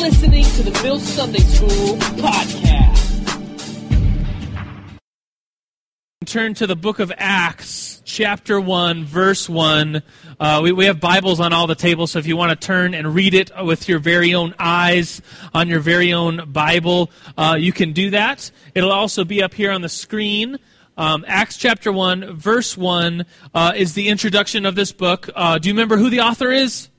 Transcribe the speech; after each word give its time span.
listening 0.00 0.44
to 0.44 0.62
the 0.62 0.82
Mill 0.82 0.98
Sunday 0.98 1.40
School 1.40 1.96
podcast. 2.16 3.38
Turn 6.24 6.54
to 6.54 6.66
the 6.66 6.74
book 6.74 7.00
of 7.00 7.12
Acts, 7.18 8.00
chapter 8.06 8.58
1, 8.58 9.04
verse 9.04 9.46
1. 9.46 10.02
Uh, 10.38 10.60
we, 10.62 10.72
we 10.72 10.86
have 10.86 11.00
Bibles 11.00 11.38
on 11.38 11.52
all 11.52 11.66
the 11.66 11.74
tables, 11.74 12.12
so 12.12 12.18
if 12.18 12.26
you 12.26 12.34
want 12.34 12.58
to 12.58 12.66
turn 12.66 12.94
and 12.94 13.14
read 13.14 13.34
it 13.34 13.50
with 13.62 13.90
your 13.90 13.98
very 13.98 14.32
own 14.32 14.54
eyes 14.58 15.20
on 15.52 15.68
your 15.68 15.80
very 15.80 16.14
own 16.14 16.50
Bible, 16.50 17.10
uh, 17.36 17.58
you 17.60 17.72
can 17.72 17.92
do 17.92 18.08
that. 18.10 18.50
It'll 18.74 18.92
also 18.92 19.24
be 19.24 19.42
up 19.42 19.52
here 19.52 19.70
on 19.70 19.82
the 19.82 19.90
screen. 19.90 20.58
Um, 20.96 21.26
Acts 21.28 21.58
chapter 21.58 21.92
1, 21.92 22.36
verse 22.36 22.74
1 22.74 23.26
uh, 23.54 23.72
is 23.76 23.92
the 23.92 24.08
introduction 24.08 24.64
of 24.64 24.76
this 24.76 24.92
book. 24.92 25.28
Uh, 25.34 25.58
do 25.58 25.68
you 25.68 25.74
remember 25.74 25.98
who 25.98 26.08
the 26.08 26.20
author 26.20 26.50
is? 26.50 26.89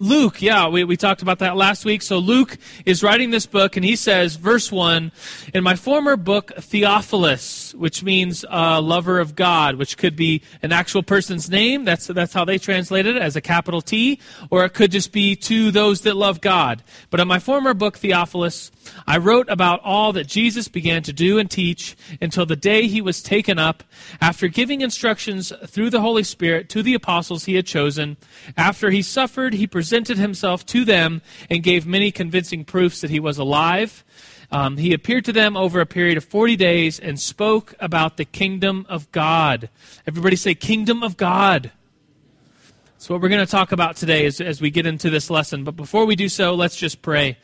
Luke, 0.00 0.42
yeah, 0.42 0.66
we, 0.66 0.82
we 0.82 0.96
talked 0.96 1.22
about 1.22 1.38
that 1.38 1.56
last 1.56 1.84
week. 1.84 2.02
So 2.02 2.18
Luke 2.18 2.58
is 2.84 3.04
writing 3.04 3.30
this 3.30 3.46
book, 3.46 3.76
and 3.76 3.84
he 3.84 3.94
says, 3.94 4.34
verse 4.34 4.72
1 4.72 5.12
In 5.54 5.62
my 5.62 5.76
former 5.76 6.16
book, 6.16 6.50
Theophilus, 6.58 7.72
which 7.76 8.02
means 8.02 8.44
uh, 8.50 8.80
lover 8.80 9.20
of 9.20 9.36
God, 9.36 9.76
which 9.76 9.96
could 9.96 10.16
be 10.16 10.42
an 10.62 10.72
actual 10.72 11.04
person's 11.04 11.48
name. 11.48 11.84
That's, 11.84 12.08
that's 12.08 12.32
how 12.32 12.44
they 12.44 12.58
translate 12.58 13.06
it 13.06 13.16
as 13.16 13.36
a 13.36 13.40
capital 13.40 13.80
T, 13.80 14.18
or 14.50 14.64
it 14.64 14.70
could 14.70 14.90
just 14.90 15.12
be 15.12 15.36
to 15.36 15.70
those 15.70 16.00
that 16.00 16.16
love 16.16 16.40
God. 16.40 16.82
But 17.10 17.20
in 17.20 17.28
my 17.28 17.38
former 17.38 17.72
book, 17.72 17.96
Theophilus, 17.96 18.72
I 19.06 19.18
wrote 19.18 19.48
about 19.48 19.80
all 19.84 20.12
that 20.14 20.26
Jesus 20.26 20.66
began 20.66 21.04
to 21.04 21.12
do 21.12 21.38
and 21.38 21.48
teach 21.48 21.96
until 22.20 22.46
the 22.46 22.56
day 22.56 22.88
he 22.88 23.00
was 23.00 23.22
taken 23.22 23.60
up, 23.60 23.84
after 24.20 24.48
giving 24.48 24.80
instructions 24.80 25.52
through 25.66 25.90
the 25.90 26.00
Holy 26.00 26.24
Spirit 26.24 26.68
to 26.70 26.82
the 26.82 26.94
apostles 26.94 27.44
he 27.44 27.54
had 27.54 27.64
chosen. 27.64 28.16
After 28.56 28.90
he 28.90 29.00
suffered, 29.00 29.54
he 29.54 29.68
presented 29.68 29.83
himself 29.90 30.64
to 30.66 30.84
them 30.84 31.22
and 31.50 31.62
gave 31.62 31.86
many 31.86 32.10
convincing 32.10 32.64
proofs 32.64 33.00
that 33.00 33.10
he 33.10 33.20
was 33.20 33.38
alive. 33.38 34.04
Um, 34.50 34.76
he 34.76 34.92
appeared 34.92 35.24
to 35.24 35.32
them 35.32 35.56
over 35.56 35.80
a 35.80 35.86
period 35.86 36.16
of 36.16 36.24
40 36.24 36.56
days 36.56 37.00
and 37.00 37.18
spoke 37.18 37.74
about 37.80 38.16
the 38.16 38.24
kingdom 38.24 38.86
of 38.88 39.10
God. 39.10 39.68
Everybody 40.06 40.36
say, 40.36 40.54
Kingdom 40.54 41.02
of 41.02 41.16
God. 41.16 41.72
That's 42.94 43.10
what 43.10 43.20
we're 43.20 43.28
going 43.28 43.44
to 43.44 43.50
talk 43.50 43.72
about 43.72 43.96
today 43.96 44.24
as, 44.26 44.40
as 44.40 44.60
we 44.60 44.70
get 44.70 44.86
into 44.86 45.10
this 45.10 45.28
lesson. 45.28 45.64
But 45.64 45.76
before 45.76 46.06
we 46.06 46.16
do 46.16 46.28
so, 46.28 46.54
let's 46.54 46.76
just 46.76 47.02
pray. 47.02 47.36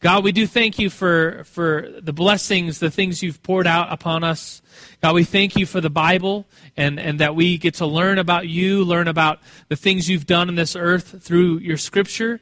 God, 0.00 0.22
we 0.22 0.32
do 0.32 0.46
thank 0.46 0.78
you 0.78 0.90
for, 0.90 1.44
for 1.44 1.88
the 1.98 2.12
blessings, 2.12 2.78
the 2.78 2.90
things 2.90 3.22
you've 3.22 3.42
poured 3.42 3.66
out 3.66 3.90
upon 3.90 4.22
us. 4.22 4.60
God, 5.04 5.16
we 5.16 5.24
thank 5.24 5.54
you 5.56 5.66
for 5.66 5.82
the 5.82 5.90
Bible 5.90 6.46
and, 6.78 6.98
and 6.98 7.20
that 7.20 7.34
we 7.36 7.58
get 7.58 7.74
to 7.74 7.84
learn 7.84 8.18
about 8.18 8.48
you, 8.48 8.82
learn 8.84 9.06
about 9.06 9.38
the 9.68 9.76
things 9.76 10.08
you've 10.08 10.24
done 10.24 10.48
in 10.48 10.54
this 10.54 10.74
earth 10.74 11.22
through 11.22 11.58
your 11.58 11.76
scripture. 11.76 12.40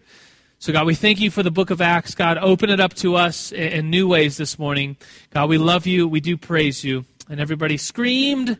So, 0.60 0.72
God, 0.72 0.86
we 0.86 0.94
thank 0.94 1.18
you 1.18 1.28
for 1.28 1.42
the 1.42 1.50
book 1.50 1.70
of 1.70 1.80
Acts. 1.80 2.14
God, 2.14 2.38
open 2.38 2.70
it 2.70 2.78
up 2.78 2.94
to 2.94 3.16
us 3.16 3.50
in, 3.50 3.72
in 3.72 3.90
new 3.90 4.06
ways 4.06 4.36
this 4.36 4.60
morning. 4.60 4.96
God, 5.30 5.48
we 5.48 5.58
love 5.58 5.88
you. 5.88 6.06
We 6.06 6.20
do 6.20 6.36
praise 6.36 6.84
you. 6.84 7.04
And 7.28 7.40
everybody 7.40 7.76
screamed, 7.76 8.56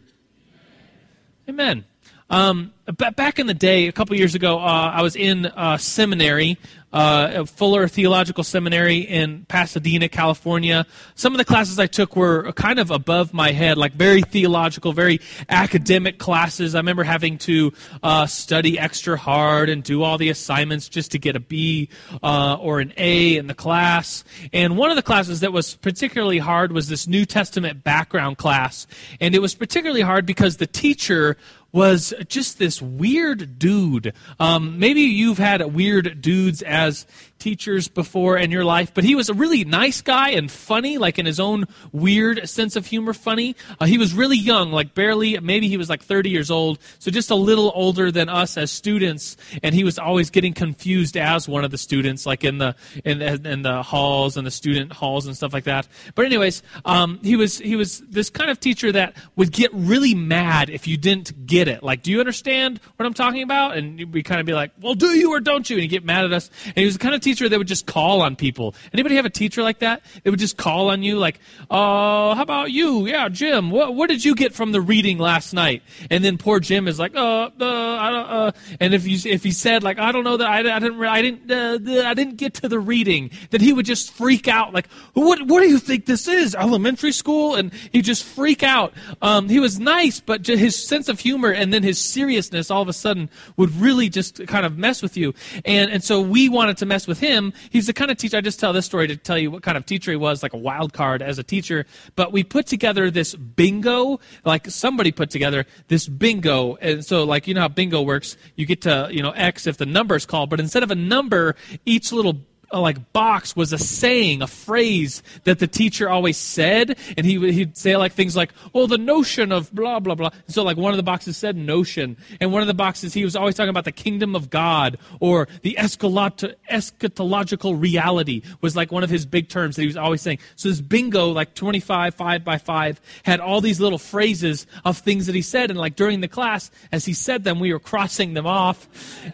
Amen. 1.49 1.85
Um, 2.33 2.73
back 2.87 3.39
in 3.39 3.47
the 3.47 3.53
day, 3.53 3.89
a 3.89 3.93
couple 3.93 4.17
years 4.17 4.35
ago, 4.35 4.59
uh, 4.59 4.91
I 4.95 5.03
was 5.03 5.17
in 5.17 5.45
uh, 5.45 5.77
seminary 5.77 6.57
uh, 6.93 7.45
Fuller 7.45 7.89
Theological 7.89 8.45
Seminary 8.45 8.99
in 8.99 9.45
Pasadena, 9.47 10.09
California. 10.09 10.87
Some 11.15 11.33
of 11.33 11.39
the 11.39 11.45
classes 11.45 11.79
I 11.79 11.87
took 11.87 12.17
were 12.17 12.53
kind 12.53 12.79
of 12.79 12.91
above 12.91 13.33
my 13.33 13.53
head, 13.53 13.79
like 13.79 13.95
very 13.95 14.23
theological, 14.23 14.93
very 14.93 15.21
academic 15.49 16.19
classes. 16.19 16.75
I 16.75 16.79
remember 16.79 17.03
having 17.03 17.39
to 17.39 17.73
uh, 18.03 18.27
study 18.27 18.79
extra 18.79 19.17
hard 19.17 19.71
and 19.71 19.83
do 19.83 20.03
all 20.03 20.19
the 20.19 20.29
assignments 20.29 20.89
just 20.89 21.13
to 21.13 21.19
get 21.19 21.37
a 21.37 21.41
B 21.41 21.89
uh, 22.23 22.57
or 22.61 22.81
an 22.81 22.93
A 22.97 23.37
in 23.37 23.47
the 23.47 23.55
class. 23.55 24.25
And 24.53 24.77
one 24.77 24.91
of 24.91 24.97
the 24.97 25.03
classes 25.03 25.41
that 25.41 25.53
was 25.53 25.77
particularly 25.77 26.39
hard 26.39 26.73
was 26.73 26.89
this 26.89 27.07
New 27.07 27.25
Testament 27.25 27.83
background 27.83 28.39
class. 28.39 28.87
And 29.21 29.35
it 29.35 29.41
was 29.41 29.55
particularly 29.55 30.03
hard 30.03 30.27
because 30.27 30.59
the 30.59 30.67
teacher 30.67 31.37
was 31.73 32.13
just 32.29 32.59
this 32.59 32.83
weird 32.83 33.59
dude. 33.59 34.15
Um, 34.39 34.79
maybe 34.79 35.01
you've 35.01 35.39
had 35.39 35.75
weird 35.75 36.21
dudes 36.21 36.63
as 36.63 37.07
teachers 37.43 37.89
before 37.89 38.37
in 38.37 38.53
your 38.53 38.65
life, 38.65 38.95
but 38.95 39.03
he 39.03 39.17
was 39.17 39.29
a 39.29 39.35
really 39.35 39.65
nice 39.65 40.01
guy 40.01 40.31
and 40.31 40.49
funny, 40.49 40.97
like 40.97 41.19
in 41.19 41.27
his 41.27 41.41
own 41.41 41.67
weird 41.91 42.49
sense 42.49 42.77
of 42.77 42.87
humor, 42.87 43.13
funny. 43.13 43.57
Uh, 43.81 43.87
he 43.87 43.99
was 43.99 44.15
really 44.15 44.37
young, 44.37 44.71
like 44.71 44.95
barely, 44.95 45.37
maybe 45.41 45.67
he 45.67 45.77
was 45.77 45.91
like 45.91 46.05
30 46.05 46.31
years 46.31 46.53
old, 46.53 46.79
so 47.01 47.11
just 47.11 47.33
a 47.33 47.35
little 47.35 47.73
older 47.75 48.13
than 48.13 48.29
us 48.29 48.57
as 48.57 48.71
students, 48.71 49.37
and 49.61 49.75
he 49.75 49.83
was 49.83 49.99
always 49.99 50.31
getting 50.31 50.53
confused 50.53 51.17
as 51.17 51.49
one 51.49 51.65
of 51.65 51.73
the 51.73 51.79
students, 51.79 52.27
like 52.27 52.45
in 52.45 52.59
the 52.59 52.77
in, 53.05 53.21
in 53.21 53.63
the 53.63 53.83
halls 53.83 54.37
and 54.37 54.47
the 54.47 54.51
student 54.53 54.93
halls 54.93 55.27
and 55.27 55.37
stuff 55.37 55.53
like 55.53 55.65
that. 55.65 55.89
But 56.15 56.27
anyways, 56.27 56.63
um, 56.85 57.19
he 57.25 57.35
was 57.35 57.59
he 57.59 57.75
was 57.75 57.99
this 58.09 58.31
kind 58.31 58.51
of 58.51 58.61
teacher 58.61 58.93
that 58.93 59.17
would 59.35 59.51
get 59.51 59.75
really 59.75 60.15
mad 60.15 60.71
if 60.71 60.87
you 60.87 60.97
didn't 60.97 61.45
get 61.45 61.67
it. 61.67 61.83
Like, 61.83 62.03
do 62.03 62.13
you 62.13 62.21
understand 62.21 62.81
what 62.97 63.05
I'm 63.05 63.15
talking 63.15 63.43
about? 63.43 63.77
And 63.77 64.13
we 64.15 64.23
kind 64.23 64.41
of 64.41 64.47
be 64.47 64.53
like, 64.53 64.71
well, 64.81 64.95
do 64.95 65.09
you 65.09 65.33
or 65.33 65.41
don't 65.41 65.69
you? 65.69 65.77
And 65.77 65.83
he'd 65.83 65.89
get 65.89 66.05
mad 66.05 66.25
at 66.25 66.33
us. 66.33 66.51
And 66.67 66.77
he 66.77 66.85
was 66.85 66.95
the 66.95 67.01
kind 67.01 67.15
of 67.15 67.21
teacher 67.21 67.32
teacher 67.33 67.49
that 67.49 67.59
would 67.59 67.69
just 67.69 67.87
call 67.87 68.21
on 68.21 68.37
people. 68.37 68.75
Anybody 68.93 69.17
have 69.17 69.25
a 69.25 69.31
teacher 69.31 69.63
like 69.63 69.79
that? 69.79 70.03
They 70.23 70.31
would 70.31 70.39
just 70.39 70.57
call 70.57 70.91
on 70.91 71.03
you, 71.03 71.19
like, 71.19 71.41
"Oh, 71.71 72.35
how 72.35 72.43
about 72.43 72.71
you? 72.71 73.07
Yeah, 73.07 73.29
Jim. 73.29 73.71
What 73.71 73.95
what 73.95 74.09
did 74.09 74.25
you 74.25 74.35
get 74.35 74.55
from 74.55 74.73
the 74.73 74.81
reading 74.81 75.19
last 75.19 75.55
night?" 75.55 75.83
And 76.11 76.23
then 76.23 76.37
poor 76.37 76.61
Jim 76.61 76.87
is 76.89 76.99
like, 76.99 77.17
"Uh, 77.17 77.51
uh, 77.59 77.97
I 78.07 78.11
don't, 78.11 78.27
uh," 78.31 78.53
and 78.81 78.95
if 78.95 79.07
you 79.07 79.19
if 79.31 79.43
he 79.43 79.51
said 79.51 79.83
like, 79.83 79.99
"I 79.99 80.13
don't 80.13 80.25
know 80.25 80.37
that 80.37 80.47
I, 80.47 80.59
I 80.77 80.79
didn't 80.79 81.03
I 81.03 81.23
didn't 81.23 81.51
uh, 81.51 82.09
I 82.09 82.15
didn't 82.15 82.37
get 82.37 82.55
to 82.55 82.69
the 82.69 82.79
reading," 82.79 83.31
then 83.51 83.61
he 83.61 83.73
would 83.73 83.87
just 83.87 84.13
freak 84.13 84.47
out, 84.47 84.75
like, 84.75 84.89
"What 85.15 85.47
what 85.47 85.61
do 85.63 85.69
you 85.69 85.79
think 85.79 86.05
this 86.05 86.29
is? 86.29 86.55
Elementary 86.55 87.13
school?" 87.13 87.55
And 87.55 87.73
he'd 87.93 88.05
just 88.05 88.25
freak 88.25 88.63
out. 88.63 88.93
Um, 89.23 89.49
he 89.49 89.59
was 89.59 89.81
nice, 89.81 90.21
but 90.21 90.47
his 90.47 90.77
sense 90.77 91.09
of 91.09 91.21
humor 91.21 91.51
and 91.51 91.73
then 91.73 91.83
his 91.83 91.99
seriousness 91.99 92.71
all 92.71 92.83
of 92.83 92.89
a 92.89 92.93
sudden 92.93 93.31
would 93.57 93.75
really 93.77 94.09
just 94.09 94.47
kind 94.47 94.67
of 94.67 94.77
mess 94.77 95.03
with 95.03 95.17
you. 95.17 95.33
And 95.65 95.91
and 95.91 96.05
so 96.05 96.21
we 96.21 96.49
wanted 96.49 96.77
to 96.79 96.87
mess 96.87 97.07
with 97.07 97.19
him, 97.23 97.53
he's 97.71 97.87
the 97.87 97.93
kind 97.93 98.11
of 98.11 98.17
teacher. 98.19 98.37
I 98.37 98.41
just 98.41 98.61
tell 98.61 98.73
this 98.73 98.85
story 98.85 99.07
to 99.09 99.17
tell 99.17 99.39
you 99.39 99.51
what 99.51 99.63
kind 99.63 99.79
of 99.79 99.87
teacher 99.87 100.11
he 100.11 100.17
was, 100.17 100.43
like 100.43 100.53
a 100.53 100.59
wild 100.59 100.93
card 100.93 101.23
as 101.23 101.39
a 101.39 101.43
teacher. 101.43 101.87
But 102.17 102.33
we 102.33 102.45
put 102.45 102.67
together 102.67 103.11
this 103.11 103.35
bingo, 103.35 104.21
like 104.45 104.69
somebody 104.69 105.13
put 105.13 105.31
together 105.31 105.65
this 105.89 106.09
bingo. 106.09 106.77
And 106.77 107.05
so, 107.05 107.25
like, 107.25 107.47
you 107.47 107.55
know 107.55 107.63
how 107.63 107.69
bingo 107.69 108.03
works? 108.03 108.37
You 108.57 108.67
get 108.67 108.83
to, 108.83 109.09
you 109.11 109.23
know, 109.23 109.31
X 109.31 109.67
if 109.67 109.79
the 109.79 109.87
number 109.87 110.17
is 110.17 110.27
called. 110.27 110.51
But 110.51 110.61
instead 110.61 110.83
of 110.83 110.91
a 110.91 110.97
number, 110.97 111.57
each 111.87 112.13
little 112.13 112.41
like 112.81 113.13
box 113.13 113.55
was 113.55 113.73
a 113.73 113.79
saying, 113.79 114.43
a 114.43 114.47
phrase 114.47 115.23
that 115.45 115.59
the 115.59 115.67
teacher 115.67 116.09
always 116.09 116.37
said, 116.37 116.99
and 117.17 117.27
he 117.27 117.53
he'd 117.53 117.77
say 117.77 117.97
like 117.97 118.13
things 118.13 118.37
like, 118.37 118.53
"Oh, 118.75 118.87
the 118.87 118.99
notion 118.99 119.53
of 119.53 119.73
blah 119.73 120.01
blah 120.01 120.15
blah." 120.15 120.31
So 120.49 120.63
like 120.63 120.77
one 120.77 120.93
of 120.93 120.97
the 120.97 121.03
boxes 121.03 121.37
said 121.37 121.57
notion, 121.57 122.17
and 122.41 122.53
one 122.53 122.63
of 122.63 122.69
the 122.69 122.75
boxes 122.75 123.13
he 123.13 123.25
was 123.25 123.37
always 123.37 123.55
talking 123.55 123.71
about 123.71 123.85
the 123.85 123.93
kingdom 123.93 124.35
of 124.35 124.51
God 124.51 124.99
or 125.21 125.49
the 125.63 125.77
eschatological 125.81 127.81
reality 127.81 128.43
was 128.61 128.75
like 128.75 128.91
one 128.91 129.05
of 129.05 129.11
his 129.11 129.27
big 129.27 129.49
terms 129.49 129.77
that 129.77 129.83
he 129.83 129.87
was 129.87 129.97
always 129.97 130.23
saying. 130.23 130.39
So 130.57 130.69
this 130.69 130.81
bingo, 130.81 131.29
like 131.29 131.55
twenty 131.55 131.81
five 131.81 132.15
five 132.15 132.45
by 132.45 132.59
five, 132.59 133.01
had 133.25 133.41
all 133.41 133.61
these 133.61 133.81
little 133.81 133.99
phrases 133.99 134.67
of 134.85 134.99
things 134.99 135.27
that 135.27 135.35
he 135.35 135.43
said, 135.43 135.71
and 135.71 135.79
like 135.79 135.97
during 135.97 136.21
the 136.21 136.29
class, 136.29 136.71
as 136.91 137.05
he 137.05 137.13
said 137.13 137.45
them, 137.45 137.61
we 137.61 137.73
were 137.73 137.81
crossing 137.81 138.35
them 138.35 138.47
off, 138.47 138.89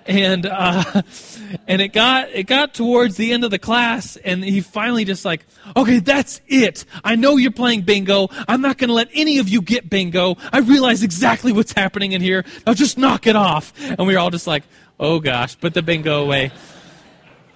and 0.06 0.46
uh, 0.46 1.02
and 1.68 1.80
it 1.80 1.92
got 1.92 2.28
it 2.30 2.44
got 2.44 2.74
towards 2.74 3.16
the 3.16 3.27
end 3.32 3.44
of 3.44 3.50
the 3.50 3.58
class, 3.58 4.16
and 4.16 4.44
he 4.44 4.60
finally 4.60 5.04
just 5.04 5.24
like, 5.24 5.46
okay, 5.76 5.98
that's 5.98 6.40
it. 6.46 6.84
I 7.04 7.16
know 7.16 7.36
you're 7.36 7.50
playing 7.50 7.82
bingo. 7.82 8.28
I'm 8.46 8.60
not 8.60 8.78
going 8.78 8.88
to 8.88 8.94
let 8.94 9.08
any 9.14 9.38
of 9.38 9.48
you 9.48 9.62
get 9.62 9.88
bingo. 9.88 10.36
I 10.52 10.58
realize 10.58 11.02
exactly 11.02 11.52
what's 11.52 11.72
happening 11.72 12.12
in 12.12 12.20
here. 12.20 12.44
Now 12.66 12.74
just 12.74 12.98
knock 12.98 13.26
it 13.26 13.36
off. 13.36 13.72
And 13.80 14.06
we 14.06 14.14
were 14.14 14.18
all 14.18 14.30
just 14.30 14.46
like, 14.46 14.64
oh 15.00 15.20
gosh, 15.20 15.58
put 15.58 15.74
the 15.74 15.82
bingo 15.82 16.22
away. 16.22 16.50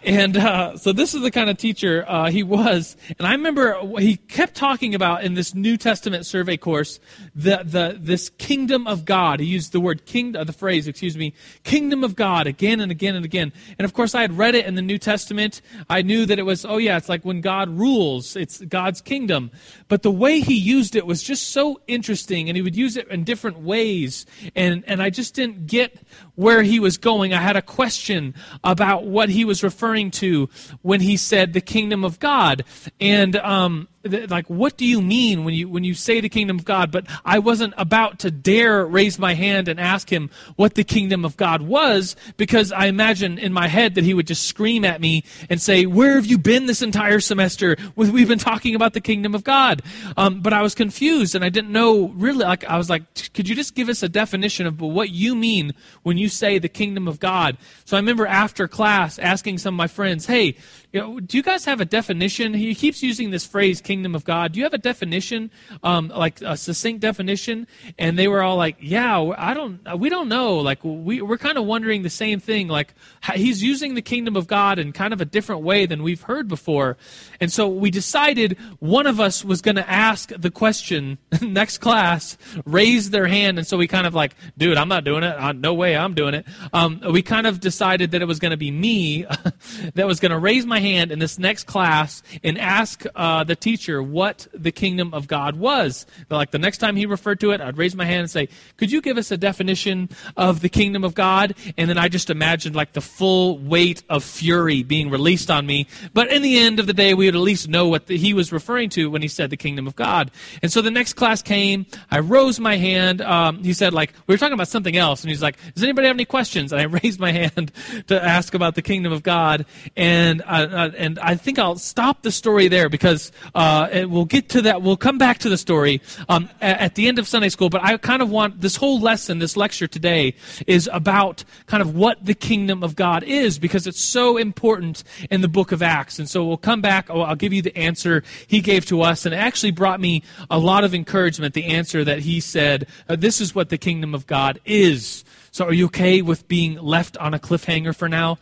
And 0.04 0.36
uh, 0.36 0.76
so 0.76 0.92
this 0.92 1.14
is 1.14 1.22
the 1.22 1.30
kind 1.30 1.48
of 1.48 1.56
teacher 1.56 2.04
uh, 2.08 2.30
he 2.30 2.42
was. 2.42 2.96
And 3.18 3.26
I 3.26 3.32
remember 3.32 3.80
he 3.98 4.16
kept 4.16 4.54
talking 4.54 4.94
about 4.94 5.22
in 5.22 5.34
this 5.34 5.54
New 5.54 5.76
Testament 5.76 6.26
survey 6.26 6.56
course 6.56 6.98
the, 7.34 7.62
the 7.64 7.96
this 8.00 8.30
kingdom 8.30 8.86
of 8.86 9.04
God. 9.04 9.38
He 9.40 9.46
used 9.46 9.72
the 9.72 9.80
word 9.80 10.04
kingdom, 10.04 10.40
uh, 10.40 10.44
the 10.44 10.52
phrase, 10.52 10.88
excuse 10.88 11.16
me, 11.16 11.34
kingdom 11.62 12.02
of 12.02 12.16
God 12.16 12.46
again 12.46 12.80
and 12.80 12.90
again 12.90 13.14
and 13.14 13.24
again. 13.24 13.52
And 13.78 13.84
of 13.84 13.92
course, 13.92 14.14
I 14.14 14.22
had 14.22 14.36
read 14.36 14.54
it 14.54 14.66
in 14.66 14.74
the 14.74 14.82
New 14.82 14.98
Testament. 14.98 15.62
I 15.88 16.02
knew 16.02 16.26
that 16.26 16.38
it 16.38 16.42
was, 16.42 16.64
oh 16.64 16.78
yeah, 16.78 16.96
it's 16.96 17.08
like 17.08 17.24
when 17.24 17.40
God 17.40 17.68
rules. 17.68 18.34
It's 18.34 18.60
God's 18.60 19.00
kingdom. 19.00 19.50
But 19.92 20.00
the 20.00 20.10
way 20.10 20.40
he 20.40 20.54
used 20.54 20.96
it 20.96 21.06
was 21.06 21.22
just 21.22 21.50
so 21.50 21.78
interesting, 21.86 22.48
and 22.48 22.56
he 22.56 22.62
would 22.62 22.74
use 22.74 22.96
it 22.96 23.08
in 23.08 23.24
different 23.24 23.58
ways. 23.58 24.24
And 24.56 24.84
and 24.86 25.02
I 25.02 25.10
just 25.10 25.34
didn't 25.34 25.66
get 25.66 25.98
where 26.34 26.62
he 26.62 26.80
was 26.80 26.96
going. 26.96 27.34
I 27.34 27.42
had 27.42 27.56
a 27.56 27.60
question 27.60 28.34
about 28.64 29.04
what 29.04 29.28
he 29.28 29.44
was 29.44 29.62
referring 29.62 30.10
to 30.12 30.48
when 30.80 31.02
he 31.02 31.18
said 31.18 31.52
the 31.52 31.60
kingdom 31.60 32.06
of 32.06 32.18
God. 32.18 32.64
And 33.02 33.36
um, 33.36 33.86
like 34.04 34.46
what 34.46 34.76
do 34.76 34.84
you 34.84 35.00
mean 35.00 35.44
when 35.44 35.54
you 35.54 35.68
when 35.68 35.84
you 35.84 35.94
say 35.94 36.20
the 36.20 36.28
kingdom 36.28 36.58
of 36.58 36.64
God? 36.64 36.90
But 36.90 37.06
I 37.24 37.38
wasn't 37.38 37.74
about 37.76 38.18
to 38.20 38.30
dare 38.30 38.84
raise 38.84 39.18
my 39.18 39.34
hand 39.34 39.68
and 39.68 39.78
ask 39.78 40.10
him 40.10 40.30
what 40.56 40.74
the 40.74 40.84
kingdom 40.84 41.24
of 41.24 41.36
God 41.36 41.62
was 41.62 42.16
because 42.36 42.72
I 42.72 42.86
imagine 42.86 43.38
in 43.38 43.52
my 43.52 43.68
head 43.68 43.94
that 43.94 44.04
he 44.04 44.14
would 44.14 44.26
just 44.26 44.46
scream 44.46 44.84
at 44.84 45.00
me 45.00 45.24
and 45.48 45.60
say, 45.60 45.86
"Where 45.86 46.16
have 46.16 46.26
you 46.26 46.38
been 46.38 46.66
this 46.66 46.82
entire 46.82 47.20
semester? 47.20 47.76
We've 47.94 48.28
been 48.28 48.38
talking 48.38 48.74
about 48.74 48.92
the 48.92 49.00
kingdom 49.00 49.34
of 49.34 49.44
God." 49.44 49.82
Um, 50.16 50.40
but 50.40 50.52
I 50.52 50.62
was 50.62 50.74
confused 50.74 51.34
and 51.34 51.44
I 51.44 51.48
didn't 51.48 51.70
know 51.70 52.08
really. 52.08 52.44
Like 52.44 52.64
I 52.64 52.78
was 52.78 52.90
like, 52.90 53.04
"Could 53.34 53.48
you 53.48 53.54
just 53.54 53.74
give 53.74 53.88
us 53.88 54.02
a 54.02 54.08
definition 54.08 54.66
of 54.66 54.80
what 54.80 55.10
you 55.10 55.34
mean 55.34 55.72
when 56.02 56.18
you 56.18 56.28
say 56.28 56.58
the 56.58 56.68
kingdom 56.68 57.06
of 57.06 57.20
God?" 57.20 57.56
So 57.84 57.96
I 57.96 58.00
remember 58.00 58.26
after 58.26 58.66
class 58.66 59.18
asking 59.18 59.58
some 59.58 59.74
of 59.74 59.78
my 59.78 59.86
friends, 59.86 60.26
"Hey." 60.26 60.56
You 60.92 61.00
know, 61.00 61.20
do 61.20 61.38
you 61.38 61.42
guys 61.42 61.64
have 61.64 61.80
a 61.80 61.86
definition? 61.86 62.52
He 62.52 62.74
keeps 62.74 63.02
using 63.02 63.30
this 63.30 63.46
phrase, 63.46 63.80
kingdom 63.80 64.14
of 64.14 64.24
God. 64.24 64.52
Do 64.52 64.58
you 64.58 64.64
have 64.64 64.74
a 64.74 64.78
definition, 64.78 65.50
um, 65.82 66.08
like 66.08 66.42
a 66.42 66.54
succinct 66.54 67.00
definition? 67.00 67.66
And 67.98 68.18
they 68.18 68.28
were 68.28 68.42
all 68.42 68.56
like, 68.56 68.76
yeah, 68.78 69.32
I 69.38 69.54
don't, 69.54 69.80
we 69.98 70.10
don't 70.10 70.28
know. 70.28 70.56
Like, 70.56 70.80
we, 70.82 71.22
we're 71.22 71.38
kind 71.38 71.56
of 71.56 71.64
wondering 71.64 72.02
the 72.02 72.10
same 72.10 72.40
thing. 72.40 72.68
Like, 72.68 72.92
he's 73.34 73.62
using 73.62 73.94
the 73.94 74.02
kingdom 74.02 74.36
of 74.36 74.46
God 74.46 74.78
in 74.78 74.92
kind 74.92 75.14
of 75.14 75.22
a 75.22 75.24
different 75.24 75.62
way 75.62 75.86
than 75.86 76.02
we've 76.02 76.20
heard 76.20 76.46
before. 76.46 76.98
And 77.40 77.50
so 77.50 77.68
we 77.68 77.90
decided 77.90 78.58
one 78.78 79.06
of 79.06 79.18
us 79.18 79.42
was 79.42 79.62
going 79.62 79.76
to 79.76 79.90
ask 79.90 80.30
the 80.36 80.50
question 80.50 81.16
next 81.40 81.78
class, 81.78 82.36
raise 82.66 83.08
their 83.08 83.26
hand. 83.26 83.56
And 83.56 83.66
so 83.66 83.78
we 83.78 83.88
kind 83.88 84.06
of 84.06 84.14
like, 84.14 84.34
dude, 84.58 84.76
I'm 84.76 84.88
not 84.88 85.04
doing 85.04 85.22
it. 85.22 85.34
Uh, 85.38 85.52
no 85.52 85.72
way 85.72 85.96
I'm 85.96 86.12
doing 86.12 86.34
it. 86.34 86.44
Um, 86.74 87.00
we 87.10 87.22
kind 87.22 87.46
of 87.46 87.60
decided 87.60 88.10
that 88.10 88.20
it 88.20 88.26
was 88.26 88.38
going 88.38 88.50
to 88.50 88.58
be 88.58 88.70
me 88.70 89.22
that 89.94 90.06
was 90.06 90.20
going 90.20 90.32
to 90.32 90.38
raise 90.38 90.66
my 90.66 90.81
hand 90.82 91.10
in 91.10 91.18
this 91.18 91.38
next 91.38 91.64
class 91.64 92.22
and 92.44 92.58
ask 92.58 93.04
uh, 93.14 93.44
the 93.44 93.56
teacher 93.56 94.02
what 94.02 94.46
the 94.52 94.70
kingdom 94.70 95.14
of 95.14 95.26
God 95.26 95.56
was. 95.56 96.04
Like 96.28 96.50
the 96.50 96.58
next 96.58 96.78
time 96.78 96.96
he 96.96 97.06
referred 97.06 97.40
to 97.40 97.52
it, 97.52 97.60
I'd 97.60 97.78
raise 97.78 97.94
my 97.96 98.04
hand 98.04 98.20
and 98.20 98.30
say, 98.30 98.48
Could 98.76 98.92
you 98.92 99.00
give 99.00 99.16
us 99.16 99.30
a 99.30 99.36
definition 99.36 100.10
of 100.36 100.60
the 100.60 100.68
kingdom 100.68 101.04
of 101.04 101.14
God? 101.14 101.54
And 101.78 101.88
then 101.88 101.96
I 101.96 102.08
just 102.08 102.28
imagined 102.28 102.76
like 102.76 102.92
the 102.92 103.00
full 103.00 103.58
weight 103.58 104.02
of 104.08 104.24
fury 104.24 104.82
being 104.82 105.08
released 105.10 105.50
on 105.50 105.66
me. 105.66 105.86
But 106.12 106.30
in 106.30 106.42
the 106.42 106.58
end 106.58 106.80
of 106.80 106.86
the 106.86 106.92
day, 106.92 107.14
we 107.14 107.26
would 107.26 107.34
at 107.34 107.40
least 107.40 107.68
know 107.68 107.88
what 107.88 108.06
the, 108.06 108.16
he 108.18 108.34
was 108.34 108.52
referring 108.52 108.90
to 108.90 109.10
when 109.10 109.22
he 109.22 109.28
said 109.28 109.50
the 109.50 109.56
kingdom 109.56 109.86
of 109.86 109.96
God. 109.96 110.30
And 110.62 110.70
so 110.70 110.82
the 110.82 110.90
next 110.90 111.14
class 111.14 111.42
came. 111.42 111.86
I 112.10 112.18
rose 112.20 112.60
my 112.60 112.76
hand. 112.76 113.20
Um, 113.22 113.62
he 113.62 113.72
said, 113.72 113.94
like, 113.94 114.12
we 114.26 114.34
were 114.34 114.38
talking 114.38 114.54
about 114.54 114.68
something 114.68 114.96
else. 114.96 115.22
And 115.22 115.30
he's 115.30 115.42
like, 115.42 115.56
Does 115.74 115.82
anybody 115.82 116.08
have 116.08 116.16
any 116.16 116.24
questions? 116.24 116.72
And 116.72 116.80
I 116.80 116.84
raised 117.02 117.20
my 117.20 117.32
hand 117.32 117.72
to 118.08 118.22
ask 118.22 118.54
about 118.54 118.74
the 118.74 118.82
kingdom 118.82 119.12
of 119.12 119.22
God. 119.22 119.66
And 119.96 120.42
uh, 120.42 120.68
uh, 120.72 120.90
and 120.96 121.18
I 121.18 121.36
think 121.36 121.58
I'll 121.58 121.76
stop 121.76 122.22
the 122.22 122.32
story 122.32 122.68
there 122.68 122.88
because 122.88 123.32
uh, 123.54 124.06
we'll 124.08 124.24
get 124.24 124.48
to 124.50 124.62
that. 124.62 124.82
We'll 124.82 124.96
come 124.96 125.18
back 125.18 125.38
to 125.38 125.48
the 125.48 125.58
story 125.58 126.00
um, 126.28 126.48
at, 126.60 126.80
at, 126.80 126.94
the 126.94 127.08
end 127.08 127.18
of 127.18 127.28
Sunday 127.28 127.48
school. 127.48 127.68
But 127.68 127.82
I 127.82 127.96
kind 127.96 128.22
of 128.22 128.30
want 128.30 128.60
this 128.60 128.76
whole 128.76 129.00
lesson, 129.00 129.38
this 129.38 129.56
lecture 129.56 129.86
today, 129.86 130.34
is 130.66 130.88
about 130.92 131.44
kind 131.66 131.80
of 131.80 131.94
what 131.94 132.24
the 132.24 132.34
kingdom 132.34 132.82
of 132.82 132.96
God 132.96 133.22
is 133.24 133.58
because 133.58 133.86
it's 133.86 134.00
so 134.00 134.36
important 134.36 135.04
in 135.30 135.40
the 135.40 135.48
book 135.48 135.72
of 135.72 135.82
Acts. 135.82 136.18
And 136.18 136.28
so 136.28 136.44
we'll 136.44 136.56
come 136.56 136.80
back. 136.80 137.10
I'll, 137.10 137.36
give 137.42 137.52
you 137.52 137.62
the 137.62 137.76
answer 137.76 138.22
he 138.46 138.60
gave 138.60 138.84
to 138.86 139.02
us, 139.02 139.26
and 139.26 139.34
it 139.34 139.38
actually 139.38 139.72
brought 139.72 140.00
me 140.00 140.22
a 140.50 140.58
lot 140.58 140.84
of 140.84 140.94
encouragement. 140.94 141.54
The 141.54 141.64
answer 141.64 142.04
that 142.04 142.20
he 142.20 142.40
said, 142.40 142.86
uh, 143.08 143.16
"This 143.16 143.40
is 143.40 143.54
what 143.54 143.68
the 143.68 143.78
kingdom 143.78 144.14
of 144.14 144.26
God 144.26 144.60
is." 144.64 145.24
So, 145.50 145.66
are 145.66 145.72
you 145.72 145.86
okay 145.86 146.22
with 146.22 146.46
being 146.46 146.76
left 146.76 147.16
on 147.16 147.34
a 147.34 147.38
cliffhanger 147.38 147.96
for 147.96 148.08
now? 148.08 148.38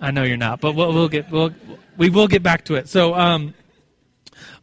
I 0.00 0.10
know 0.10 0.22
you're 0.22 0.36
not, 0.36 0.60
but 0.60 0.74
we'll, 0.74 0.92
we'll 0.92 1.08
get 1.08 1.30
we'll, 1.30 1.52
we 1.96 2.08
will 2.08 2.28
get 2.28 2.42
back 2.42 2.64
to 2.66 2.74
it. 2.74 2.88
So, 2.88 3.14
um, 3.14 3.54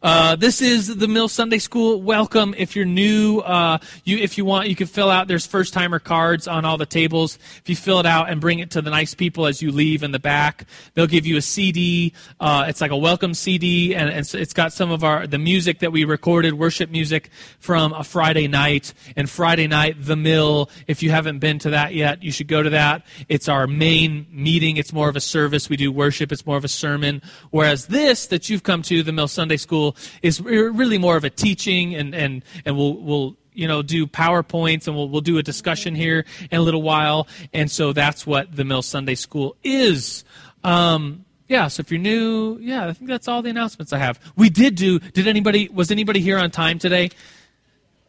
uh, 0.00 0.36
this 0.36 0.62
is 0.62 0.96
the 0.96 1.08
Mill 1.08 1.26
Sunday 1.26 1.58
School. 1.58 2.00
Welcome. 2.00 2.54
If 2.56 2.76
you're 2.76 2.84
new, 2.84 3.40
uh, 3.40 3.78
you 4.04 4.18
if 4.18 4.38
you 4.38 4.44
want, 4.44 4.68
you 4.68 4.76
can 4.76 4.86
fill 4.86 5.10
out. 5.10 5.26
There's 5.26 5.46
first 5.46 5.74
timer 5.74 5.98
cards 5.98 6.46
on 6.46 6.64
all 6.64 6.78
the 6.78 6.86
tables. 6.86 7.36
If 7.58 7.68
you 7.68 7.74
fill 7.74 7.98
it 7.98 8.06
out 8.06 8.30
and 8.30 8.40
bring 8.40 8.60
it 8.60 8.70
to 8.72 8.82
the 8.82 8.90
nice 8.90 9.14
people 9.14 9.46
as 9.46 9.60
you 9.60 9.72
leave 9.72 10.04
in 10.04 10.12
the 10.12 10.20
back, 10.20 10.66
they'll 10.94 11.08
give 11.08 11.26
you 11.26 11.36
a 11.36 11.42
CD. 11.42 12.12
Uh, 12.38 12.66
it's 12.68 12.80
like 12.80 12.92
a 12.92 12.96
welcome 12.96 13.34
CD, 13.34 13.94
and 13.94 14.08
it's, 14.10 14.34
it's 14.34 14.52
got 14.52 14.72
some 14.72 14.92
of 14.92 15.02
our 15.02 15.26
the 15.26 15.38
music 15.38 15.80
that 15.80 15.90
we 15.90 16.04
recorded, 16.04 16.54
worship 16.54 16.90
music 16.90 17.30
from 17.58 17.92
a 17.92 18.04
Friday 18.04 18.46
night. 18.46 18.94
And 19.16 19.28
Friday 19.28 19.66
night, 19.66 19.96
the 19.98 20.16
Mill. 20.16 20.70
If 20.86 21.02
you 21.02 21.10
haven't 21.10 21.40
been 21.40 21.58
to 21.60 21.70
that 21.70 21.94
yet, 21.94 22.22
you 22.22 22.30
should 22.30 22.48
go 22.48 22.62
to 22.62 22.70
that. 22.70 23.04
It's 23.28 23.48
our 23.48 23.66
main 23.66 24.26
meeting. 24.30 24.76
It's 24.76 24.92
more 24.92 25.08
of 25.08 25.16
a 25.16 25.20
service. 25.20 25.68
We 25.68 25.76
do 25.76 25.90
worship. 25.90 26.30
It's 26.30 26.46
more 26.46 26.56
of 26.56 26.64
a 26.64 26.68
sermon. 26.68 27.20
Whereas 27.50 27.86
this 27.86 28.28
that 28.28 28.48
you've 28.48 28.62
come 28.62 28.82
to, 28.82 29.02
the 29.02 29.12
Mill 29.12 29.28
Sunday 29.28 29.56
School 29.56 29.87
is 30.22 30.40
really 30.40 30.98
more 30.98 31.16
of 31.16 31.24
a 31.24 31.30
teaching, 31.30 31.94
and, 31.94 32.14
and, 32.14 32.44
and 32.64 32.76
we'll, 32.76 32.96
we'll 32.96 33.36
you 33.58 33.66
know 33.66 33.82
do 33.82 34.06
powerpoints 34.06 34.86
and 34.86 34.96
we'll, 34.96 35.08
we'll 35.08 35.20
do 35.20 35.36
a 35.36 35.42
discussion 35.42 35.94
here 35.94 36.24
in 36.50 36.58
a 36.58 36.62
little 36.62 36.80
while. 36.80 37.26
And 37.52 37.70
so 37.70 37.92
that's 37.92 38.26
what 38.26 38.54
the 38.54 38.64
mill 38.64 38.82
sunday 38.82 39.16
school 39.16 39.56
is. 39.64 40.24
Um, 40.64 41.24
yeah 41.48 41.66
so 41.66 41.80
if 41.80 41.90
you're 41.90 41.98
new 41.98 42.58
yeah 42.60 42.86
i 42.86 42.92
think 42.92 43.08
that's 43.08 43.26
all 43.26 43.40
the 43.42 43.50
announcements 43.50 43.92
i 43.92 43.98
have. 43.98 44.20
We 44.36 44.48
did 44.48 44.76
do 44.76 44.98
did 45.00 45.26
anybody 45.26 45.68
was 45.68 45.90
anybody 45.90 46.20
here 46.20 46.38
on 46.38 46.50
time 46.50 46.78
today? 46.78 47.10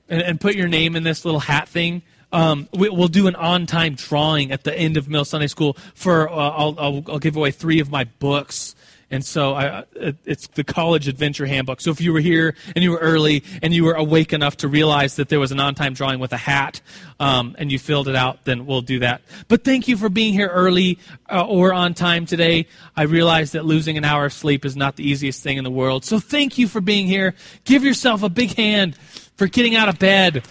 And, 0.07 0.21
and 0.21 0.41
put 0.41 0.55
your 0.55 0.67
name 0.67 0.95
in 0.95 1.03
this 1.03 1.23
little 1.25 1.39
hat 1.39 1.67
thing. 1.67 2.01
Um, 2.31 2.67
we, 2.73 2.89
will 2.89 3.07
do 3.07 3.27
an 3.27 3.35
on-time 3.35 3.95
drawing 3.95 4.51
at 4.51 4.63
the 4.63 4.75
end 4.75 4.97
of 4.97 5.09
Mill 5.09 5.25
Sunday 5.25 5.47
School 5.47 5.75
for 5.95 6.29
uh, 6.29 6.33
I'll, 6.33 6.75
I'll, 6.77 7.03
I'll, 7.07 7.19
give 7.19 7.35
away 7.35 7.49
three 7.49 7.79
of 7.79 7.89
my 7.89 8.03
books 8.03 8.75
and 9.11 9.25
so 9.25 9.55
I, 9.55 9.83
it's 10.25 10.47
the 10.47 10.63
college 10.63 11.07
adventure 11.07 11.45
handbook. 11.45 11.81
So 11.81 11.89
if 11.89 11.99
you 11.99 12.13
were 12.13 12.19
here 12.19 12.55
and 12.75 12.83
you 12.83 12.91
were 12.91 12.99
early 12.99 13.43
and 13.61 13.73
you 13.73 13.83
were 13.83 13.93
awake 13.93 14.33
enough 14.33 14.57
to 14.57 14.67
realize 14.67 15.15
that 15.15 15.29
there 15.29 15.39
was 15.39 15.51
an 15.51 15.59
on 15.59 15.73
time 15.73 15.93
drawing 15.93 16.19
with 16.19 16.31
a 16.31 16.37
hat 16.37 16.79
um, 17.19 17.55
and 17.57 17.71
you 17.71 17.79
filled 17.79 18.07
it 18.07 18.15
out, 18.15 18.45
then 18.45 18.67
we'll 18.67 18.81
do 18.81 18.99
that. 18.99 19.21
But 19.47 19.63
thank 19.63 19.87
you 19.87 19.97
for 19.97 20.09
being 20.09 20.33
here 20.33 20.47
early 20.47 20.99
uh, 21.29 21.45
or 21.45 21.73
on 21.73 21.95
time 21.95 22.27
today. 22.27 22.67
I 22.95 23.03
realize 23.03 23.53
that 23.53 23.65
losing 23.65 23.97
an 23.97 24.05
hour 24.05 24.25
of 24.25 24.33
sleep 24.33 24.63
is 24.63 24.75
not 24.75 24.95
the 24.95 25.09
easiest 25.09 25.41
thing 25.41 25.57
in 25.57 25.63
the 25.63 25.71
world. 25.71 26.05
So 26.05 26.19
thank 26.19 26.57
you 26.57 26.67
for 26.67 26.81
being 26.81 27.07
here. 27.07 27.33
Give 27.63 27.83
yourself 27.83 28.21
a 28.21 28.29
big 28.29 28.55
hand 28.55 28.95
for 29.37 29.47
getting 29.47 29.75
out 29.75 29.89
of 29.89 29.97
bed. 29.97 30.45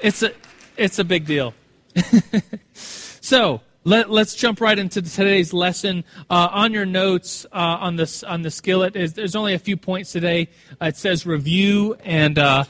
It's 0.00 0.22
a, 0.22 0.32
it's 0.76 0.98
a 1.00 1.04
big 1.04 1.26
deal. 1.26 1.54
so, 2.72 3.60
let, 3.84 4.10
us 4.10 4.34
jump 4.34 4.60
right 4.60 4.78
into 4.78 5.02
today's 5.02 5.52
lesson. 5.52 6.04
Uh, 6.30 6.48
on 6.52 6.72
your 6.72 6.86
notes 6.86 7.46
uh, 7.52 7.56
on 7.80 7.96
this 7.96 8.22
on 8.22 8.42
the 8.42 8.50
skillet, 8.50 8.96
is 8.96 9.14
there's 9.14 9.34
only 9.34 9.54
a 9.54 9.58
few 9.58 9.76
points 9.76 10.12
today. 10.12 10.48
Uh, 10.80 10.86
it 10.86 10.96
says 10.96 11.26
review 11.26 11.96
and 12.04 12.38
uh, 12.38 12.64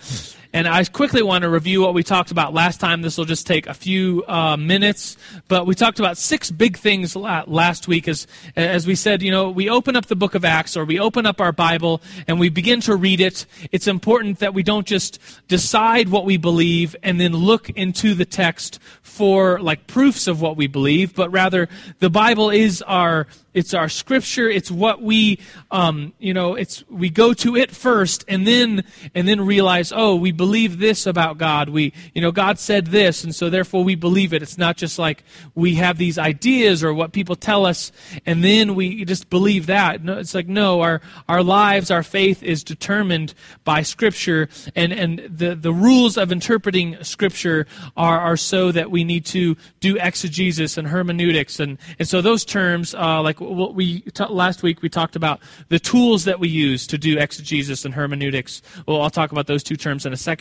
and 0.52 0.68
I 0.68 0.84
quickly 0.84 1.22
want 1.22 1.42
to 1.42 1.48
review 1.48 1.80
what 1.80 1.94
we 1.94 2.02
talked 2.02 2.30
about 2.30 2.52
last 2.52 2.78
time. 2.78 3.00
This 3.00 3.16
will 3.16 3.24
just 3.24 3.46
take 3.46 3.66
a 3.66 3.74
few 3.74 4.22
uh, 4.28 4.56
minutes. 4.56 5.16
But 5.48 5.66
we 5.66 5.74
talked 5.74 5.98
about 5.98 6.18
six 6.18 6.50
big 6.50 6.76
things 6.76 7.16
last 7.16 7.88
week. 7.88 8.06
As, 8.06 8.26
as 8.54 8.86
we 8.86 8.94
said, 8.94 9.22
you 9.22 9.30
know, 9.30 9.50
we 9.50 9.70
open 9.70 9.96
up 9.96 10.06
the 10.06 10.16
book 10.16 10.34
of 10.34 10.44
Acts 10.44 10.76
or 10.76 10.84
we 10.84 11.00
open 11.00 11.24
up 11.24 11.40
our 11.40 11.52
Bible 11.52 12.02
and 12.28 12.38
we 12.38 12.50
begin 12.50 12.80
to 12.82 12.96
read 12.96 13.20
it. 13.20 13.46
It's 13.70 13.86
important 13.86 14.40
that 14.40 14.52
we 14.52 14.62
don't 14.62 14.86
just 14.86 15.18
decide 15.48 16.10
what 16.10 16.26
we 16.26 16.36
believe 16.36 16.94
and 17.02 17.18
then 17.18 17.32
look 17.32 17.70
into 17.70 18.14
the 18.14 18.26
text 18.26 18.78
for 19.02 19.58
like 19.60 19.86
proofs 19.86 20.26
of 20.26 20.40
what 20.40 20.56
we 20.56 20.66
believe, 20.66 21.14
but 21.14 21.30
rather 21.30 21.68
the 22.00 22.10
Bible 22.10 22.50
is 22.50 22.82
our 22.82 23.26
it's 23.54 23.74
our 23.74 23.88
scripture. 23.88 24.48
It's 24.48 24.70
what 24.70 25.02
we, 25.02 25.38
um, 25.70 26.14
you 26.18 26.32
know, 26.32 26.54
it's 26.54 26.84
we 26.88 27.10
go 27.10 27.34
to 27.34 27.56
it 27.56 27.70
first, 27.70 28.24
and 28.28 28.46
then 28.46 28.84
and 29.14 29.28
then 29.28 29.40
realize, 29.40 29.92
oh, 29.94 30.16
we 30.16 30.32
believe 30.42 30.80
this 30.80 31.06
about 31.06 31.38
God. 31.38 31.68
We, 31.68 31.92
you 32.14 32.20
know, 32.20 32.32
God 32.32 32.58
said 32.58 32.86
this, 32.86 33.22
and 33.22 33.32
so 33.32 33.48
therefore 33.48 33.84
we 33.84 33.94
believe 33.94 34.34
it. 34.34 34.42
It's 34.42 34.58
not 34.58 34.76
just 34.76 34.98
like 34.98 35.22
we 35.54 35.76
have 35.76 35.98
these 35.98 36.18
ideas 36.18 36.82
or 36.82 36.92
what 36.92 37.12
people 37.12 37.36
tell 37.36 37.64
us, 37.64 37.92
and 38.26 38.42
then 38.42 38.74
we 38.74 39.04
just 39.04 39.30
believe 39.30 39.66
that. 39.66 40.02
No, 40.02 40.18
it's 40.18 40.34
like 40.34 40.48
no, 40.48 40.80
our 40.80 41.00
our 41.28 41.44
lives, 41.44 41.92
our 41.92 42.02
faith 42.02 42.42
is 42.42 42.64
determined 42.64 43.34
by 43.62 43.82
Scripture, 43.82 44.48
and 44.74 44.92
and 44.92 45.20
the 45.30 45.54
the 45.54 45.72
rules 45.72 46.18
of 46.18 46.32
interpreting 46.32 47.00
Scripture 47.04 47.68
are 47.96 48.18
are 48.18 48.36
so 48.36 48.72
that 48.72 48.90
we 48.90 49.04
need 49.04 49.24
to 49.26 49.56
do 49.78 49.96
exegesis 49.96 50.76
and 50.76 50.88
hermeneutics, 50.88 51.60
and 51.60 51.78
and 52.00 52.08
so 52.08 52.20
those 52.20 52.44
terms, 52.44 52.96
uh, 52.96 53.22
like 53.22 53.40
what 53.40 53.76
we 53.76 54.00
t- 54.00 54.24
last 54.24 54.64
week 54.64 54.82
we 54.82 54.88
talked 54.88 55.14
about 55.14 55.38
the 55.68 55.78
tools 55.78 56.24
that 56.24 56.40
we 56.40 56.48
use 56.48 56.88
to 56.88 56.98
do 56.98 57.16
exegesis 57.16 57.84
and 57.84 57.94
hermeneutics. 57.94 58.60
Well, 58.88 59.02
I'll 59.02 59.08
talk 59.08 59.30
about 59.30 59.46
those 59.46 59.62
two 59.62 59.76
terms 59.76 60.04
in 60.04 60.12
a 60.12 60.16
second. 60.16 60.31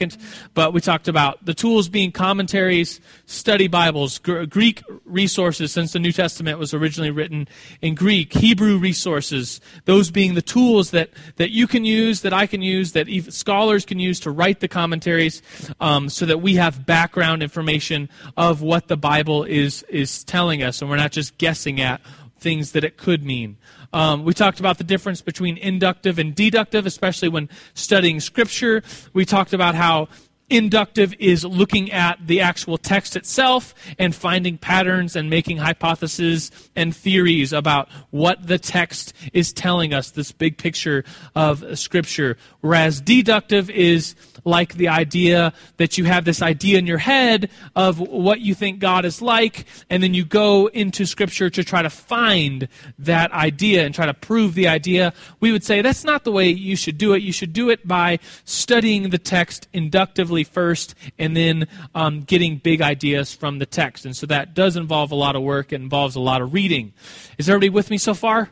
But 0.53 0.74
we 0.74 0.81
talked 0.81 1.07
about 1.07 1.43
the 1.45 1.53
tools 1.53 1.89
being 1.89 2.12
commentaries, 2.12 3.00
study 3.25 3.67
Bibles, 3.67 4.19
Gr- 4.19 4.45
Greek 4.45 4.83
resources, 5.05 5.71
since 5.71 5.93
the 5.93 6.00
New 6.00 6.12
Testament 6.12 6.60
was 6.60 6.74
originally 6.74 7.12
written 7.12 7.48
in 7.81 7.95
Greek, 7.95 8.33
Hebrew 8.33 8.77
resources, 8.77 9.62
those 9.86 10.12
being 10.12 10.33
the 10.33 10.41
tools 10.41 10.91
that, 10.91 11.10
that 11.38 11.51
you 11.51 11.67
can 11.67 11.86
use, 11.86 12.21
that 12.21 12.33
I 12.33 12.48
can 12.48 12.62
use, 12.62 12.93
that 12.93 13.07
scholars 13.29 13.86
can 13.86 14.00
use 14.00 14.19
to 14.21 14.31
write 14.31 14.60
the 14.60 14.67
commentaries, 14.67 15.41
um, 15.79 16.10
so 16.10 16.25
that 16.25 16.41
we 16.41 16.55
have 16.55 16.86
background 16.86 17.43
information 17.43 18.10
of 18.38 18.62
what 18.62 18.88
the 18.88 18.98
Bible 18.98 19.43
is 19.43 19.83
is 19.83 20.24
telling 20.24 20.63
us, 20.63 20.81
and 20.81 20.89
we're 20.89 20.98
not 20.98 21.12
just 21.12 21.38
guessing 21.38 21.81
at 21.81 22.01
things 22.41 22.74
that 22.74 22.83
it 22.83 22.98
could 22.98 23.24
mean. 23.24 23.57
Um, 23.93 24.25
we 24.25 24.33
talked 24.33 24.60
about 24.60 24.77
the 24.77 24.83
difference 24.83 25.21
between 25.21 25.57
inductive 25.57 26.19
and 26.19 26.36
deductive, 26.36 26.86
especially 26.86 27.29
when 27.29 27.48
studying 27.74 28.19
Scripture. 28.19 28.83
We 29.13 29.25
talked 29.25 29.53
about 29.53 29.75
how 29.75 30.10
Inductive 30.51 31.13
is 31.17 31.45
looking 31.45 31.93
at 31.93 32.27
the 32.27 32.41
actual 32.41 32.77
text 32.77 33.15
itself 33.15 33.74
and 33.98 34.13
finding 34.13 34.57
patterns 34.57 35.15
and 35.15 35.29
making 35.29 35.55
hypotheses 35.55 36.51
and 36.75 36.93
theories 36.93 37.53
about 37.53 37.88
what 38.10 38.45
the 38.45 38.60
text 38.60 39.13
is 39.31 39.53
telling 39.53 39.93
us, 39.93 40.12
this 40.12 40.33
big 40.33 40.57
picture 40.57 41.05
of 41.36 41.79
Scripture. 41.79 42.36
Whereas 42.62 43.01
deductive 43.01 43.70
is 43.70 44.15
like 44.44 44.74
the 44.75 44.88
idea 44.88 45.53
that 45.77 45.98
you 45.98 46.06
have 46.06 46.25
this 46.25 46.41
idea 46.41 46.77
in 46.80 46.88
your 46.88 46.98
head 46.98 47.50
of 47.75 48.00
what 48.00 48.39
you 48.39 48.56
think 48.56 48.80
God 48.80 49.06
is 49.06 49.22
like, 49.22 49.65
and 49.89 50.01
then 50.01 50.13
you 50.13 50.25
go 50.25 50.68
into 50.68 51.06
Scripture 51.06 51.50
to 51.50 51.63
try 51.63 51.82
to 51.82 51.89
find 51.89 52.68
that 53.00 53.32
idea 53.32 53.86
and 53.86 53.94
try 53.94 54.06
to 54.06 54.13
prove 54.13 54.56
the 54.56 54.68
idea. 54.68 55.13
We 55.39 55.51
would 55.51 55.63
say 55.63 55.82
that's 55.82 56.03
not 56.03 56.24
the 56.24 56.32
way 56.32 56.50
you 56.50 56.75
should 56.75 56.98
do 56.98 57.13
it. 57.13 57.22
You 57.22 57.32
should 57.32 57.53
do 57.53 57.70
it 57.70 57.88
by 57.88 58.20
studying 58.46 59.10
the 59.10 59.18
text 59.18 59.68
inductively 59.74 60.44
first 60.44 60.96
and 61.18 61.36
then 61.36 61.68
um, 61.96 62.22
getting 62.22 62.58
big 62.58 62.82
ideas 62.82 63.34
from 63.34 63.60
the 63.60 63.65
text. 63.65 64.06
And 64.06 64.15
so 64.15 64.25
that 64.27 64.53
does 64.53 64.75
involve 64.75 65.12
a 65.12 65.15
lot 65.15 65.36
of 65.36 65.44
work, 65.44 65.74
it 65.74 65.82
involves 65.82 66.15
a 66.15 66.20
lot 66.20 66.41
of 66.41 66.53
reading. 66.53 66.94
Is 67.38 67.50
everybody 67.50 67.70
with 67.70 67.89
me 67.89 67.98
so 67.98 68.13
far? 68.13 68.50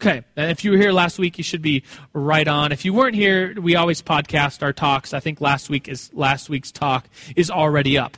Okay, 0.00 0.22
and 0.36 0.50
if 0.52 0.64
you 0.64 0.70
were 0.70 0.76
here 0.76 0.92
last 0.92 1.18
week, 1.18 1.38
you 1.38 1.44
should 1.44 1.60
be 1.60 1.82
right 2.12 2.46
on. 2.46 2.70
If 2.70 2.84
you 2.84 2.94
weren't 2.94 3.16
here, 3.16 3.60
we 3.60 3.74
always 3.74 4.00
podcast 4.00 4.62
our 4.62 4.72
talks. 4.72 5.12
I 5.12 5.18
think 5.18 5.40
last 5.40 5.68
week 5.68 5.88
is 5.88 6.08
last 6.14 6.48
week's 6.48 6.70
talk 6.70 7.08
is 7.34 7.50
already 7.50 7.98
up. 7.98 8.16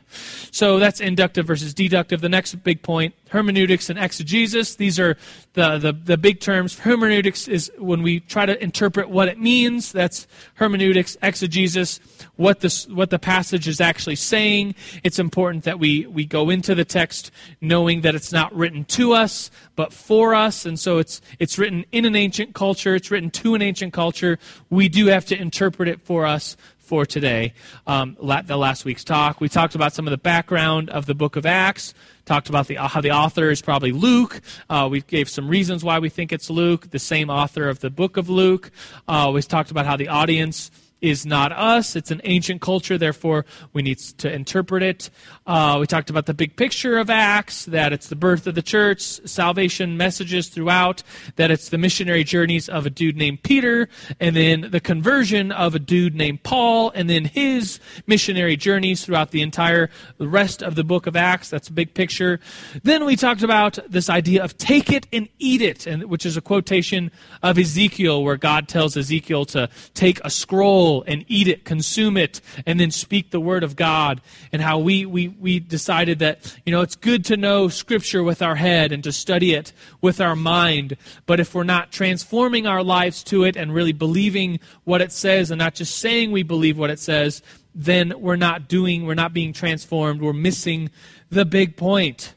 So 0.50 0.78
that's 0.78 1.00
inductive 1.00 1.46
versus 1.46 1.72
deductive. 1.72 2.20
The 2.20 2.28
next 2.28 2.54
big 2.56 2.82
point 2.82 3.14
hermeneutics 3.30 3.88
and 3.88 3.98
exegesis. 3.98 4.76
These 4.76 4.98
are 5.00 5.16
the, 5.54 5.78
the, 5.78 5.92
the, 5.92 6.16
big 6.16 6.40
terms. 6.40 6.78
Hermeneutics 6.78 7.48
is 7.48 7.72
when 7.78 8.02
we 8.02 8.20
try 8.20 8.44
to 8.44 8.62
interpret 8.62 9.08
what 9.08 9.28
it 9.28 9.38
means. 9.38 9.92
That's 9.92 10.26
hermeneutics, 10.54 11.16
exegesis, 11.22 12.00
what, 12.36 12.60
this, 12.60 12.86
what 12.88 13.10
the 13.10 13.18
passage 13.18 13.68
is 13.68 13.80
actually 13.80 14.16
saying. 14.16 14.74
It's 15.02 15.18
important 15.18 15.64
that 15.64 15.78
we, 15.78 16.06
we 16.06 16.24
go 16.24 16.50
into 16.50 16.74
the 16.74 16.84
text 16.84 17.30
knowing 17.60 18.02
that 18.02 18.14
it's 18.14 18.32
not 18.32 18.54
written 18.54 18.84
to 18.86 19.12
us, 19.12 19.50
but 19.76 19.92
for 19.92 20.34
us. 20.34 20.66
And 20.66 20.78
so 20.78 20.98
it's, 20.98 21.20
it's 21.38 21.58
written 21.58 21.84
in 21.92 22.04
an 22.04 22.16
ancient 22.16 22.54
culture, 22.54 22.94
it's 22.94 23.10
written 23.10 23.30
to 23.30 23.54
an 23.54 23.62
ancient 23.62 23.92
culture. 23.92 24.38
We 24.68 24.88
do 24.88 25.06
have 25.06 25.24
to 25.26 25.40
interpret 25.40 25.88
it 25.88 26.00
for 26.02 26.26
us 26.26 26.56
for 26.78 27.06
today. 27.06 27.54
Um, 27.86 28.16
the 28.20 28.56
last 28.56 28.84
week's 28.84 29.04
talk, 29.04 29.40
we 29.40 29.48
talked 29.48 29.76
about 29.76 29.92
some 29.92 30.08
of 30.08 30.10
the 30.10 30.18
background 30.18 30.90
of 30.90 31.06
the 31.06 31.14
book 31.14 31.36
of 31.36 31.46
Acts 31.46 31.94
talked 32.30 32.48
about 32.48 32.68
the, 32.68 32.76
how 32.76 33.00
the 33.00 33.10
author 33.10 33.50
is 33.50 33.60
probably 33.60 33.90
Luke. 33.90 34.40
Uh, 34.68 34.86
we 34.88 35.00
gave 35.00 35.28
some 35.28 35.48
reasons 35.48 35.82
why 35.82 35.98
we 35.98 36.08
think 36.08 36.30
it's 36.30 36.48
Luke, 36.48 36.90
the 36.90 36.98
same 37.00 37.28
author 37.28 37.68
of 37.68 37.80
the 37.80 37.90
book 37.90 38.16
of 38.16 38.28
Luke. 38.28 38.70
Uh, 39.08 39.32
we 39.34 39.42
talked 39.42 39.72
about 39.72 39.84
how 39.84 39.96
the 39.96 40.06
audience 40.06 40.70
is 41.00 41.24
not 41.24 41.52
us. 41.52 41.96
It's 41.96 42.10
an 42.10 42.20
ancient 42.24 42.60
culture, 42.60 42.98
therefore 42.98 43.44
we 43.72 43.82
need 43.82 43.98
to 43.98 44.32
interpret 44.32 44.82
it. 44.82 45.10
Uh, 45.46 45.78
we 45.80 45.86
talked 45.86 46.10
about 46.10 46.26
the 46.26 46.34
big 46.34 46.56
picture 46.56 46.98
of 46.98 47.10
Acts, 47.10 47.64
that 47.66 47.92
it's 47.92 48.08
the 48.08 48.16
birth 48.16 48.46
of 48.46 48.54
the 48.54 48.62
church, 48.62 49.00
salvation 49.00 49.96
messages 49.96 50.48
throughout, 50.48 51.02
that 51.36 51.50
it's 51.50 51.70
the 51.70 51.78
missionary 51.78 52.24
journeys 52.24 52.68
of 52.68 52.86
a 52.86 52.90
dude 52.90 53.16
named 53.16 53.42
Peter, 53.42 53.88
and 54.18 54.36
then 54.36 54.68
the 54.70 54.80
conversion 54.80 55.52
of 55.52 55.74
a 55.74 55.78
dude 55.78 56.14
named 56.14 56.42
Paul, 56.42 56.90
and 56.94 57.08
then 57.08 57.24
his 57.24 57.80
missionary 58.06 58.56
journeys 58.56 59.04
throughout 59.04 59.30
the 59.30 59.42
entire 59.42 59.90
rest 60.18 60.62
of 60.62 60.74
the 60.74 60.84
book 60.84 61.06
of 61.06 61.16
Acts. 61.16 61.50
That's 61.50 61.68
a 61.68 61.72
big 61.72 61.94
picture. 61.94 62.40
Then 62.82 63.04
we 63.04 63.16
talked 63.16 63.42
about 63.42 63.78
this 63.88 64.10
idea 64.10 64.44
of 64.44 64.56
take 64.58 64.90
it 64.90 65.06
and 65.12 65.28
eat 65.38 65.62
it, 65.62 65.86
and, 65.86 66.04
which 66.04 66.26
is 66.26 66.36
a 66.36 66.40
quotation 66.40 67.10
of 67.42 67.58
Ezekiel, 67.58 68.22
where 68.22 68.36
God 68.36 68.68
tells 68.68 68.96
Ezekiel 68.96 69.44
to 69.46 69.68
take 69.94 70.20
a 70.24 70.30
scroll 70.30 70.89
and 71.06 71.24
eat 71.28 71.48
it, 71.48 71.64
consume 71.64 72.16
it, 72.16 72.40
and 72.66 72.78
then 72.78 72.90
speak 72.90 73.30
the 73.30 73.40
word 73.40 73.62
of 73.62 73.76
God. 73.76 74.20
And 74.52 74.60
how 74.60 74.78
we, 74.78 75.06
we, 75.06 75.28
we 75.28 75.60
decided 75.60 76.18
that, 76.18 76.56
you 76.66 76.72
know, 76.72 76.80
it's 76.80 76.96
good 76.96 77.24
to 77.26 77.36
know 77.36 77.68
Scripture 77.68 78.22
with 78.22 78.42
our 78.42 78.56
head 78.56 78.92
and 78.92 79.02
to 79.04 79.12
study 79.12 79.54
it 79.54 79.72
with 80.00 80.20
our 80.20 80.36
mind. 80.36 80.96
But 81.26 81.40
if 81.40 81.54
we're 81.54 81.64
not 81.64 81.92
transforming 81.92 82.66
our 82.66 82.82
lives 82.82 83.22
to 83.24 83.44
it 83.44 83.56
and 83.56 83.72
really 83.72 83.92
believing 83.92 84.60
what 84.84 85.00
it 85.00 85.12
says 85.12 85.50
and 85.50 85.58
not 85.58 85.74
just 85.74 85.98
saying 85.98 86.32
we 86.32 86.42
believe 86.42 86.78
what 86.78 86.90
it 86.90 86.98
says, 86.98 87.42
then 87.74 88.12
we're 88.18 88.36
not 88.36 88.68
doing, 88.68 89.06
we're 89.06 89.14
not 89.14 89.32
being 89.32 89.52
transformed. 89.52 90.20
We're 90.20 90.32
missing 90.32 90.90
the 91.30 91.44
big 91.44 91.76
point. 91.76 92.34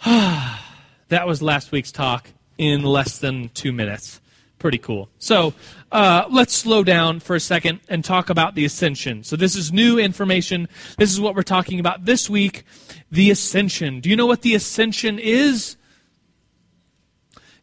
that 0.04 1.26
was 1.26 1.42
last 1.42 1.72
week's 1.72 1.92
talk 1.92 2.30
in 2.56 2.82
less 2.82 3.18
than 3.18 3.48
two 3.50 3.72
minutes. 3.72 4.19
Pretty 4.60 4.76
cool. 4.76 5.08
So 5.18 5.54
uh, 5.90 6.26
let's 6.30 6.54
slow 6.54 6.84
down 6.84 7.20
for 7.20 7.34
a 7.34 7.40
second 7.40 7.80
and 7.88 8.04
talk 8.04 8.28
about 8.28 8.54
the 8.54 8.66
ascension. 8.66 9.24
So 9.24 9.34
this 9.34 9.56
is 9.56 9.72
new 9.72 9.98
information. 9.98 10.68
This 10.98 11.10
is 11.10 11.18
what 11.18 11.34
we're 11.34 11.42
talking 11.42 11.80
about 11.80 12.04
this 12.04 12.28
week 12.28 12.64
the 13.10 13.30
ascension. 13.30 14.00
Do 14.00 14.10
you 14.10 14.16
know 14.16 14.26
what 14.26 14.42
the 14.42 14.54
ascension 14.54 15.18
is? 15.18 15.76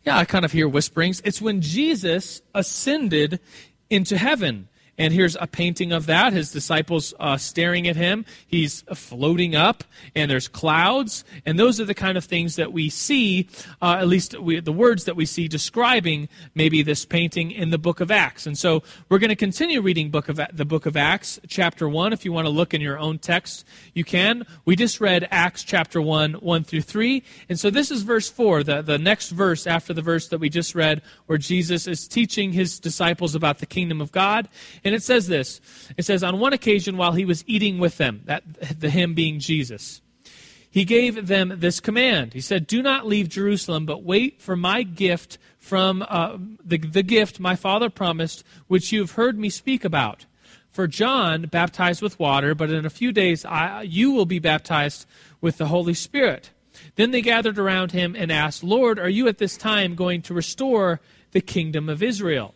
Yeah, 0.03 0.17
I 0.17 0.25
kind 0.25 0.43
of 0.43 0.51
hear 0.51 0.67
whisperings. 0.67 1.21
It's 1.23 1.39
when 1.39 1.61
Jesus 1.61 2.41
ascended 2.55 3.41
into 3.91 4.17
heaven. 4.17 4.67
And 4.97 5.13
here's 5.13 5.35
a 5.39 5.45
painting 5.45 5.91
of 5.91 6.07
that. 6.07 6.33
His 6.33 6.51
disciples 6.51 7.13
uh, 7.19 7.37
staring 7.37 7.87
at 7.87 7.95
him. 7.95 8.25
He's 8.47 8.81
floating 8.95 9.55
up, 9.55 9.83
and 10.15 10.29
there's 10.29 10.47
clouds. 10.47 11.23
And 11.45 11.59
those 11.59 11.79
are 11.79 11.85
the 11.85 11.93
kind 11.93 12.17
of 12.17 12.25
things 12.25 12.55
that 12.55 12.73
we 12.73 12.89
see, 12.89 13.47
uh, 13.81 13.97
at 13.99 14.07
least 14.07 14.39
we, 14.39 14.59
the 14.59 14.71
words 14.71 15.05
that 15.05 15.15
we 15.15 15.25
see 15.25 15.47
describing 15.47 16.29
maybe 16.55 16.81
this 16.81 17.05
painting 17.05 17.51
in 17.51 17.69
the 17.69 17.77
book 17.77 17.99
of 17.99 18.09
Acts. 18.09 18.47
And 18.47 18.57
so 18.57 18.81
we're 19.09 19.19
going 19.19 19.29
to 19.29 19.35
continue 19.35 19.81
reading 19.81 20.09
book 20.09 20.29
of, 20.29 20.39
the 20.51 20.65
book 20.65 20.87
of 20.87 20.97
Acts, 20.97 21.39
chapter 21.47 21.87
1. 21.87 22.11
If 22.11 22.25
you 22.25 22.33
want 22.33 22.45
to 22.45 22.51
look 22.51 22.73
in 22.73 22.81
your 22.81 22.97
own 22.97 23.19
text, 23.19 23.65
you 23.93 24.03
can. 24.03 24.45
We 24.65 24.75
just 24.75 24.99
read 24.99 25.27
Acts 25.29 25.63
chapter 25.63 26.01
1, 26.01 26.33
1 26.33 26.63
through 26.63 26.81
3. 26.81 27.23
And 27.49 27.59
so 27.59 27.69
this 27.69 27.91
is 27.91 28.01
verse 28.01 28.29
4, 28.29 28.63
the, 28.63 28.81
the 28.81 28.97
next 28.97 29.29
verse 29.29 29.67
after 29.67 29.93
the 29.93 30.01
verse 30.01 30.29
that 30.29 30.39
we 30.39 30.49
just 30.49 30.73
read, 30.73 31.03
where 31.27 31.37
Jesus 31.37 31.85
is 31.85 32.07
teaching 32.07 32.51
his 32.51 32.79
disciples 32.79 33.35
about 33.35 33.59
the 33.59 33.67
kingdom 33.67 34.01
of 34.01 34.11
God. 34.11 34.49
It 34.93 35.03
says 35.03 35.27
this 35.27 35.61
it 35.97 36.05
says, 36.05 36.23
On 36.23 36.39
one 36.39 36.53
occasion, 36.53 36.97
while 36.97 37.13
he 37.13 37.25
was 37.25 37.43
eating 37.47 37.79
with 37.79 37.97
them, 37.97 38.21
that, 38.25 38.43
the 38.79 38.89
him 38.89 39.13
being 39.13 39.39
Jesus, 39.39 40.01
he 40.69 40.85
gave 40.85 41.27
them 41.27 41.53
this 41.57 41.79
command. 41.79 42.33
He 42.33 42.41
said, 42.41 42.67
Do 42.67 42.81
not 42.81 43.07
leave 43.07 43.29
Jerusalem, 43.29 43.85
but 43.85 44.03
wait 44.03 44.41
for 44.41 44.55
my 44.55 44.83
gift 44.83 45.37
from 45.57 46.05
uh, 46.07 46.37
the, 46.63 46.77
the 46.77 47.03
gift 47.03 47.39
my 47.39 47.55
father 47.55 47.89
promised, 47.89 48.43
which 48.67 48.91
you 48.91 48.99
have 48.99 49.11
heard 49.11 49.39
me 49.39 49.49
speak 49.49 49.83
about. 49.83 50.25
For 50.69 50.85
John 50.85 51.43
baptized 51.43 52.03
with 52.03 52.19
water, 52.19 52.53
but 52.53 52.69
in 52.69 52.85
a 52.85 52.91
few 52.91 53.11
days 53.11 53.43
I, 53.45 53.81
you 53.81 54.11
will 54.11 54.27
be 54.27 54.39
baptized 54.39 55.07
with 55.41 55.57
the 55.57 55.67
Holy 55.67 55.95
Spirit. 55.95 56.51
Then 56.95 57.11
they 57.11 57.21
gathered 57.21 57.57
around 57.57 57.91
him 57.91 58.15
and 58.15 58.31
asked, 58.31 58.63
Lord, 58.63 58.99
are 58.99 59.09
you 59.09 59.27
at 59.27 59.39
this 59.39 59.57
time 59.57 59.95
going 59.95 60.21
to 60.23 60.33
restore 60.35 61.01
the 61.31 61.41
kingdom 61.41 61.89
of 61.89 62.03
Israel? 62.03 62.53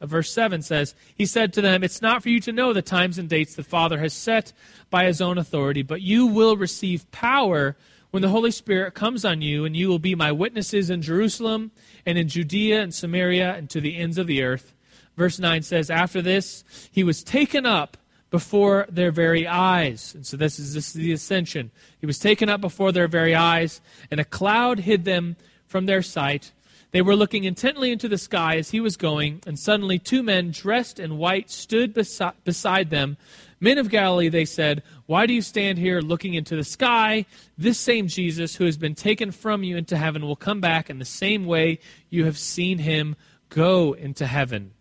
Uh, 0.00 0.06
verse 0.06 0.32
7 0.32 0.62
says, 0.62 0.94
He 1.14 1.26
said 1.26 1.52
to 1.52 1.60
them, 1.60 1.84
It's 1.84 2.02
not 2.02 2.22
for 2.22 2.28
you 2.28 2.40
to 2.40 2.52
know 2.52 2.72
the 2.72 2.82
times 2.82 3.18
and 3.18 3.28
dates 3.28 3.54
the 3.54 3.62
Father 3.62 3.98
has 3.98 4.12
set 4.12 4.52
by 4.88 5.04
his 5.04 5.20
own 5.20 5.38
authority, 5.38 5.82
but 5.82 6.02
you 6.02 6.26
will 6.26 6.56
receive 6.56 7.10
power 7.10 7.76
when 8.10 8.22
the 8.22 8.28
Holy 8.28 8.50
Spirit 8.50 8.94
comes 8.94 9.24
on 9.24 9.40
you, 9.40 9.64
and 9.64 9.76
you 9.76 9.88
will 9.88 9.98
be 9.98 10.14
my 10.14 10.32
witnesses 10.32 10.90
in 10.90 11.02
Jerusalem 11.02 11.70
and 12.04 12.18
in 12.18 12.28
Judea 12.28 12.82
and 12.82 12.94
Samaria 12.94 13.54
and 13.54 13.70
to 13.70 13.80
the 13.80 13.96
ends 13.96 14.18
of 14.18 14.26
the 14.26 14.42
earth. 14.42 14.74
Verse 15.16 15.38
9 15.38 15.62
says, 15.62 15.90
After 15.90 16.22
this, 16.22 16.64
he 16.90 17.04
was 17.04 17.22
taken 17.22 17.66
up 17.66 17.96
before 18.30 18.86
their 18.88 19.10
very 19.10 19.46
eyes. 19.46 20.14
And 20.14 20.26
so 20.26 20.36
this 20.36 20.58
is, 20.58 20.74
this 20.74 20.88
is 20.88 20.92
the 20.94 21.12
ascension. 21.12 21.70
He 22.00 22.06
was 22.06 22.18
taken 22.18 22.48
up 22.48 22.60
before 22.60 22.92
their 22.92 23.08
very 23.08 23.34
eyes, 23.34 23.80
and 24.10 24.20
a 24.20 24.24
cloud 24.24 24.80
hid 24.80 25.04
them 25.04 25.36
from 25.66 25.86
their 25.86 26.02
sight. 26.02 26.52
They 26.92 27.02
were 27.02 27.14
looking 27.14 27.44
intently 27.44 27.92
into 27.92 28.08
the 28.08 28.18
sky 28.18 28.56
as 28.56 28.70
he 28.70 28.80
was 28.80 28.96
going, 28.96 29.42
and 29.46 29.58
suddenly 29.58 29.98
two 29.98 30.22
men 30.22 30.50
dressed 30.50 30.98
in 30.98 31.18
white 31.18 31.50
stood 31.50 31.94
besi- 31.94 32.34
beside 32.44 32.90
them. 32.90 33.16
Men 33.60 33.78
of 33.78 33.90
Galilee, 33.90 34.28
they 34.28 34.44
said, 34.44 34.82
Why 35.06 35.26
do 35.26 35.34
you 35.34 35.42
stand 35.42 35.78
here 35.78 36.00
looking 36.00 36.34
into 36.34 36.56
the 36.56 36.64
sky? 36.64 37.26
This 37.56 37.78
same 37.78 38.08
Jesus 38.08 38.56
who 38.56 38.64
has 38.64 38.76
been 38.76 38.94
taken 38.94 39.30
from 39.30 39.62
you 39.62 39.76
into 39.76 39.96
heaven 39.96 40.22
will 40.22 40.36
come 40.36 40.60
back 40.60 40.90
in 40.90 40.98
the 40.98 41.04
same 41.04 41.44
way 41.44 41.78
you 42.08 42.24
have 42.24 42.38
seen 42.38 42.78
him 42.78 43.14
go 43.50 43.92
into 43.92 44.26
heaven. 44.26 44.72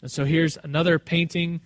And 0.00 0.10
so 0.10 0.24
here's 0.24 0.56
another 0.62 0.98
painting 0.98 1.60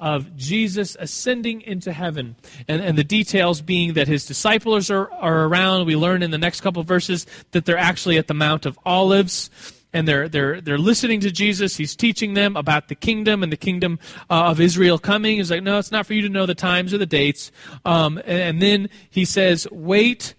of 0.00 0.36
Jesus 0.36 0.96
ascending 0.98 1.60
into 1.60 1.92
heaven. 1.92 2.36
And, 2.66 2.82
and 2.82 2.98
the 2.98 3.04
details 3.04 3.60
being 3.60 3.92
that 3.94 4.08
his 4.08 4.26
disciples 4.26 4.90
are, 4.90 5.12
are 5.12 5.44
around. 5.44 5.86
We 5.86 5.96
learn 5.96 6.22
in 6.22 6.30
the 6.30 6.38
next 6.38 6.62
couple 6.62 6.82
verses 6.82 7.26
that 7.52 7.66
they're 7.66 7.78
actually 7.78 8.18
at 8.18 8.26
the 8.26 8.34
Mount 8.34 8.66
of 8.66 8.78
Olives. 8.84 9.50
And 9.92 10.06
they're, 10.06 10.28
they're, 10.28 10.60
they're 10.60 10.78
listening 10.78 11.20
to 11.20 11.32
Jesus. 11.32 11.76
He's 11.76 11.96
teaching 11.96 12.34
them 12.34 12.56
about 12.56 12.88
the 12.88 12.94
kingdom 12.94 13.42
and 13.42 13.50
the 13.52 13.56
kingdom 13.56 13.98
uh, 14.30 14.44
of 14.44 14.60
Israel 14.60 14.98
coming. 14.98 15.38
He's 15.38 15.50
like, 15.50 15.64
no, 15.64 15.78
it's 15.78 15.90
not 15.90 16.06
for 16.06 16.14
you 16.14 16.22
to 16.22 16.28
know 16.28 16.46
the 16.46 16.54
times 16.54 16.94
or 16.94 16.98
the 16.98 17.06
dates. 17.06 17.50
Um, 17.84 18.18
and, 18.18 18.40
and 18.40 18.62
then 18.62 18.88
he 19.10 19.24
says, 19.24 19.66
wait 19.70 20.34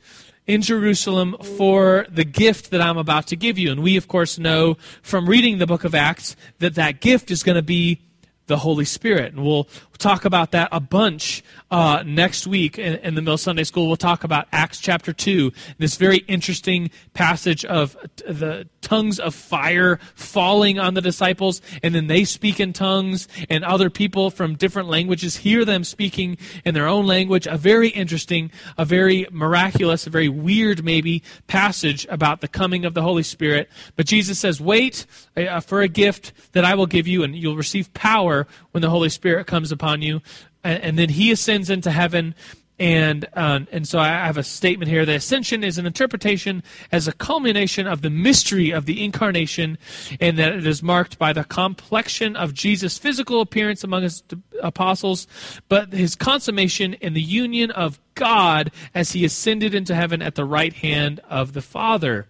in 0.48 0.62
Jerusalem 0.62 1.36
for 1.58 2.06
the 2.10 2.24
gift 2.24 2.72
that 2.72 2.82
I'm 2.82 2.98
about 2.98 3.28
to 3.28 3.36
give 3.36 3.58
you. 3.58 3.72
And 3.72 3.84
we, 3.84 3.98
of 3.98 4.08
course, 4.08 4.40
know 4.40 4.78
from 5.02 5.28
reading 5.28 5.58
the 5.58 5.68
book 5.68 5.84
of 5.84 5.94
Acts 5.94 6.36
that 6.60 6.76
that 6.76 7.02
gift 7.02 7.30
is 7.30 7.44
going 7.44 7.58
to 7.58 7.62
be 7.62 8.02
the 8.48 8.58
Holy 8.58 8.86
Spirit. 8.86 9.34
And 9.34 9.46
we'll 9.46 9.68
talk 10.02 10.26
about 10.26 10.52
that 10.52 10.68
a 10.72 10.80
bunch 10.80 11.44
uh, 11.70 12.04
next 12.06 12.48
week 12.48 12.78
in, 12.78 12.96
in, 12.96 13.16
the 13.16 13.22
Mill 13.22 13.38
Sunday 13.38 13.64
School. 13.64 13.88
We'll 13.88 13.96
talk 13.96 14.24
about 14.24 14.48
Acts 14.52 14.80
chapter 14.80 15.14
2, 15.14 15.54
this 15.78 15.96
very 15.96 16.18
interesting 16.28 16.90
passage 17.14 17.64
of 17.64 17.96
the 18.18 18.68
tongues 18.82 19.20
of 19.20 19.34
fire 19.34 20.00
falling 20.16 20.80
on 20.80 20.96
the 20.96 21.02
disciples, 21.02 21.62
and 21.84 21.96
then 21.96 22.08
they 22.08 22.26
speak 22.26 22.60
in 22.60 22.74
tongues, 22.74 23.28
and 23.50 23.64
other 23.64 23.90
people 23.90 24.32
from 24.32 24.56
different 24.56 24.90
languages 24.90 25.38
hear 25.38 25.64
them 25.64 25.84
speaking 25.84 26.38
in 26.66 26.74
their 26.74 26.88
own 26.88 27.06
language. 27.06 27.48
A 27.48 27.58
very 27.58 27.90
interesting, 27.90 28.52
a 28.78 28.84
very 28.84 29.28
miraculous, 29.32 30.08
a 30.08 30.10
very 30.10 30.30
weird, 30.30 30.84
maybe, 30.84 31.24
passage 31.48 32.08
about 32.10 32.42
the 32.42 32.48
coming 32.48 32.86
of 32.86 32.96
the 32.96 33.02
Holy 33.04 33.24
Spirit. 33.24 33.70
But 33.96 34.08
Jesus 34.08 34.40
says, 34.40 34.60
Wait 34.60 35.06
uh, 35.38 35.60
for 35.60 35.82
a 35.82 35.88
gift 35.88 36.34
that 36.54 36.66
I 36.66 36.76
will 36.76 36.88
give 36.88 37.08
you, 37.08 37.24
and 37.24 37.36
you'll 37.36 37.56
receive 37.56 37.94
power 37.94 38.48
when 38.72 38.82
the 38.82 38.90
Holy 38.90 39.10
Spirit 39.10 39.48
comes 39.48 39.72
upon 39.72 39.91
you. 40.00 40.22
And, 40.64 40.84
and 40.84 41.00
then 41.00 41.10
he 41.10 41.32
ascends 41.32 41.72
into 41.72 41.90
heaven. 41.90 42.36
And, 42.80 43.28
um, 43.34 43.68
and 43.72 43.88
so 43.88 44.00
I 44.00 44.08
have 44.08 44.38
a 44.38 44.44
statement 44.44 44.90
here. 44.90 45.06
The 45.06 45.14
ascension 45.16 45.64
is 45.64 45.78
an 45.78 45.86
interpretation 45.86 46.64
as 46.92 47.08
a 47.08 47.12
culmination 47.12 47.86
of 47.86 48.02
the 48.02 48.10
mystery 48.10 48.72
of 48.72 48.88
the 48.88 49.04
incarnation, 49.04 49.78
and 50.20 50.40
that 50.40 50.54
it 50.54 50.66
is 50.66 50.82
marked 50.82 51.20
by 51.20 51.32
the 51.32 51.44
complexion 51.44 52.36
of 52.36 52.56
Jesus' 52.56 52.98
physical 52.98 53.40
appearance 53.40 53.84
among 53.84 54.02
his 54.02 54.24
apostles, 54.64 55.28
but 55.70 55.94
his 55.94 56.16
consummation 56.16 56.96
in 56.96 57.14
the 57.14 57.22
union 57.22 57.70
of 57.70 58.00
God 58.16 58.72
as 58.96 59.12
he 59.12 59.26
ascended 59.26 59.76
into 59.76 59.94
heaven 59.94 60.24
at 60.24 60.34
the 60.34 60.46
right 60.46 60.74
hand 60.74 61.20
of 61.30 61.54
the 61.54 61.62
Father. 61.62 62.26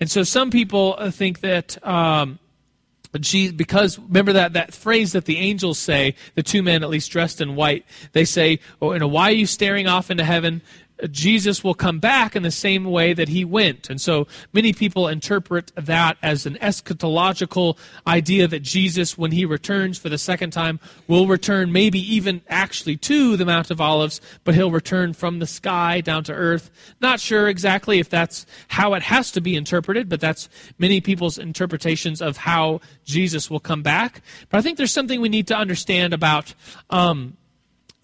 And 0.00 0.10
so 0.10 0.24
some 0.24 0.50
people 0.50 0.96
think 1.12 1.40
that. 1.40 1.84
Um, 1.86 2.40
because 3.18 3.98
remember 3.98 4.32
that, 4.34 4.52
that 4.54 4.74
phrase 4.74 5.12
that 5.12 5.24
the 5.24 5.38
angels 5.38 5.78
say, 5.78 6.14
the 6.34 6.42
two 6.42 6.62
men 6.62 6.82
at 6.82 6.90
least 6.90 7.10
dressed 7.10 7.40
in 7.40 7.56
white, 7.56 7.84
they 8.12 8.24
say, 8.24 8.58
oh, 8.80 8.92
you 8.92 8.98
know, 8.98 9.08
why 9.08 9.28
are 9.28 9.34
you 9.34 9.46
staring 9.46 9.86
off 9.86 10.10
into 10.10 10.24
heaven? 10.24 10.62
Jesus 11.10 11.62
will 11.62 11.74
come 11.74 11.98
back 11.98 12.34
in 12.34 12.42
the 12.42 12.50
same 12.50 12.84
way 12.84 13.12
that 13.12 13.28
he 13.28 13.44
went. 13.44 13.90
And 13.90 14.00
so 14.00 14.26
many 14.52 14.72
people 14.72 15.08
interpret 15.08 15.72
that 15.76 16.16
as 16.22 16.46
an 16.46 16.54
eschatological 16.62 17.76
idea 18.06 18.48
that 18.48 18.60
Jesus, 18.60 19.18
when 19.18 19.32
he 19.32 19.44
returns 19.44 19.98
for 19.98 20.08
the 20.08 20.18
second 20.18 20.52
time, 20.52 20.80
will 21.06 21.26
return 21.26 21.72
maybe 21.72 21.98
even 21.98 22.40
actually 22.48 22.96
to 22.96 23.36
the 23.36 23.44
Mount 23.44 23.70
of 23.70 23.80
Olives, 23.80 24.20
but 24.44 24.54
he'll 24.54 24.70
return 24.70 25.12
from 25.12 25.38
the 25.38 25.46
sky 25.46 26.00
down 26.00 26.24
to 26.24 26.32
earth. 26.32 26.70
Not 27.00 27.20
sure 27.20 27.48
exactly 27.48 27.98
if 27.98 28.08
that's 28.08 28.46
how 28.68 28.94
it 28.94 29.02
has 29.02 29.30
to 29.32 29.40
be 29.40 29.54
interpreted, 29.54 30.08
but 30.08 30.20
that's 30.20 30.48
many 30.78 31.00
people's 31.00 31.38
interpretations 31.38 32.22
of 32.22 32.38
how 32.38 32.80
Jesus 33.04 33.50
will 33.50 33.60
come 33.60 33.82
back. 33.82 34.22
But 34.48 34.58
I 34.58 34.62
think 34.62 34.78
there's 34.78 34.92
something 34.92 35.20
we 35.20 35.28
need 35.28 35.48
to 35.48 35.56
understand 35.56 36.14
about. 36.14 36.54
Um, 36.90 37.36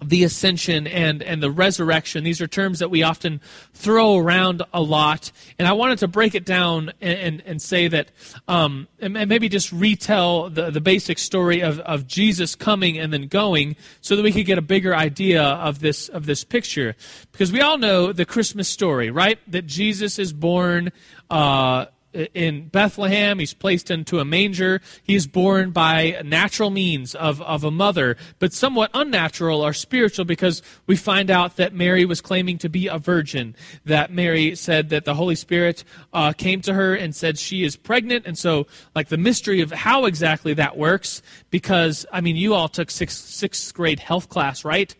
the 0.09 0.25
ascension 0.25 0.87
and, 0.87 1.23
and 1.23 1.42
the 1.42 1.50
resurrection. 1.50 2.25
These 2.25 2.40
are 2.40 2.47
terms 2.47 2.78
that 2.78 2.90
we 2.90 3.02
often 3.02 3.40
throw 3.73 4.16
around 4.16 4.62
a 4.73 4.80
lot. 4.80 5.32
And 5.59 5.68
I 5.68 5.73
wanted 5.73 5.99
to 5.99 6.09
break 6.09 6.35
it 6.35 6.44
down 6.44 6.92
and, 7.00 7.18
and, 7.18 7.42
and 7.47 7.62
say 7.62 7.88
that, 7.88 8.11
um, 8.49 8.88
and 9.00 9.14
maybe 9.14 9.49
just 9.49 9.73
retell 9.73 10.50
the, 10.50 10.71
the 10.71 10.80
basic 10.80 11.18
story 11.18 11.61
of, 11.61 11.78
of 11.80 12.06
Jesus 12.06 12.54
coming 12.54 12.99
and 12.99 13.12
then 13.12 13.26
going 13.28 13.76
so 14.00 14.16
that 14.16 14.23
we 14.23 14.32
could 14.32 14.47
get 14.47 14.59
a 14.59 14.62
bigger 14.62 14.94
idea 14.94 15.42
of 15.42 15.80
this, 15.80 16.09
of 16.09 16.26
this 16.26 16.44
picture. 16.44 16.94
Because 17.32 17.52
we 17.52 17.61
all 17.61 17.78
know 17.78 18.12
the 18.12 18.25
Christmas 18.25 18.68
story, 18.68 19.11
right? 19.11 19.38
That 19.50 19.66
Jesus 19.66 20.18
is 20.18 20.32
born, 20.32 20.92
uh, 21.30 21.87
in 22.12 22.69
Bethlehem. 22.69 23.38
He's 23.38 23.54
placed 23.54 23.90
into 23.90 24.19
a 24.19 24.25
manger. 24.25 24.81
He's 25.02 25.26
born 25.26 25.71
by 25.71 26.21
natural 26.25 26.71
means 26.71 27.14
of, 27.14 27.40
of 27.42 27.64
a 27.64 27.71
mother, 27.71 28.16
but 28.38 28.52
somewhat 28.52 28.90
unnatural 28.95 29.64
or 29.64 29.73
spiritual 29.73 30.25
because 30.25 30.62
we 30.87 30.97
find 30.97 31.31
out 31.31 31.57
that 31.57 31.75
Mary 31.75 32.04
was 32.04 32.21
claiming 32.21 32.59
to 32.59 32.68
be 32.68 32.87
a 32.87 32.98
virgin. 32.98 33.57
That 33.85 34.12
Mary 34.12 34.55
said 34.55 34.90
that 34.90 35.05
the 35.05 35.14
Holy 35.14 35.35
Spirit 35.35 35.85
uh, 36.12 36.33
came 36.33 36.61
to 36.62 36.75
her 36.75 36.94
and 36.94 37.14
said 37.14 37.38
she 37.38 37.64
is 37.64 37.77
pregnant. 37.77 38.27
And 38.27 38.37
so, 38.37 38.66
like, 38.94 39.09
the 39.09 39.16
mystery 39.16 39.61
of 39.61 39.70
how 39.70 40.05
exactly 40.05 40.55
that 40.55 40.77
works, 40.77 41.22
because, 41.51 42.07
I 42.12 42.20
mean, 42.20 42.37
you 42.37 42.55
all 42.55 42.68
took 42.68 42.90
sixth, 42.90 43.29
sixth 43.29 43.72
grade 43.75 44.01
health 44.01 44.29
class, 44.29 44.64
right? 44.64 44.94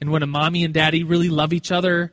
And 0.00 0.10
when 0.10 0.22
a 0.22 0.26
mommy 0.26 0.64
and 0.64 0.74
daddy 0.74 1.04
really 1.04 1.28
love 1.28 1.52
each 1.52 1.70
other, 1.70 2.12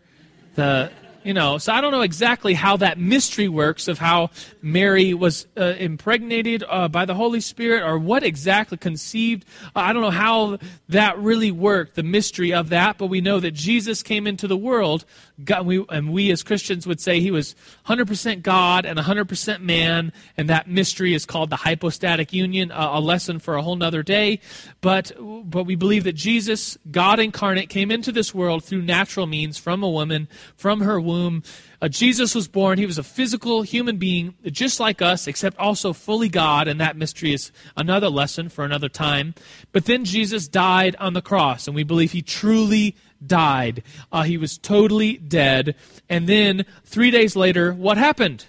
the 0.55 0.91
you 1.23 1.33
know 1.33 1.57
so 1.57 1.73
i 1.73 1.81
don't 1.81 1.91
know 1.91 2.01
exactly 2.01 2.53
how 2.53 2.77
that 2.77 2.97
mystery 2.97 3.47
works 3.47 3.87
of 3.87 3.97
how 3.97 4.29
mary 4.61 5.13
was 5.13 5.47
uh, 5.57 5.73
impregnated 5.77 6.63
uh, 6.69 6.87
by 6.87 7.05
the 7.05 7.13
holy 7.13 7.41
spirit 7.41 7.83
or 7.83 7.97
what 7.97 8.23
exactly 8.23 8.77
conceived. 8.77 9.45
Uh, 9.75 9.79
i 9.79 9.93
don't 9.93 10.01
know 10.01 10.09
how 10.09 10.57
that 10.87 11.17
really 11.19 11.51
worked 11.51 11.95
the 11.95 12.03
mystery 12.03 12.53
of 12.53 12.69
that 12.69 12.97
but 12.97 13.07
we 13.07 13.21
know 13.21 13.39
that 13.39 13.51
jesus 13.51 14.01
came 14.03 14.27
into 14.27 14.47
the 14.47 14.57
world 14.57 15.05
God, 15.43 15.65
we, 15.65 15.85
and 15.89 16.11
we 16.11 16.31
as 16.31 16.43
christians 16.43 16.85
would 16.85 16.99
say 16.99 17.19
he 17.19 17.31
was 17.31 17.55
100% 17.87 18.41
god 18.41 18.85
and 18.85 18.99
100% 18.99 19.61
man 19.61 20.11
and 20.37 20.49
that 20.49 20.69
mystery 20.69 21.13
is 21.13 21.25
called 21.25 21.49
the 21.49 21.55
hypostatic 21.55 22.33
union 22.33 22.71
a 22.73 22.99
lesson 22.99 23.39
for 23.39 23.55
a 23.55 23.61
whole 23.61 23.75
nother 23.75 24.03
day 24.03 24.39
but 24.81 25.11
but 25.19 25.63
we 25.63 25.75
believe 25.75 26.03
that 26.03 26.15
jesus 26.15 26.77
god 26.91 27.19
incarnate 27.19 27.69
came 27.69 27.91
into 27.91 28.11
this 28.11 28.33
world 28.33 28.63
through 28.63 28.81
natural 28.81 29.27
means 29.27 29.57
from 29.57 29.83
a 29.83 29.89
woman 29.89 30.27
from 30.55 30.81
her 30.81 30.99
womb. 30.99 31.43
Uh, 31.81 31.87
Jesus 31.87 32.35
was 32.35 32.47
born. 32.47 32.77
He 32.77 32.85
was 32.85 32.97
a 32.97 33.03
physical 33.03 33.61
human 33.61 33.97
being, 33.97 34.35
just 34.45 34.79
like 34.79 35.01
us, 35.01 35.27
except 35.27 35.57
also 35.57 35.93
fully 35.93 36.29
God, 36.29 36.67
and 36.67 36.79
that 36.81 36.97
mystery 36.97 37.33
is 37.33 37.51
another 37.77 38.09
lesson 38.09 38.49
for 38.49 38.65
another 38.65 38.89
time. 38.89 39.33
But 39.71 39.85
then 39.85 40.03
Jesus 40.03 40.47
died 40.47 40.95
on 40.99 41.13
the 41.13 41.21
cross, 41.21 41.67
and 41.67 41.75
we 41.75 41.83
believe 41.83 42.11
he 42.11 42.21
truly 42.21 42.95
died. 43.25 43.83
Uh, 44.11 44.23
he 44.23 44.37
was 44.37 44.57
totally 44.57 45.17
dead. 45.17 45.75
And 46.09 46.27
then, 46.27 46.65
three 46.83 47.11
days 47.11 47.35
later, 47.35 47.73
what 47.73 47.97
happened? 47.97 48.45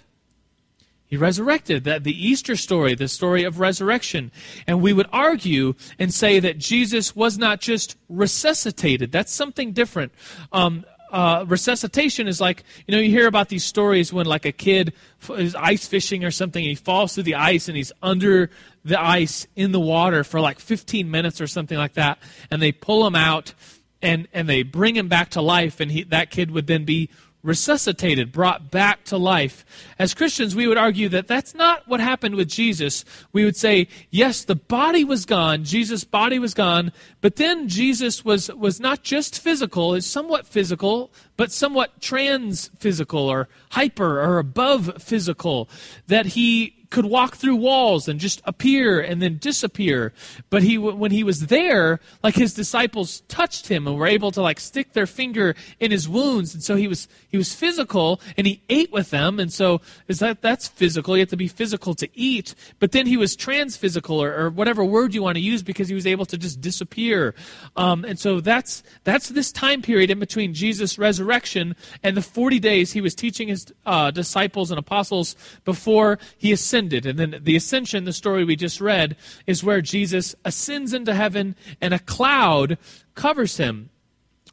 He 1.05 1.17
resurrected. 1.17 1.83
That 1.83 2.05
the 2.05 2.27
Easter 2.27 2.55
story, 2.55 2.95
the 2.95 3.09
story 3.09 3.43
of 3.43 3.59
resurrection. 3.59 4.31
And 4.65 4.81
we 4.81 4.93
would 4.93 5.07
argue 5.11 5.75
and 5.99 6.13
say 6.13 6.39
that 6.39 6.57
Jesus 6.57 7.15
was 7.15 7.37
not 7.37 7.59
just 7.59 7.97
resuscitated. 8.07 9.11
That's 9.11 9.31
something 9.31 9.73
different. 9.73 10.13
Um, 10.53 10.85
uh, 11.11 11.45
resuscitation 11.47 12.27
is 12.27 12.39
like 12.39 12.63
you 12.87 12.95
know 12.95 13.01
you 13.01 13.09
hear 13.09 13.27
about 13.27 13.49
these 13.49 13.65
stories 13.65 14.13
when 14.13 14.25
like 14.25 14.45
a 14.45 14.51
kid 14.51 14.93
is 15.37 15.53
ice 15.55 15.85
fishing 15.85 16.23
or 16.23 16.31
something 16.31 16.63
and 16.63 16.69
he 16.69 16.75
falls 16.75 17.13
through 17.13 17.23
the 17.23 17.35
ice 17.35 17.67
and 17.67 17.77
he's 17.77 17.91
under 18.01 18.49
the 18.85 18.99
ice 18.99 19.45
in 19.55 19.71
the 19.71 19.79
water 19.79 20.23
for 20.23 20.39
like 20.39 20.59
15 20.59 21.11
minutes 21.11 21.41
or 21.41 21.47
something 21.47 21.77
like 21.77 21.93
that 21.93 22.17
and 22.49 22.61
they 22.61 22.71
pull 22.71 23.05
him 23.05 23.15
out 23.15 23.53
and 24.01 24.27
and 24.33 24.47
they 24.47 24.63
bring 24.63 24.95
him 24.95 25.09
back 25.09 25.29
to 25.31 25.41
life 25.41 25.79
and 25.79 25.91
he, 25.91 26.03
that 26.03 26.31
kid 26.31 26.49
would 26.49 26.67
then 26.67 26.85
be 26.85 27.09
resuscitated, 27.43 28.31
brought 28.31 28.69
back 28.71 29.03
to 29.05 29.17
life. 29.17 29.65
As 29.97 30.13
Christians, 30.13 30.55
we 30.55 30.67
would 30.67 30.77
argue 30.77 31.09
that 31.09 31.27
that's 31.27 31.55
not 31.55 31.87
what 31.87 31.99
happened 31.99 32.35
with 32.35 32.47
Jesus. 32.47 33.03
We 33.33 33.45
would 33.45 33.55
say, 33.55 33.87
yes, 34.09 34.43
the 34.43 34.55
body 34.55 35.03
was 35.03 35.25
gone, 35.25 35.63
Jesus' 35.63 36.03
body 36.03 36.39
was 36.39 36.53
gone, 36.53 36.91
but 37.21 37.37
then 37.37 37.67
Jesus 37.67 38.23
was, 38.23 38.49
was 38.53 38.79
not 38.79 39.03
just 39.03 39.39
physical, 39.39 39.93
is 39.95 40.05
somewhat 40.05 40.45
physical, 40.45 41.11
but 41.37 41.51
somewhat 41.51 42.01
trans 42.01 42.69
physical 42.77 43.29
or 43.29 43.49
hyper 43.71 44.21
or 44.21 44.37
above 44.37 45.01
physical. 45.01 45.69
That 46.07 46.27
he 46.27 46.80
could 46.91 47.05
walk 47.05 47.37
through 47.37 47.55
walls 47.55 48.07
and 48.07 48.19
just 48.19 48.41
appear 48.43 48.99
and 48.99 49.21
then 49.21 49.37
disappear. 49.37 50.13
But 50.49 50.61
he, 50.61 50.77
when 50.77 51.09
he 51.09 51.23
was 51.23 51.47
there, 51.47 51.99
like 52.21 52.35
his 52.35 52.53
disciples 52.53 53.21
touched 53.21 53.69
him 53.69 53.87
and 53.87 53.97
were 53.97 54.05
able 54.05 54.29
to 54.31 54.41
like 54.41 54.59
stick 54.59 54.93
their 54.93 55.07
finger 55.07 55.55
in 55.79 55.89
his 55.89 56.07
wounds. 56.07 56.53
And 56.53 56.61
so 56.61 56.75
he 56.75 56.87
was, 56.87 57.07
he 57.29 57.37
was 57.37 57.55
physical 57.55 58.21
and 58.37 58.45
he 58.45 58.61
ate 58.69 58.91
with 58.91 59.09
them. 59.09 59.39
And 59.39 59.51
so 59.51 59.81
is 60.07 60.19
that, 60.19 60.41
that's 60.41 60.67
physical. 60.67 61.15
You 61.15 61.21
have 61.21 61.29
to 61.29 61.37
be 61.37 61.47
physical 61.47 61.95
to 61.95 62.09
eat. 62.13 62.53
But 62.79 62.91
then 62.91 63.07
he 63.07 63.15
was 63.15 63.35
transphysical 63.35 64.21
or, 64.21 64.35
or 64.35 64.49
whatever 64.49 64.83
word 64.83 65.15
you 65.15 65.23
want 65.23 65.37
to 65.37 65.41
use 65.41 65.63
because 65.63 65.87
he 65.87 65.95
was 65.95 66.05
able 66.05 66.25
to 66.25 66.37
just 66.37 66.59
disappear. 66.59 67.33
Um, 67.77 68.03
and 68.03 68.19
so 68.19 68.41
that's, 68.41 68.83
that's 69.05 69.29
this 69.29 69.51
time 69.51 69.81
period 69.81 70.11
in 70.11 70.19
between 70.19 70.53
Jesus' 70.53 70.99
resurrection 70.99 71.75
and 72.03 72.17
the 72.17 72.21
40 72.21 72.59
days 72.59 72.91
he 72.91 72.99
was 72.99 73.15
teaching 73.15 73.47
his 73.47 73.73
uh, 73.85 74.11
disciples 74.11 74.71
and 74.71 74.77
apostles 74.77 75.37
before 75.63 76.19
he 76.37 76.51
ascended 76.51 76.80
ascended. 76.81 77.05
And 77.05 77.19
then 77.19 77.43
the 77.43 77.55
ascension, 77.55 78.05
the 78.05 78.13
story 78.13 78.43
we 78.43 78.55
just 78.55 78.81
read, 78.81 79.15
is 79.45 79.63
where 79.63 79.81
Jesus 79.81 80.35
ascends 80.43 80.93
into 80.93 81.13
heaven 81.13 81.55
and 81.79 81.93
a 81.93 81.99
cloud 81.99 82.77
covers 83.15 83.57
him. 83.57 83.89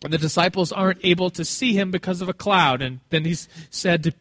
And 0.04 0.12
the 0.12 0.18
disciples 0.18 0.70
aren't 0.70 1.04
able 1.04 1.30
to 1.30 1.44
see 1.44 1.72
him 1.72 1.90
because 1.90 2.20
of 2.20 2.28
a 2.28 2.34
cloud. 2.34 2.82
And 2.82 3.00
then 3.10 3.24
he's 3.24 3.48
said 3.70 4.04
to 4.04 4.12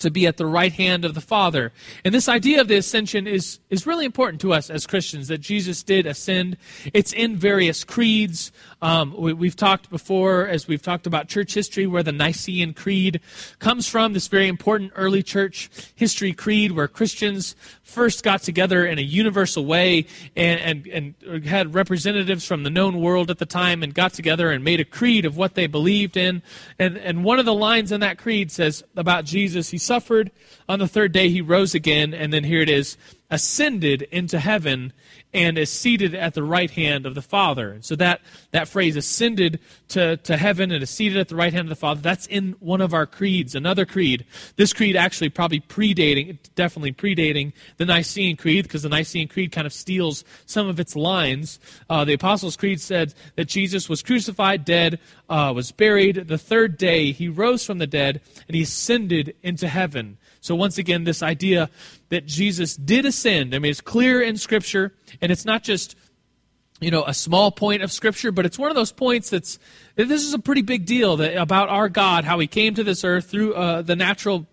to 0.00 0.10
be 0.10 0.26
at 0.26 0.36
the 0.36 0.46
right 0.46 0.72
hand 0.72 1.04
of 1.04 1.14
the 1.14 1.20
Father. 1.20 1.72
And 2.04 2.14
this 2.14 2.28
idea 2.28 2.60
of 2.60 2.68
the 2.68 2.76
ascension 2.76 3.26
is, 3.26 3.60
is 3.70 3.86
really 3.86 4.04
important 4.04 4.40
to 4.42 4.52
us 4.52 4.70
as 4.70 4.86
Christians, 4.86 5.28
that 5.28 5.38
Jesus 5.38 5.82
did 5.82 6.06
ascend. 6.06 6.56
It's 6.92 7.12
in 7.12 7.36
various 7.36 7.84
creeds. 7.84 8.52
Um, 8.82 9.14
we, 9.16 9.48
have 9.48 9.56
talked 9.56 9.90
before, 9.90 10.46
as 10.46 10.66
we've 10.66 10.82
talked 10.82 11.06
about 11.06 11.28
church 11.28 11.54
history, 11.54 11.86
where 11.86 12.02
the 12.02 12.12
Nicene 12.12 12.74
Creed 12.74 13.20
comes 13.58 13.88
from, 13.88 14.12
this 14.12 14.28
very 14.28 14.48
important 14.48 14.92
early 14.96 15.22
church 15.22 15.70
history 15.94 16.32
creed 16.32 16.72
where 16.72 16.88
Christians 16.88 17.54
first 17.82 18.22
got 18.22 18.42
together 18.42 18.86
in 18.86 18.98
a 18.98 19.02
universal 19.02 19.66
way 19.66 20.06
and, 20.36 20.86
and, 20.86 21.14
and 21.24 21.44
had 21.44 21.74
representatives 21.74 22.46
from 22.46 22.62
the 22.62 22.70
known 22.70 23.00
world 23.00 23.30
at 23.30 23.38
the 23.38 23.46
time 23.46 23.82
and 23.82 23.94
got 23.94 24.12
together 24.12 24.50
and 24.50 24.64
made 24.64 24.80
a 24.80 24.84
creed 24.84 25.24
of 25.24 25.36
what 25.36 25.54
they 25.54 25.66
believed 25.66 26.16
in. 26.16 26.42
And, 26.78 26.96
and 26.96 27.24
one 27.24 27.38
of 27.38 27.44
the 27.44 27.54
lines 27.54 27.92
in 27.92 28.00
that 28.00 28.18
creed 28.18 28.50
says 28.50 28.82
about 28.96 29.24
Jesus, 29.24 29.70
he 29.70 29.78
suffered, 29.90 30.30
on 30.68 30.78
the 30.78 30.86
third 30.86 31.10
day 31.10 31.28
he 31.30 31.40
rose 31.40 31.74
again, 31.74 32.14
and 32.14 32.32
then 32.32 32.44
here 32.44 32.60
it 32.60 32.70
is 32.70 32.96
ascended 33.28 34.02
into 34.12 34.38
heaven 34.38 34.92
and 35.32 35.58
is 35.58 35.70
seated 35.70 36.14
at 36.14 36.34
the 36.34 36.42
right 36.42 36.70
hand 36.70 37.06
of 37.06 37.14
the 37.14 37.22
Father. 37.22 37.78
So 37.82 37.94
that, 37.96 38.20
that 38.50 38.68
phrase, 38.68 38.96
ascended 38.96 39.60
to, 39.88 40.16
to 40.18 40.36
heaven 40.36 40.70
and 40.72 40.82
is 40.82 40.90
seated 40.90 41.18
at 41.18 41.28
the 41.28 41.36
right 41.36 41.52
hand 41.52 41.66
of 41.66 41.68
the 41.68 41.76
Father, 41.76 42.00
that's 42.00 42.26
in 42.26 42.56
one 42.60 42.80
of 42.80 42.92
our 42.92 43.06
creeds, 43.06 43.54
another 43.54 43.86
creed. 43.86 44.24
This 44.56 44.72
creed 44.72 44.96
actually 44.96 45.28
probably 45.28 45.60
predating, 45.60 46.38
definitely 46.54 46.92
predating 46.92 47.52
the 47.76 47.84
Nicene 47.84 48.36
Creed, 48.36 48.64
because 48.64 48.82
the 48.82 48.88
Nicene 48.88 49.28
Creed 49.28 49.52
kind 49.52 49.66
of 49.66 49.72
steals 49.72 50.24
some 50.46 50.68
of 50.68 50.80
its 50.80 50.96
lines. 50.96 51.60
Uh, 51.88 52.04
the 52.04 52.14
Apostles' 52.14 52.56
Creed 52.56 52.80
said 52.80 53.14
that 53.36 53.46
Jesus 53.46 53.88
was 53.88 54.02
crucified, 54.02 54.64
dead, 54.64 54.98
uh, 55.28 55.52
was 55.54 55.70
buried. 55.72 56.28
The 56.28 56.38
third 56.38 56.76
day 56.76 57.12
he 57.12 57.28
rose 57.28 57.64
from 57.64 57.78
the 57.78 57.86
dead, 57.86 58.20
and 58.48 58.56
he 58.56 58.62
ascended 58.62 59.34
into 59.42 59.68
heaven. 59.68 60.18
So, 60.40 60.54
once 60.54 60.78
again, 60.78 61.04
this 61.04 61.22
idea 61.22 61.70
that 62.08 62.26
Jesus 62.26 62.76
did 62.76 63.06
ascend, 63.06 63.54
I 63.54 63.58
mean, 63.58 63.70
it's 63.70 63.80
clear 63.80 64.22
in 64.22 64.36
Scripture, 64.36 64.94
and 65.20 65.30
it's 65.30 65.44
not 65.44 65.62
just 65.62 65.96
you 66.80 66.90
know 66.90 67.04
a 67.04 67.12
small 67.12 67.50
point 67.52 67.82
of 67.82 67.92
scripture 67.92 68.32
but 68.32 68.46
it's 68.46 68.58
one 68.58 68.70
of 68.70 68.74
those 68.74 68.90
points 68.90 69.28
that's 69.28 69.58
this 69.96 70.22
is 70.22 70.32
a 70.32 70.38
pretty 70.38 70.62
big 70.62 70.86
deal 70.86 71.18
that, 71.18 71.36
about 71.36 71.68
our 71.68 71.90
god 71.90 72.24
how 72.24 72.38
he 72.38 72.46
came 72.46 72.74
to 72.74 72.82
this 72.82 73.04
earth 73.04 73.26
through 73.26 73.52
uh, 73.52 73.82
the 73.82 73.94
natural 73.94 74.46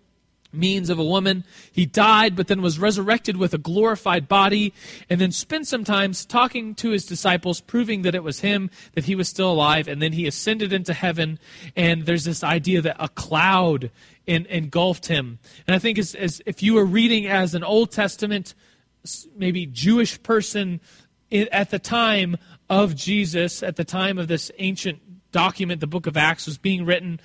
means 0.52 0.90
of 0.90 0.98
a 0.98 1.04
woman. 1.04 1.44
He 1.70 1.86
died, 1.86 2.34
but 2.34 2.48
then 2.48 2.62
was 2.62 2.78
resurrected 2.78 3.36
with 3.36 3.54
a 3.54 3.58
glorified 3.58 4.28
body, 4.28 4.72
and 5.10 5.20
then 5.20 5.32
spent 5.32 5.66
some 5.66 5.84
time 5.84 6.12
talking 6.12 6.74
to 6.76 6.90
his 6.90 7.04
disciples, 7.04 7.60
proving 7.60 8.02
that 8.02 8.14
it 8.14 8.22
was 8.22 8.40
him, 8.40 8.70
that 8.94 9.04
he 9.04 9.14
was 9.14 9.28
still 9.28 9.52
alive, 9.52 9.88
and 9.88 10.00
then 10.00 10.12
he 10.12 10.26
ascended 10.26 10.72
into 10.72 10.94
heaven. 10.94 11.38
And 11.76 12.06
there's 12.06 12.24
this 12.24 12.42
idea 12.42 12.80
that 12.82 12.96
a 12.98 13.08
cloud 13.08 13.90
in, 14.26 14.46
engulfed 14.46 15.06
him. 15.06 15.38
And 15.66 15.74
I 15.74 15.78
think 15.78 15.98
as, 15.98 16.14
as 16.14 16.40
if 16.46 16.62
you 16.62 16.74
were 16.74 16.84
reading 16.84 17.26
as 17.26 17.54
an 17.54 17.64
Old 17.64 17.92
Testament, 17.92 18.54
maybe 19.36 19.66
Jewish 19.66 20.22
person 20.22 20.80
at 21.30 21.70
the 21.70 21.78
time 21.78 22.36
of 22.70 22.94
Jesus, 22.94 23.62
at 23.62 23.76
the 23.76 23.84
time 23.84 24.18
of 24.18 24.28
this 24.28 24.50
ancient 24.58 25.00
document, 25.30 25.80
the 25.80 25.86
book 25.86 26.06
of 26.06 26.16
Acts 26.16 26.46
was 26.46 26.58
being 26.58 26.84
written, 26.84 27.20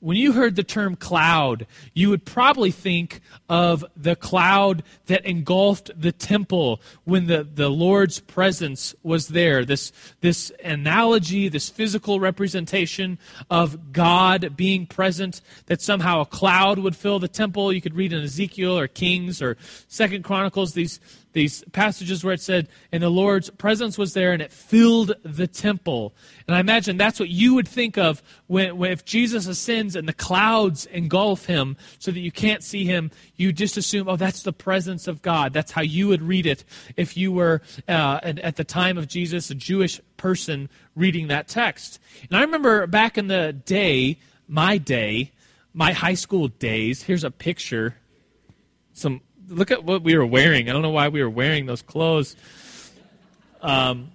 when 0.00 0.16
you 0.16 0.32
heard 0.32 0.54
the 0.54 0.62
term 0.62 0.94
cloud, 0.94 1.66
you 1.92 2.10
would 2.10 2.24
probably 2.24 2.70
think 2.70 3.20
of 3.48 3.84
the 3.96 4.14
cloud 4.14 4.82
that 5.06 5.24
engulfed 5.26 5.90
the 5.96 6.12
temple 6.12 6.80
when 7.04 7.26
the, 7.26 7.42
the 7.42 7.68
Lord's 7.68 8.20
presence 8.20 8.94
was 9.02 9.28
there. 9.28 9.64
This, 9.64 9.92
this 10.20 10.52
analogy, 10.62 11.48
this 11.48 11.68
physical 11.68 12.20
representation 12.20 13.18
of 13.50 13.92
God 13.92 14.56
being 14.56 14.86
present, 14.86 15.40
that 15.66 15.82
somehow 15.82 16.20
a 16.20 16.26
cloud 16.26 16.78
would 16.78 16.94
fill 16.94 17.18
the 17.18 17.28
temple. 17.28 17.72
You 17.72 17.80
could 17.80 17.96
read 17.96 18.12
in 18.12 18.22
Ezekiel 18.22 18.78
or 18.78 18.86
Kings 18.86 19.42
or 19.42 19.56
Second 19.88 20.22
Chronicles 20.22 20.74
these 20.74 21.00
these 21.32 21.62
passages 21.72 22.24
where 22.24 22.34
it 22.34 22.40
said, 22.40 22.68
and 22.90 23.02
the 23.02 23.10
Lord's 23.10 23.50
presence 23.50 23.98
was 23.98 24.14
there 24.14 24.32
and 24.32 24.42
it 24.42 24.52
filled 24.52 25.12
the 25.22 25.46
temple. 25.46 26.14
And 26.46 26.56
I 26.56 26.60
imagine 26.60 26.96
that's 26.96 27.20
what 27.20 27.28
you 27.28 27.54
would 27.54 27.68
think 27.68 27.98
of 27.98 28.22
when, 28.46 28.76
when 28.76 28.92
if 28.92 29.04
Jesus 29.04 29.46
ascends 29.46 29.94
and 29.94 30.08
the 30.08 30.12
clouds 30.12 30.86
engulf 30.86 31.46
him 31.46 31.76
so 31.98 32.10
that 32.10 32.20
you 32.20 32.32
can't 32.32 32.62
see 32.62 32.84
him, 32.84 33.10
you 33.36 33.52
just 33.52 33.76
assume, 33.76 34.08
oh, 34.08 34.16
that's 34.16 34.42
the 34.42 34.52
presence 34.52 35.06
of 35.06 35.22
God. 35.22 35.52
That's 35.52 35.72
how 35.72 35.82
you 35.82 36.08
would 36.08 36.22
read 36.22 36.46
it 36.46 36.64
if 36.96 37.16
you 37.16 37.32
were 37.32 37.62
uh, 37.88 38.20
at, 38.22 38.38
at 38.38 38.56
the 38.56 38.64
time 38.64 38.98
of 38.98 39.06
Jesus, 39.06 39.50
a 39.50 39.54
Jewish 39.54 40.00
person 40.16 40.68
reading 40.96 41.28
that 41.28 41.48
text. 41.48 42.00
And 42.28 42.36
I 42.36 42.40
remember 42.42 42.86
back 42.86 43.18
in 43.18 43.28
the 43.28 43.52
day, 43.52 44.18
my 44.48 44.78
day, 44.78 45.32
my 45.74 45.92
high 45.92 46.14
school 46.14 46.48
days, 46.48 47.02
here's 47.02 47.24
a 47.24 47.30
picture. 47.30 47.96
Some 48.94 49.20
look 49.48 49.70
at 49.70 49.84
what 49.84 50.02
we 50.02 50.16
were 50.16 50.26
wearing. 50.26 50.68
I 50.68 50.72
don't 50.72 50.82
know 50.82 50.90
why 50.90 51.08
we 51.08 51.22
were 51.22 51.30
wearing 51.30 51.66
those 51.66 51.82
clothes. 51.82 52.36
Um, 53.60 54.10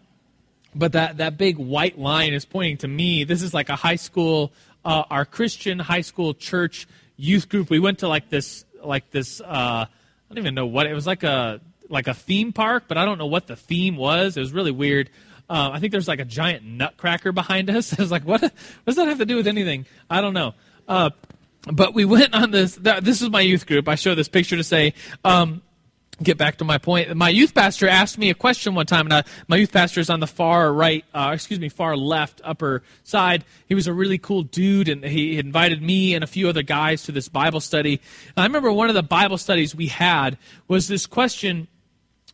but 0.75 0.93
that, 0.93 1.17
that 1.17 1.37
big 1.37 1.57
white 1.57 1.99
line 1.99 2.33
is 2.33 2.45
pointing 2.45 2.77
to 2.77 2.87
me. 2.87 3.23
This 3.23 3.41
is 3.41 3.53
like 3.53 3.69
a 3.69 3.75
high 3.75 3.95
school, 3.95 4.51
uh, 4.83 5.03
our 5.09 5.25
Christian 5.25 5.79
high 5.79 6.01
school 6.01 6.33
church 6.33 6.87
youth 7.15 7.49
group. 7.49 7.69
We 7.69 7.79
went 7.79 7.99
to 7.99 8.07
like 8.07 8.29
this, 8.29 8.65
like 8.83 9.09
this. 9.11 9.41
Uh, 9.41 9.85
I 9.85 9.87
don't 10.29 10.37
even 10.37 10.55
know 10.55 10.65
what 10.65 10.87
it 10.87 10.93
was 10.93 11.05
like 11.05 11.23
a 11.23 11.61
like 11.89 12.07
a 12.07 12.13
theme 12.13 12.53
park, 12.53 12.85
but 12.87 12.97
I 12.97 13.05
don't 13.05 13.17
know 13.17 13.27
what 13.27 13.45
the 13.45 13.55
theme 13.55 13.97
was. 13.97 14.35
It 14.35 14.39
was 14.39 14.51
really 14.51 14.71
weird. 14.71 15.09
Uh, 15.49 15.69
I 15.73 15.79
think 15.79 15.91
there's 15.91 16.07
like 16.07 16.19
a 16.19 16.25
giant 16.25 16.63
nutcracker 16.65 17.31
behind 17.31 17.69
us. 17.69 17.93
I 17.99 18.01
was 18.01 18.11
like, 18.11 18.23
what? 18.23 18.41
What 18.41 18.51
does 18.85 18.95
that 18.95 19.07
have 19.07 19.19
to 19.19 19.25
do 19.25 19.35
with 19.35 19.47
anything? 19.47 19.85
I 20.09 20.21
don't 20.21 20.33
know. 20.33 20.55
But 21.71 21.93
we 21.93 22.05
went 22.05 22.33
on 22.33 22.51
this. 22.51 22.75
This 22.75 23.21
is 23.21 23.29
my 23.29 23.41
youth 23.41 23.65
group. 23.65 23.87
I 23.87 23.95
show 23.95 24.15
this 24.15 24.27
picture 24.27 24.57
to 24.57 24.63
say, 24.63 24.93
um, 25.23 25.61
get 26.21 26.37
back 26.37 26.57
to 26.57 26.65
my 26.65 26.77
point. 26.77 27.15
My 27.15 27.29
youth 27.29 27.53
pastor 27.53 27.87
asked 27.87 28.17
me 28.17 28.29
a 28.29 28.33
question 28.33 28.75
one 28.75 28.85
time, 28.85 29.05
and 29.07 29.13
I, 29.13 29.23
my 29.47 29.55
youth 29.55 29.71
pastor 29.71 29.99
is 29.99 30.09
on 30.09 30.19
the 30.19 30.27
far 30.27 30.71
right, 30.73 31.05
uh, 31.13 31.31
excuse 31.33 31.59
me, 31.59 31.69
far 31.69 31.95
left 31.95 32.41
upper 32.43 32.83
side. 33.03 33.45
He 33.67 33.75
was 33.75 33.87
a 33.87 33.93
really 33.93 34.17
cool 34.17 34.43
dude, 34.43 34.89
and 34.89 35.03
he 35.03 35.39
invited 35.39 35.81
me 35.81 36.13
and 36.13 36.23
a 36.23 36.27
few 36.27 36.49
other 36.49 36.63
guys 36.63 37.03
to 37.03 37.11
this 37.11 37.29
Bible 37.29 37.61
study. 37.61 38.01
And 38.35 38.43
I 38.43 38.45
remember 38.45 38.71
one 38.71 38.89
of 38.89 38.95
the 38.95 39.03
Bible 39.03 39.37
studies 39.37 39.73
we 39.73 39.87
had 39.87 40.37
was 40.67 40.87
this 40.87 41.05
question. 41.05 41.67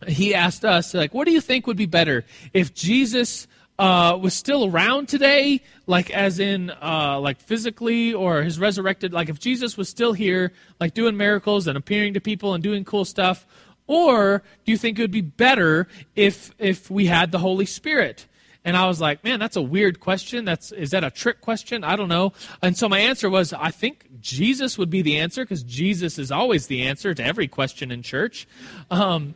He 0.07 0.33
asked 0.33 0.65
us, 0.65 0.93
like, 0.93 1.13
what 1.13 1.25
do 1.25 1.31
you 1.31 1.41
think 1.41 1.67
would 1.67 1.77
be 1.77 1.85
better 1.85 2.25
if 2.53 2.73
Jesus 2.73 3.47
uh, 3.79 4.17
was 4.21 4.33
still 4.33 4.65
around 4.65 5.07
today, 5.07 5.61
like 5.87 6.11
as 6.11 6.37
in 6.37 6.69
uh, 6.69 7.17
like 7.19 7.39
physically, 7.39 8.13
or 8.13 8.43
his 8.43 8.59
resurrected, 8.59 9.13
like 9.13 9.29
if 9.29 9.39
Jesus 9.39 9.77
was 9.77 9.87
still 9.87 10.11
here, 10.11 10.51
like 10.81 10.93
doing 10.93 11.15
miracles 11.15 11.65
and 11.65 11.77
appearing 11.77 12.13
to 12.13 12.19
people 12.19 12.53
and 12.53 12.61
doing 12.61 12.83
cool 12.83 13.05
stuff, 13.05 13.47
or 13.87 14.43
do 14.65 14.71
you 14.73 14.77
think 14.77 14.99
it 14.99 15.01
would 15.01 15.11
be 15.11 15.21
better 15.21 15.87
if 16.15 16.51
if 16.59 16.91
we 16.91 17.05
had 17.05 17.31
the 17.31 17.39
Holy 17.39 17.65
Spirit? 17.65 18.27
And 18.65 18.75
I 18.75 18.85
was 18.85 18.99
like, 18.99 19.23
man, 19.23 19.39
that's 19.39 19.55
a 19.55 19.61
weird 19.61 20.01
question. 20.01 20.43
That's 20.43 20.73
is 20.73 20.91
that 20.91 21.05
a 21.05 21.09
trick 21.09 21.39
question? 21.39 21.85
I 21.85 21.95
don't 21.95 22.09
know. 22.09 22.33
And 22.61 22.77
so 22.77 22.89
my 22.89 22.99
answer 22.99 23.29
was, 23.29 23.53
I 23.53 23.71
think 23.71 24.05
Jesus 24.19 24.77
would 24.77 24.89
be 24.89 25.01
the 25.01 25.19
answer 25.19 25.45
because 25.45 25.63
Jesus 25.63 26.19
is 26.19 26.31
always 26.31 26.67
the 26.67 26.85
answer 26.85 27.13
to 27.13 27.23
every 27.23 27.47
question 27.47 27.91
in 27.91 28.03
church. 28.03 28.45
Um, 28.91 29.35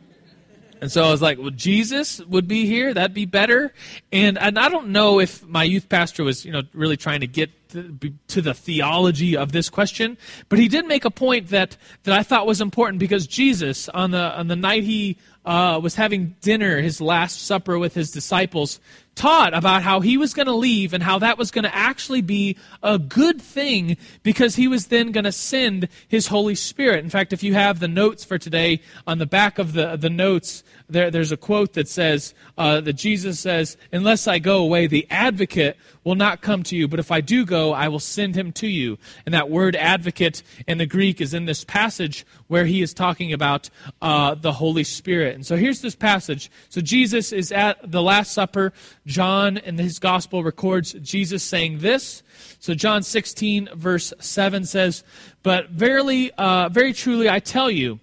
and 0.84 0.92
so 0.92 1.02
I 1.02 1.10
was 1.10 1.22
like, 1.22 1.38
well, 1.38 1.48
Jesus 1.48 2.20
would 2.26 2.46
be 2.46 2.66
here. 2.66 2.92
That'd 2.92 3.14
be 3.14 3.24
better. 3.24 3.72
And, 4.12 4.36
and 4.36 4.58
I 4.58 4.68
don't 4.68 4.88
know 4.88 5.18
if 5.18 5.42
my 5.48 5.64
youth 5.64 5.88
pastor 5.88 6.24
was, 6.24 6.44
you 6.44 6.52
know, 6.52 6.60
really 6.74 6.98
trying 6.98 7.20
to 7.20 7.26
get 7.26 7.70
to, 7.70 8.12
to 8.28 8.42
the 8.42 8.52
theology 8.52 9.34
of 9.34 9.50
this 9.50 9.70
question, 9.70 10.18
but 10.50 10.58
he 10.58 10.68
did 10.68 10.86
make 10.86 11.06
a 11.06 11.10
point 11.10 11.48
that, 11.48 11.78
that 12.02 12.14
I 12.14 12.22
thought 12.22 12.46
was 12.46 12.60
important 12.60 12.98
because 12.98 13.26
Jesus, 13.26 13.88
on 13.88 14.10
the, 14.10 14.38
on 14.38 14.48
the 14.48 14.56
night 14.56 14.84
he 14.84 15.16
uh, 15.44 15.80
was 15.82 15.94
having 15.94 16.36
dinner, 16.40 16.80
his 16.80 17.00
last 17.00 17.46
supper 17.46 17.78
with 17.78 17.94
his 17.94 18.10
disciples, 18.10 18.78
taught 19.14 19.54
about 19.54 19.82
how 19.82 20.00
he 20.00 20.16
was 20.16 20.34
going 20.34 20.46
to 20.46 20.54
leave 20.54 20.92
and 20.92 21.02
how 21.02 21.18
that 21.18 21.38
was 21.38 21.50
going 21.50 21.64
to 21.64 21.74
actually 21.74 22.22
be 22.22 22.56
a 22.82 22.98
good 22.98 23.40
thing 23.40 23.96
because 24.22 24.56
he 24.56 24.66
was 24.66 24.86
then 24.86 25.12
going 25.12 25.24
to 25.24 25.32
send 25.32 25.88
his 26.08 26.26
Holy 26.28 26.54
Spirit. 26.54 27.04
In 27.04 27.10
fact, 27.10 27.32
if 27.32 27.42
you 27.42 27.54
have 27.54 27.78
the 27.78 27.88
notes 27.88 28.24
for 28.24 28.38
today, 28.38 28.80
on 29.06 29.18
the 29.18 29.26
back 29.26 29.58
of 29.58 29.72
the, 29.72 29.96
the 29.96 30.10
notes, 30.10 30.64
there, 30.88 31.10
there's 31.10 31.32
a 31.32 31.36
quote 31.36 31.72
that 31.74 31.88
says, 31.88 32.34
uh, 32.58 32.80
that 32.82 32.94
Jesus 32.94 33.40
says, 33.40 33.76
Unless 33.92 34.26
I 34.28 34.38
go 34.38 34.58
away, 34.58 34.86
the 34.86 35.06
advocate 35.10 35.76
will 36.04 36.14
not 36.14 36.42
come 36.42 36.62
to 36.64 36.76
you, 36.76 36.86
but 36.86 37.00
if 37.00 37.10
I 37.10 37.20
do 37.22 37.46
go, 37.46 37.72
I 37.72 37.88
will 37.88 37.98
send 37.98 38.34
him 38.34 38.52
to 38.52 38.66
you. 38.66 38.98
And 39.24 39.34
that 39.34 39.48
word 39.48 39.76
advocate 39.76 40.42
in 40.68 40.78
the 40.78 40.86
Greek 40.86 41.20
is 41.20 41.32
in 41.32 41.46
this 41.46 41.64
passage 41.64 42.26
where 42.48 42.66
he 42.66 42.82
is 42.82 42.92
talking 42.92 43.32
about 43.32 43.70
uh, 44.02 44.34
the 44.34 44.52
Holy 44.52 44.84
Spirit. 44.84 45.34
And 45.34 45.46
so 45.46 45.56
here's 45.56 45.80
this 45.80 45.94
passage. 45.94 46.50
So 46.68 46.80
Jesus 46.80 47.32
is 47.32 47.50
at 47.50 47.90
the 47.90 48.02
Last 48.02 48.32
Supper. 48.32 48.72
John 49.06 49.56
in 49.56 49.78
his 49.78 49.98
gospel 49.98 50.44
records 50.44 50.92
Jesus 50.94 51.42
saying 51.42 51.78
this. 51.78 52.22
So 52.58 52.74
John 52.74 53.02
16, 53.02 53.70
verse 53.74 54.12
7 54.20 54.66
says, 54.66 55.02
But 55.42 55.70
verily, 55.70 56.30
uh, 56.32 56.68
very 56.68 56.92
truly, 56.92 57.30
I 57.30 57.38
tell 57.38 57.70
you, 57.70 58.00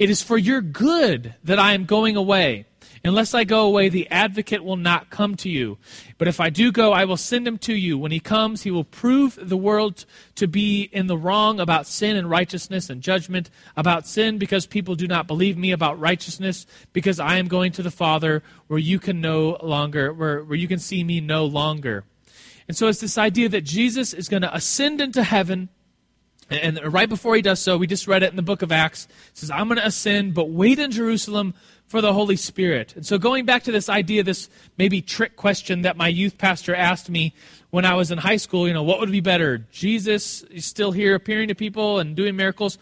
it 0.00 0.08
is 0.08 0.22
for 0.22 0.38
your 0.38 0.62
good 0.62 1.34
that 1.44 1.58
I 1.58 1.74
am 1.74 1.84
going 1.84 2.16
away. 2.16 2.64
Unless 3.04 3.34
I 3.34 3.44
go 3.44 3.66
away, 3.66 3.90
the 3.90 4.10
advocate 4.10 4.64
will 4.64 4.76
not 4.76 5.10
come 5.10 5.34
to 5.36 5.50
you. 5.50 5.76
But 6.16 6.26
if 6.26 6.40
I 6.40 6.48
do 6.48 6.72
go, 6.72 6.92
I 6.92 7.04
will 7.04 7.18
send 7.18 7.46
him 7.46 7.58
to 7.58 7.74
you. 7.74 7.98
When 7.98 8.10
he 8.10 8.18
comes, 8.18 8.62
he 8.62 8.70
will 8.70 8.84
prove 8.84 9.38
the 9.40 9.58
world 9.58 10.06
to 10.36 10.48
be 10.48 10.84
in 10.84 11.06
the 11.06 11.18
wrong 11.18 11.60
about 11.60 11.86
sin 11.86 12.16
and 12.16 12.30
righteousness 12.30 12.88
and 12.88 13.02
judgment. 13.02 13.50
About 13.76 14.06
sin, 14.06 14.38
because 14.38 14.66
people 14.66 14.94
do 14.94 15.06
not 15.06 15.26
believe 15.26 15.58
me. 15.58 15.70
About 15.70 16.00
righteousness, 16.00 16.66
because 16.94 17.20
I 17.20 17.36
am 17.36 17.48
going 17.48 17.72
to 17.72 17.82
the 17.82 17.90
Father, 17.90 18.42
where 18.68 18.78
you 18.78 18.98
can 18.98 19.20
no 19.20 19.58
longer, 19.62 20.14
where, 20.14 20.42
where 20.44 20.58
you 20.58 20.68
can 20.68 20.78
see 20.78 21.04
me 21.04 21.20
no 21.20 21.44
longer. 21.44 22.04
And 22.68 22.76
so 22.76 22.88
it's 22.88 23.00
this 23.00 23.18
idea 23.18 23.50
that 23.50 23.64
Jesus 23.64 24.14
is 24.14 24.30
going 24.30 24.42
to 24.42 24.54
ascend 24.54 25.02
into 25.02 25.22
heaven 25.22 25.68
and 26.50 26.80
right 26.92 27.08
before 27.08 27.36
he 27.36 27.42
does 27.42 27.60
so, 27.60 27.76
we 27.78 27.86
just 27.86 28.06
read 28.06 28.22
it 28.22 28.30
in 28.30 28.36
the 28.36 28.42
book 28.42 28.62
of 28.62 28.72
Acts. 28.72 29.06
It 29.30 29.38
says, 29.38 29.50
I'm 29.50 29.68
going 29.68 29.78
to 29.78 29.86
ascend, 29.86 30.34
but 30.34 30.50
wait 30.50 30.78
in 30.78 30.90
Jerusalem 30.90 31.54
for 31.86 32.00
the 32.00 32.12
Holy 32.12 32.36
Spirit. 32.36 32.94
And 32.96 33.06
so 33.06 33.18
going 33.18 33.44
back 33.44 33.64
to 33.64 33.72
this 33.72 33.88
idea, 33.88 34.22
this 34.22 34.48
maybe 34.78 35.02
trick 35.02 35.36
question 35.36 35.82
that 35.82 35.96
my 35.96 36.08
youth 36.08 36.38
pastor 36.38 36.74
asked 36.74 37.10
me 37.10 37.34
when 37.70 37.84
I 37.84 37.94
was 37.94 38.10
in 38.10 38.18
high 38.18 38.36
school, 38.36 38.66
you 38.66 38.74
know, 38.74 38.82
what 38.82 39.00
would 39.00 39.10
be 39.10 39.20
better? 39.20 39.58
Jesus 39.70 40.42
is 40.42 40.64
still 40.64 40.92
here 40.92 41.14
appearing 41.14 41.48
to 41.48 41.54
people 41.54 41.98
and 41.98 42.14
doing 42.14 42.36
miracles, 42.36 42.78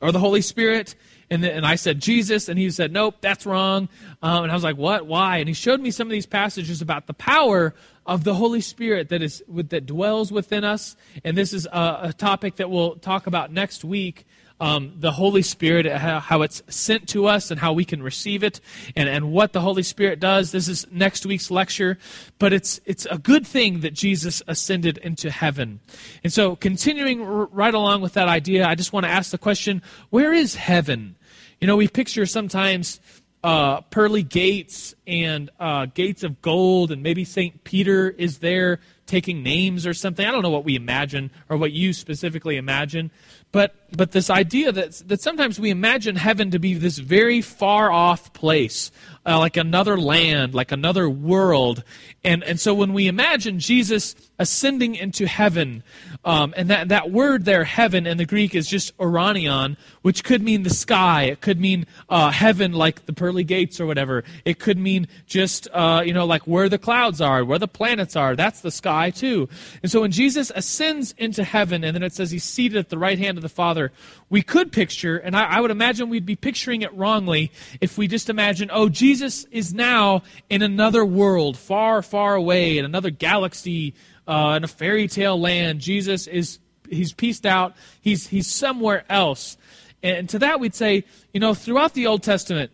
or 0.00 0.10
the 0.10 0.18
Holy 0.18 0.40
Spirit? 0.40 0.94
And, 1.32 1.42
the, 1.42 1.50
and 1.50 1.64
I 1.64 1.76
said, 1.76 1.98
Jesus. 1.98 2.50
And 2.50 2.58
he 2.58 2.68
said, 2.68 2.92
nope, 2.92 3.16
that's 3.22 3.46
wrong. 3.46 3.88
Um, 4.22 4.42
and 4.42 4.52
I 4.52 4.54
was 4.54 4.62
like, 4.62 4.76
what? 4.76 5.06
Why? 5.06 5.38
And 5.38 5.48
he 5.48 5.54
showed 5.54 5.80
me 5.80 5.90
some 5.90 6.06
of 6.06 6.12
these 6.12 6.26
passages 6.26 6.82
about 6.82 7.06
the 7.06 7.14
power 7.14 7.74
of 8.04 8.22
the 8.22 8.34
Holy 8.34 8.60
Spirit 8.60 9.08
that 9.08 9.22
is 9.22 9.42
that 9.48 9.86
dwells 9.86 10.30
within 10.30 10.62
us. 10.62 10.94
And 11.24 11.34
this 11.34 11.54
is 11.54 11.64
a, 11.64 12.00
a 12.02 12.12
topic 12.12 12.56
that 12.56 12.68
we'll 12.68 12.96
talk 12.96 13.26
about 13.26 13.50
next 13.50 13.82
week. 13.82 14.26
Um, 14.60 14.92
the 14.98 15.10
Holy 15.10 15.42
Spirit, 15.42 15.86
how, 15.86 16.20
how, 16.20 16.42
it's 16.42 16.62
sent 16.68 17.08
to 17.08 17.26
us 17.26 17.50
and 17.50 17.58
how 17.58 17.72
we 17.72 17.84
can 17.84 18.00
receive 18.00 18.44
it, 18.44 18.60
and, 18.94 19.08
and 19.08 19.32
what 19.32 19.52
the 19.52 19.60
Holy 19.60 19.82
Spirit 19.82 20.20
does. 20.20 20.52
This 20.52 20.68
is 20.68 20.86
next 20.92 21.26
week's 21.26 21.50
lecture, 21.50 21.98
but 22.38 22.52
it's 22.52 22.78
it's 22.84 23.04
a 23.10 23.18
good 23.18 23.44
thing 23.44 23.80
that 23.80 23.92
Jesus 23.92 24.40
ascended 24.46 24.98
into 24.98 25.32
heaven. 25.32 25.80
And 26.22 26.32
so, 26.32 26.54
continuing 26.54 27.22
r- 27.22 27.46
right 27.46 27.74
along 27.74 28.02
with 28.02 28.12
that 28.12 28.28
idea, 28.28 28.64
I 28.68 28.76
just 28.76 28.92
want 28.92 29.04
to 29.04 29.10
ask 29.10 29.32
the 29.32 29.38
question: 29.38 29.82
Where 30.10 30.32
is 30.32 30.54
heaven? 30.54 31.16
You 31.62 31.68
know, 31.68 31.76
we 31.76 31.86
picture 31.86 32.26
sometimes 32.26 32.98
uh, 33.44 33.82
pearly 33.82 34.24
gates 34.24 34.96
and 35.06 35.48
uh, 35.60 35.86
gates 35.86 36.24
of 36.24 36.42
gold, 36.42 36.90
and 36.90 37.04
maybe 37.04 37.24
St. 37.24 37.62
Peter 37.62 38.10
is 38.10 38.40
there 38.40 38.80
taking 39.06 39.44
names 39.44 39.86
or 39.86 39.94
something. 39.94 40.26
I 40.26 40.32
don't 40.32 40.42
know 40.42 40.50
what 40.50 40.64
we 40.64 40.74
imagine 40.74 41.30
or 41.48 41.56
what 41.56 41.70
you 41.70 41.92
specifically 41.92 42.56
imagine, 42.56 43.12
but 43.52 43.76
but 43.96 44.12
this 44.12 44.30
idea 44.30 44.72
that 44.72 44.92
that 45.08 45.20
sometimes 45.20 45.60
we 45.60 45.70
imagine 45.70 46.16
heaven 46.16 46.50
to 46.50 46.58
be 46.58 46.74
this 46.74 46.98
very 46.98 47.40
far 47.40 47.90
off 47.90 48.32
place, 48.32 48.90
uh, 49.26 49.38
like 49.38 49.56
another 49.56 49.98
land, 49.98 50.54
like 50.54 50.72
another 50.72 51.08
world, 51.08 51.82
and 52.24 52.44
and 52.44 52.60
so 52.60 52.74
when 52.74 52.92
we 52.92 53.08
imagine 53.08 53.58
Jesus 53.58 54.14
ascending 54.38 54.94
into 54.94 55.26
heaven, 55.26 55.82
um, 56.24 56.54
and 56.56 56.70
that 56.70 56.88
that 56.88 57.10
word 57.10 57.44
there, 57.44 57.64
heaven, 57.64 58.06
in 58.06 58.16
the 58.16 58.24
Greek 58.24 58.54
is 58.54 58.68
just 58.68 58.96
oranion, 58.98 59.76
which 60.02 60.24
could 60.24 60.42
mean 60.42 60.62
the 60.62 60.70
sky. 60.70 61.24
It 61.24 61.40
could 61.40 61.60
mean 61.60 61.86
uh, 62.08 62.30
heaven, 62.30 62.72
like 62.72 63.06
the 63.06 63.12
pearly 63.12 63.44
gates 63.44 63.80
or 63.80 63.86
whatever. 63.86 64.24
It 64.44 64.58
could 64.58 64.78
mean 64.78 65.08
just 65.26 65.68
uh, 65.72 66.02
you 66.04 66.12
know 66.12 66.26
like 66.26 66.42
where 66.42 66.68
the 66.68 66.78
clouds 66.78 67.20
are, 67.20 67.44
where 67.44 67.58
the 67.58 67.68
planets 67.68 68.16
are. 68.16 68.36
That's 68.36 68.60
the 68.60 68.70
sky 68.70 69.10
too. 69.10 69.48
And 69.82 69.90
so 69.90 70.02
when 70.02 70.12
Jesus 70.12 70.52
ascends 70.54 71.14
into 71.18 71.44
heaven, 71.44 71.82
and 71.84 71.94
then 71.94 72.02
it 72.02 72.12
says 72.12 72.30
he's 72.30 72.44
seated 72.44 72.78
at 72.78 72.88
the 72.88 72.98
right 72.98 73.18
hand 73.18 73.36
of 73.38 73.42
the 73.42 73.48
Father, 73.48 73.81
we 74.30 74.42
could 74.42 74.70
picture, 74.70 75.16
and 75.16 75.34
I, 75.34 75.56
I, 75.56 75.60
would 75.60 75.70
imagine 75.70 76.08
we'd 76.08 76.26
be 76.26 76.36
picturing 76.36 76.82
it 76.82 76.94
wrongly 76.94 77.50
if 77.80 77.98
we 77.98 78.06
just 78.06 78.30
imagine, 78.30 78.70
oh, 78.72 78.88
Jesus 78.88 79.44
is 79.50 79.74
now 79.74 80.22
in 80.48 80.62
another 80.62 81.04
world, 81.04 81.56
far, 81.56 82.02
far 82.02 82.34
away, 82.34 82.78
in 82.78 82.84
another 82.84 83.10
galaxy, 83.10 83.94
uh, 84.26 84.54
in 84.56 84.64
a 84.64 84.68
fairy 84.68 85.08
tale 85.08 85.40
land. 85.40 85.80
Jesus 85.80 86.26
is 86.26 86.58
he's 86.88 87.12
pieced 87.12 87.46
out. 87.46 87.74
He's 88.00 88.26
he's 88.26 88.46
somewhere 88.46 89.04
else. 89.08 89.56
And 90.02 90.28
to 90.30 90.38
that 90.40 90.60
we'd 90.60 90.74
say, 90.74 91.04
you 91.32 91.40
know, 91.40 91.54
throughout 91.54 91.94
the 91.94 92.06
Old 92.06 92.22
Testament, 92.22 92.70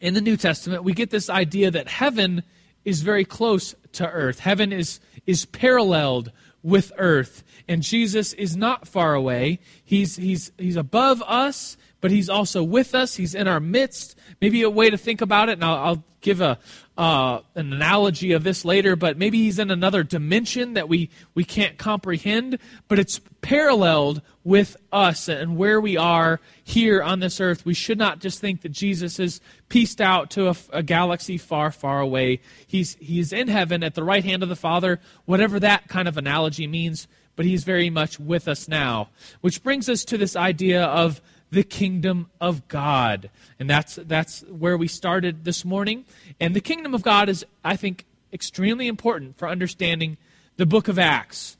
in 0.00 0.14
the 0.14 0.20
New 0.20 0.36
Testament, 0.36 0.84
we 0.84 0.92
get 0.92 1.10
this 1.10 1.28
idea 1.28 1.70
that 1.70 1.88
heaven 1.88 2.42
is 2.84 3.02
very 3.02 3.24
close 3.24 3.74
to 3.92 4.08
earth. 4.08 4.40
Heaven 4.40 4.72
is 4.72 5.00
is 5.26 5.44
paralleled 5.44 6.32
with 6.62 6.92
earth. 6.98 7.42
And 7.68 7.82
Jesus 7.82 8.32
is 8.34 8.56
not 8.56 8.88
far 8.88 9.14
away. 9.14 9.60
He's, 9.84 10.16
he's, 10.16 10.52
he's 10.58 10.76
above 10.76 11.22
us, 11.22 11.76
but 12.00 12.10
he's 12.10 12.28
also 12.28 12.62
with 12.62 12.94
us. 12.94 13.16
He's 13.16 13.34
in 13.34 13.48
our 13.48 13.60
midst. 13.60 14.16
Maybe 14.40 14.62
a 14.62 14.70
way 14.70 14.90
to 14.90 14.96
think 14.96 15.20
about 15.20 15.48
it, 15.48 15.52
and 15.52 15.64
I'll, 15.64 15.76
I'll 15.76 16.04
give 16.20 16.40
a, 16.40 16.58
uh, 16.98 17.40
an 17.54 17.72
analogy 17.72 18.32
of 18.32 18.44
this 18.44 18.64
later, 18.64 18.94
but 18.94 19.16
maybe 19.16 19.38
he's 19.38 19.58
in 19.58 19.70
another 19.70 20.02
dimension 20.02 20.74
that 20.74 20.88
we, 20.88 21.10
we 21.34 21.44
can't 21.44 21.78
comprehend, 21.78 22.58
but 22.88 22.98
it's 22.98 23.20
paralleled 23.40 24.20
with 24.44 24.76
us 24.92 25.28
and 25.28 25.56
where 25.56 25.80
we 25.80 25.96
are 25.96 26.40
here 26.62 27.02
on 27.02 27.20
this 27.20 27.40
earth. 27.40 27.64
We 27.64 27.74
should 27.74 27.98
not 27.98 28.20
just 28.20 28.40
think 28.40 28.62
that 28.62 28.70
Jesus 28.70 29.18
is 29.18 29.40
pieced 29.68 30.00
out 30.00 30.30
to 30.32 30.48
a, 30.48 30.56
a 30.72 30.82
galaxy 30.82 31.38
far, 31.38 31.70
far 31.70 32.00
away. 32.00 32.40
He's, 32.66 32.96
he's 33.00 33.32
in 33.32 33.48
heaven 33.48 33.82
at 33.82 33.94
the 33.94 34.04
right 34.04 34.24
hand 34.24 34.42
of 34.42 34.48
the 34.48 34.56
Father, 34.56 35.00
whatever 35.24 35.58
that 35.60 35.88
kind 35.88 36.06
of 36.06 36.16
analogy 36.16 36.66
means, 36.66 37.08
but 37.36 37.46
he's 37.46 37.64
very 37.64 37.88
much 37.88 38.20
with 38.20 38.46
us 38.46 38.68
now. 38.68 39.08
Which 39.40 39.62
brings 39.62 39.88
us 39.88 40.04
to 40.04 40.18
this 40.18 40.36
idea 40.36 40.84
of 40.84 41.22
the 41.50 41.62
kingdom 41.62 42.30
of 42.40 42.66
God. 42.68 43.30
And 43.58 43.68
that's, 43.68 43.96
that's 43.96 44.42
where 44.42 44.76
we 44.76 44.88
started 44.88 45.44
this 45.44 45.64
morning. 45.64 46.04
And 46.38 46.54
the 46.54 46.60
kingdom 46.60 46.94
of 46.94 47.02
God 47.02 47.28
is, 47.28 47.44
I 47.64 47.76
think, 47.76 48.06
extremely 48.32 48.86
important 48.86 49.36
for 49.38 49.48
understanding 49.48 50.16
the 50.56 50.66
book 50.66 50.88
of 50.88 50.98
Acts. 50.98 51.56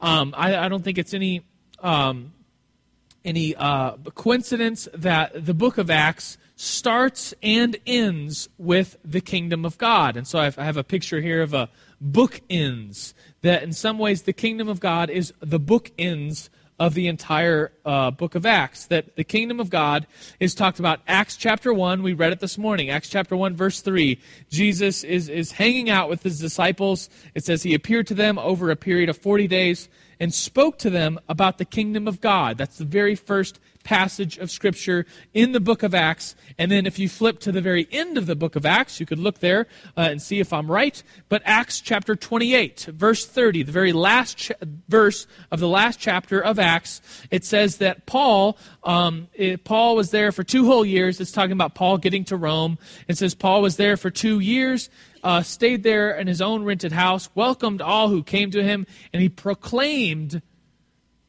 Um, 0.00 0.34
I, 0.36 0.56
I, 0.56 0.68
don't 0.68 0.82
think 0.82 0.98
it's 0.98 1.14
any, 1.14 1.42
um, 1.80 2.32
any 3.24 3.54
uh, 3.54 3.96
coincidence 4.14 4.88
that 4.94 5.46
the 5.46 5.54
book 5.54 5.78
of 5.78 5.90
Acts 5.90 6.38
starts 6.56 7.32
and 7.42 7.76
ends 7.86 8.48
with 8.58 8.98
the 9.04 9.20
kingdom 9.20 9.64
of 9.64 9.78
God. 9.78 10.16
And 10.16 10.26
so 10.26 10.38
I 10.38 10.50
have 10.50 10.76
a 10.76 10.84
picture 10.84 11.20
here 11.20 11.42
of 11.42 11.54
a 11.54 11.70
book 12.00 12.40
ends, 12.50 13.14
that 13.42 13.62
in 13.62 13.72
some 13.72 13.98
ways 13.98 14.22
the 14.22 14.32
kingdom 14.32 14.68
of 14.68 14.80
God 14.80 15.10
is 15.10 15.32
the 15.40 15.58
book 15.58 15.90
ends 15.98 16.50
of 16.80 16.94
the 16.94 17.06
entire 17.06 17.70
uh, 17.84 18.10
book 18.10 18.34
of 18.34 18.46
Acts. 18.46 18.86
That 18.86 19.14
the 19.14 19.22
kingdom 19.22 19.60
of 19.60 19.68
God 19.68 20.06
is 20.40 20.54
talked 20.54 20.80
about. 20.80 21.00
Acts 21.06 21.36
chapter 21.36 21.72
1, 21.72 22.02
we 22.02 22.14
read 22.14 22.32
it 22.32 22.40
this 22.40 22.56
morning. 22.56 22.88
Acts 22.88 23.10
chapter 23.10 23.36
1, 23.36 23.54
verse 23.54 23.82
3. 23.82 24.18
Jesus 24.48 25.04
is, 25.04 25.28
is 25.28 25.52
hanging 25.52 25.90
out 25.90 26.08
with 26.08 26.22
his 26.22 26.40
disciples. 26.40 27.10
It 27.34 27.44
says 27.44 27.62
he 27.62 27.74
appeared 27.74 28.06
to 28.08 28.14
them 28.14 28.38
over 28.38 28.70
a 28.70 28.76
period 28.76 29.10
of 29.10 29.18
40 29.18 29.46
days 29.46 29.90
and 30.18 30.32
spoke 30.32 30.78
to 30.78 30.90
them 30.90 31.20
about 31.28 31.58
the 31.58 31.64
kingdom 31.66 32.08
of 32.08 32.20
God. 32.20 32.56
That's 32.56 32.78
the 32.78 32.84
very 32.86 33.14
first 33.14 33.60
passage 33.82 34.38
of 34.38 34.50
Scripture 34.50 35.06
in 35.32 35.52
the 35.52 35.60
book 35.60 35.82
of 35.82 35.94
Acts. 35.94 36.34
And 36.58 36.70
then 36.70 36.86
if 36.86 36.98
you 36.98 37.08
flip 37.08 37.40
to 37.40 37.52
the 37.52 37.60
very 37.60 37.88
end 37.90 38.18
of 38.18 38.26
the 38.26 38.36
book 38.36 38.56
of 38.56 38.66
Acts, 38.66 39.00
you 39.00 39.06
could 39.06 39.18
look 39.18 39.38
there 39.40 39.66
uh, 39.96 40.08
and 40.10 40.20
see 40.20 40.40
if 40.40 40.52
I'm 40.52 40.70
right. 40.70 41.02
But 41.28 41.42
Acts 41.44 41.80
chapter 41.80 42.14
28, 42.14 42.88
verse 42.92 43.26
30, 43.26 43.64
the 43.64 43.72
very 43.72 43.92
last 43.92 44.38
ch- 44.38 44.52
verse 44.88 45.26
of 45.50 45.60
the 45.60 45.68
last 45.68 45.98
chapter 45.98 46.40
of 46.40 46.58
Acts, 46.58 47.00
it 47.30 47.44
says 47.44 47.78
that 47.78 48.06
Paul, 48.06 48.58
um, 48.84 49.28
it, 49.34 49.64
Paul 49.64 49.96
was 49.96 50.10
there 50.10 50.32
for 50.32 50.44
two 50.44 50.66
whole 50.66 50.84
years. 50.84 51.20
It's 51.20 51.32
talking 51.32 51.52
about 51.52 51.74
Paul 51.74 51.98
getting 51.98 52.24
to 52.26 52.36
Rome. 52.36 52.78
It 53.08 53.18
says 53.18 53.34
Paul 53.34 53.62
was 53.62 53.76
there 53.76 53.96
for 53.96 54.10
two 54.10 54.40
years. 54.40 54.90
Uh, 55.22 55.42
stayed 55.42 55.82
there 55.82 56.12
in 56.12 56.26
his 56.26 56.40
own 56.40 56.64
rented 56.64 56.92
house, 56.92 57.28
welcomed 57.34 57.82
all 57.82 58.08
who 58.08 58.22
came 58.22 58.50
to 58.50 58.62
him, 58.62 58.86
and 59.12 59.20
he 59.20 59.28
proclaimed 59.28 60.40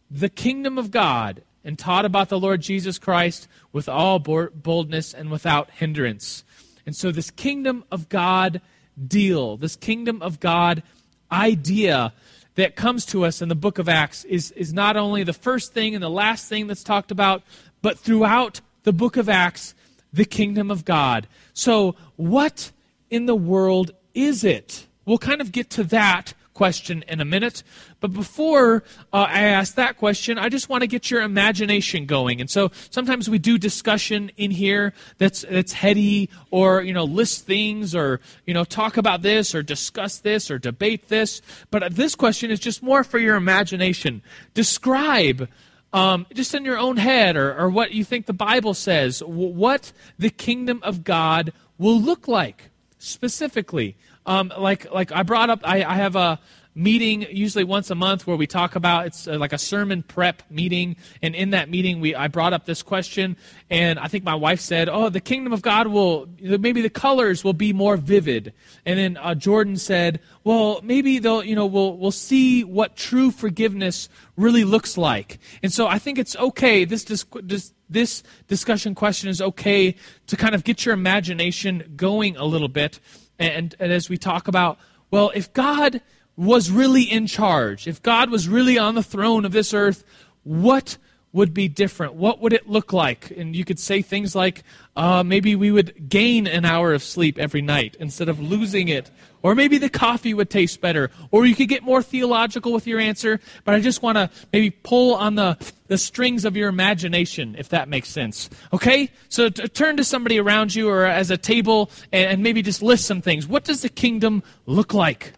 the 0.09 0.29
kingdom 0.29 0.77
of 0.77 0.91
God 0.91 1.43
and 1.63 1.77
taught 1.77 2.05
about 2.05 2.29
the 2.29 2.39
Lord 2.39 2.61
Jesus 2.61 2.97
Christ 2.97 3.47
with 3.71 3.87
all 3.87 4.19
boldness 4.19 5.13
and 5.13 5.29
without 5.29 5.69
hindrance. 5.71 6.43
And 6.85 6.95
so, 6.95 7.11
this 7.11 7.31
kingdom 7.31 7.83
of 7.91 8.09
God 8.09 8.61
deal, 9.07 9.57
this 9.57 9.75
kingdom 9.75 10.21
of 10.21 10.39
God 10.39 10.83
idea 11.31 12.13
that 12.55 12.75
comes 12.75 13.05
to 13.05 13.25
us 13.25 13.41
in 13.41 13.49
the 13.49 13.55
book 13.55 13.79
of 13.79 13.87
Acts 13.87 14.25
is, 14.25 14.51
is 14.51 14.73
not 14.73 14.97
only 14.97 15.23
the 15.23 15.33
first 15.33 15.73
thing 15.73 15.95
and 15.95 16.03
the 16.03 16.09
last 16.09 16.49
thing 16.49 16.67
that's 16.67 16.83
talked 16.83 17.11
about, 17.11 17.43
but 17.81 17.97
throughout 17.97 18.61
the 18.83 18.91
book 18.91 19.15
of 19.15 19.29
Acts, 19.29 19.73
the 20.11 20.25
kingdom 20.25 20.69
of 20.69 20.83
God. 20.83 21.27
So, 21.53 21.95
what 22.15 22.71
in 23.09 23.25
the 23.25 23.35
world 23.35 23.91
is 24.13 24.43
it? 24.43 24.87
We'll 25.05 25.17
kind 25.17 25.41
of 25.41 25.51
get 25.51 25.69
to 25.71 25.83
that 25.85 26.33
question 26.61 27.03
in 27.07 27.19
a 27.19 27.25
minute. 27.25 27.63
But 28.01 28.13
before 28.13 28.83
uh, 29.11 29.25
I 29.27 29.45
ask 29.45 29.73
that 29.77 29.97
question, 29.97 30.37
I 30.37 30.47
just 30.47 30.69
want 30.69 30.81
to 30.81 30.87
get 30.87 31.09
your 31.09 31.23
imagination 31.23 32.05
going. 32.05 32.39
And 32.39 32.51
so 32.51 32.69
sometimes 32.91 33.27
we 33.27 33.39
do 33.39 33.57
discussion 33.57 34.29
in 34.37 34.51
here 34.51 34.93
that's 35.17 35.43
that's 35.49 35.73
heady, 35.73 36.29
or 36.51 36.83
you 36.83 36.93
know, 36.93 37.03
list 37.03 37.47
things, 37.47 37.95
or 37.95 38.19
you 38.45 38.53
know, 38.53 38.63
talk 38.63 38.97
about 38.97 39.23
this, 39.23 39.55
or 39.55 39.63
discuss 39.63 40.19
this, 40.19 40.51
or 40.51 40.59
debate 40.59 41.07
this. 41.07 41.41
But 41.71 41.95
this 41.95 42.13
question 42.13 42.51
is 42.51 42.59
just 42.59 42.83
more 42.83 43.03
for 43.03 43.17
your 43.17 43.37
imagination. 43.37 44.21
Describe. 44.53 45.49
Um, 45.93 46.25
just 46.33 46.55
in 46.55 46.63
your 46.63 46.77
own 46.77 46.95
head, 46.95 47.35
or, 47.35 47.53
or 47.59 47.69
what 47.69 47.91
you 47.91 48.05
think 48.05 48.25
the 48.25 48.33
Bible 48.33 48.73
says, 48.73 49.21
what 49.25 49.91
the 50.17 50.29
kingdom 50.29 50.79
of 50.83 51.03
God 51.03 51.51
will 51.77 51.99
look 51.99 52.29
like 52.29 52.69
specifically. 52.97 53.97
Um, 54.25 54.51
like, 54.57 54.91
like 54.91 55.11
I 55.11 55.23
brought 55.23 55.49
up, 55.49 55.61
I, 55.63 55.83
I 55.83 55.95
have 55.95 56.15
a 56.15 56.39
meeting 56.73 57.25
usually 57.29 57.63
once 57.63 57.89
a 57.89 57.95
month 57.95 58.25
where 58.25 58.37
we 58.37 58.47
talk 58.47 58.75
about 58.75 59.05
it's 59.05 59.27
uh, 59.27 59.37
like 59.37 59.51
a 59.51 59.57
sermon 59.57 60.03
prep 60.03 60.41
meeting. 60.49 60.95
And 61.21 61.35
in 61.35 61.49
that 61.49 61.69
meeting 61.69 61.99
we 61.99 62.15
I 62.15 62.27
brought 62.27 62.53
up 62.53 62.65
this 62.65 62.81
question. 62.81 63.35
And 63.69 63.99
I 63.99 64.07
think 64.07 64.23
my 64.23 64.35
wife 64.35 64.61
said 64.61 64.87
oh 64.87 65.09
the 65.09 65.19
kingdom 65.19 65.51
of 65.51 65.61
God 65.61 65.87
will 65.87 66.29
maybe 66.39 66.81
the 66.81 66.89
colors 66.89 67.43
will 67.43 67.53
be 67.53 67.73
more 67.73 67.97
vivid. 67.97 68.53
And 68.85 68.97
then 68.97 69.17
uh, 69.17 69.35
Jordan 69.35 69.75
said 69.75 70.21
well 70.43 70.79
maybe 70.81 71.19
they'll 71.19 71.43
you 71.43 71.55
know 71.55 71.65
we'll 71.65 71.97
we'll 71.97 72.11
see 72.11 72.63
what 72.63 72.95
true 72.95 73.31
forgiveness 73.31 74.07
really 74.37 74.63
looks 74.63 74.97
like. 74.97 75.39
And 75.61 75.73
so 75.73 75.87
I 75.87 75.99
think 75.99 76.17
it's 76.17 76.35
okay 76.37 76.85
this 76.85 77.03
this, 77.03 77.25
this 77.43 77.73
this 77.89 78.23
discussion 78.47 78.95
question 78.95 79.29
is 79.29 79.41
okay 79.41 79.95
to 80.27 80.37
kind 80.37 80.55
of 80.55 80.63
get 80.63 80.85
your 80.85 80.93
imagination 80.93 81.93
going 81.97 82.37
a 82.37 82.45
little 82.45 82.69
bit 82.69 83.01
and, 83.41 83.75
and 83.79 83.91
as 83.91 84.09
we 84.09 84.17
talk 84.17 84.47
about 84.47 84.77
well 85.09 85.31
if 85.35 85.51
God 85.53 86.01
was 86.37 86.71
really 86.71 87.03
in 87.03 87.27
charge, 87.27 87.87
if 87.87 88.01
God 88.01 88.29
was 88.29 88.47
really 88.47 88.77
on 88.77 88.95
the 88.95 89.03
throne 89.03 89.45
of 89.45 89.51
this 89.51 89.73
earth, 89.73 90.03
what 90.43 90.97
would 91.33 91.53
be 91.53 91.67
different? 91.67 92.13
What 92.13 92.41
would 92.41 92.53
it 92.53 92.67
look 92.67 92.91
like? 92.91 93.31
And 93.31 93.55
you 93.55 93.63
could 93.63 93.79
say 93.79 94.01
things 94.01 94.35
like 94.35 94.63
uh, 94.95 95.23
maybe 95.23 95.55
we 95.55 95.71
would 95.71 96.09
gain 96.09 96.45
an 96.45 96.65
hour 96.65 96.93
of 96.93 97.01
sleep 97.01 97.37
every 97.39 97.61
night 97.61 97.95
instead 97.99 98.27
of 98.27 98.39
losing 98.39 98.89
it. 98.89 99.09
Or 99.41 99.55
maybe 99.55 99.77
the 99.77 99.89
coffee 99.89 100.33
would 100.33 100.49
taste 100.49 100.81
better. 100.81 101.09
Or 101.31 101.45
you 101.45 101.55
could 101.55 101.69
get 101.69 101.83
more 101.83 102.03
theological 102.03 102.73
with 102.73 102.85
your 102.85 102.99
answer. 102.99 103.39
But 103.63 103.75
I 103.75 103.79
just 103.79 104.03
want 104.03 104.17
to 104.17 104.29
maybe 104.51 104.69
pull 104.71 105.15
on 105.15 105.35
the, 105.35 105.57
the 105.87 105.97
strings 105.97 106.43
of 106.45 106.57
your 106.57 106.69
imagination, 106.69 107.55
if 107.57 107.69
that 107.69 107.87
makes 107.87 108.09
sense. 108.09 108.49
Okay? 108.73 109.09
So 109.29 109.49
t- 109.49 109.67
turn 109.69 109.97
to 109.97 110.03
somebody 110.03 110.37
around 110.37 110.75
you 110.75 110.89
or 110.89 111.05
as 111.05 111.31
a 111.31 111.37
table 111.37 111.89
and, 112.11 112.29
and 112.29 112.43
maybe 112.43 112.61
just 112.61 112.81
list 112.81 113.05
some 113.05 113.21
things. 113.21 113.47
What 113.47 113.63
does 113.63 113.81
the 113.81 113.89
kingdom 113.89 114.43
look 114.65 114.93
like? 114.93 115.33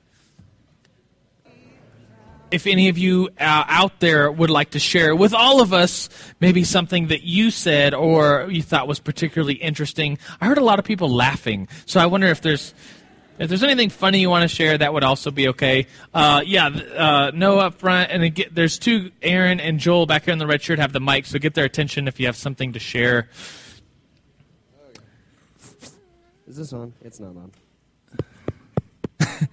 If 2.53 2.67
any 2.67 2.87
of 2.87 2.99
you 2.99 3.29
uh, 3.39 3.63
out 3.67 3.99
there 3.99 4.31
would 4.31 4.51
like 4.51 4.69
to 4.69 4.79
share 4.79 5.15
with 5.15 5.33
all 5.33 5.59
of 5.59 5.73
us 5.73 6.07
maybe 6.39 6.63
something 6.63 7.07
that 7.07 7.23
you 7.23 7.49
said 7.49 7.95
or 7.95 8.47
you 8.49 8.61
thought 8.61 8.87
was 8.87 8.99
particularly 8.99 9.55
interesting. 9.55 10.19
I 10.39 10.45
heard 10.45 10.59
a 10.59 10.63
lot 10.63 10.77
of 10.77 10.85
people 10.85 11.09
laughing, 11.09 11.67
so 11.87 11.99
I 11.99 12.05
wonder 12.05 12.27
if 12.27 12.41
there's 12.41 12.75
if 13.39 13.49
there's 13.49 13.63
anything 13.63 13.89
funny 13.89 14.19
you 14.19 14.29
want 14.29 14.47
to 14.47 14.55
share, 14.55 14.77
that 14.77 14.93
would 14.93 15.03
also 15.03 15.31
be 15.31 15.47
okay. 15.49 15.87
Uh, 16.13 16.43
yeah, 16.45 16.67
uh, 16.67 17.31
no 17.33 17.57
up 17.57 17.79
front, 17.79 18.11
and 18.11 18.21
again, 18.21 18.49
there's 18.51 18.77
two 18.77 19.09
Aaron 19.23 19.59
and 19.59 19.79
Joel 19.79 20.05
back 20.05 20.25
here 20.25 20.33
in 20.33 20.37
the 20.37 20.45
red 20.45 20.61
shirt 20.61 20.77
have 20.77 20.93
the 20.93 20.99
mic, 20.99 21.25
so 21.25 21.39
get 21.39 21.55
their 21.55 21.65
attention 21.65 22.07
if 22.07 22.19
you 22.19 22.27
have 22.27 22.35
something 22.35 22.73
to 22.73 22.79
share. 22.79 23.29
Is 26.45 26.57
this 26.57 26.71
on? 26.71 26.93
It's 27.01 27.19
not 27.19 27.35
on. 27.35 27.51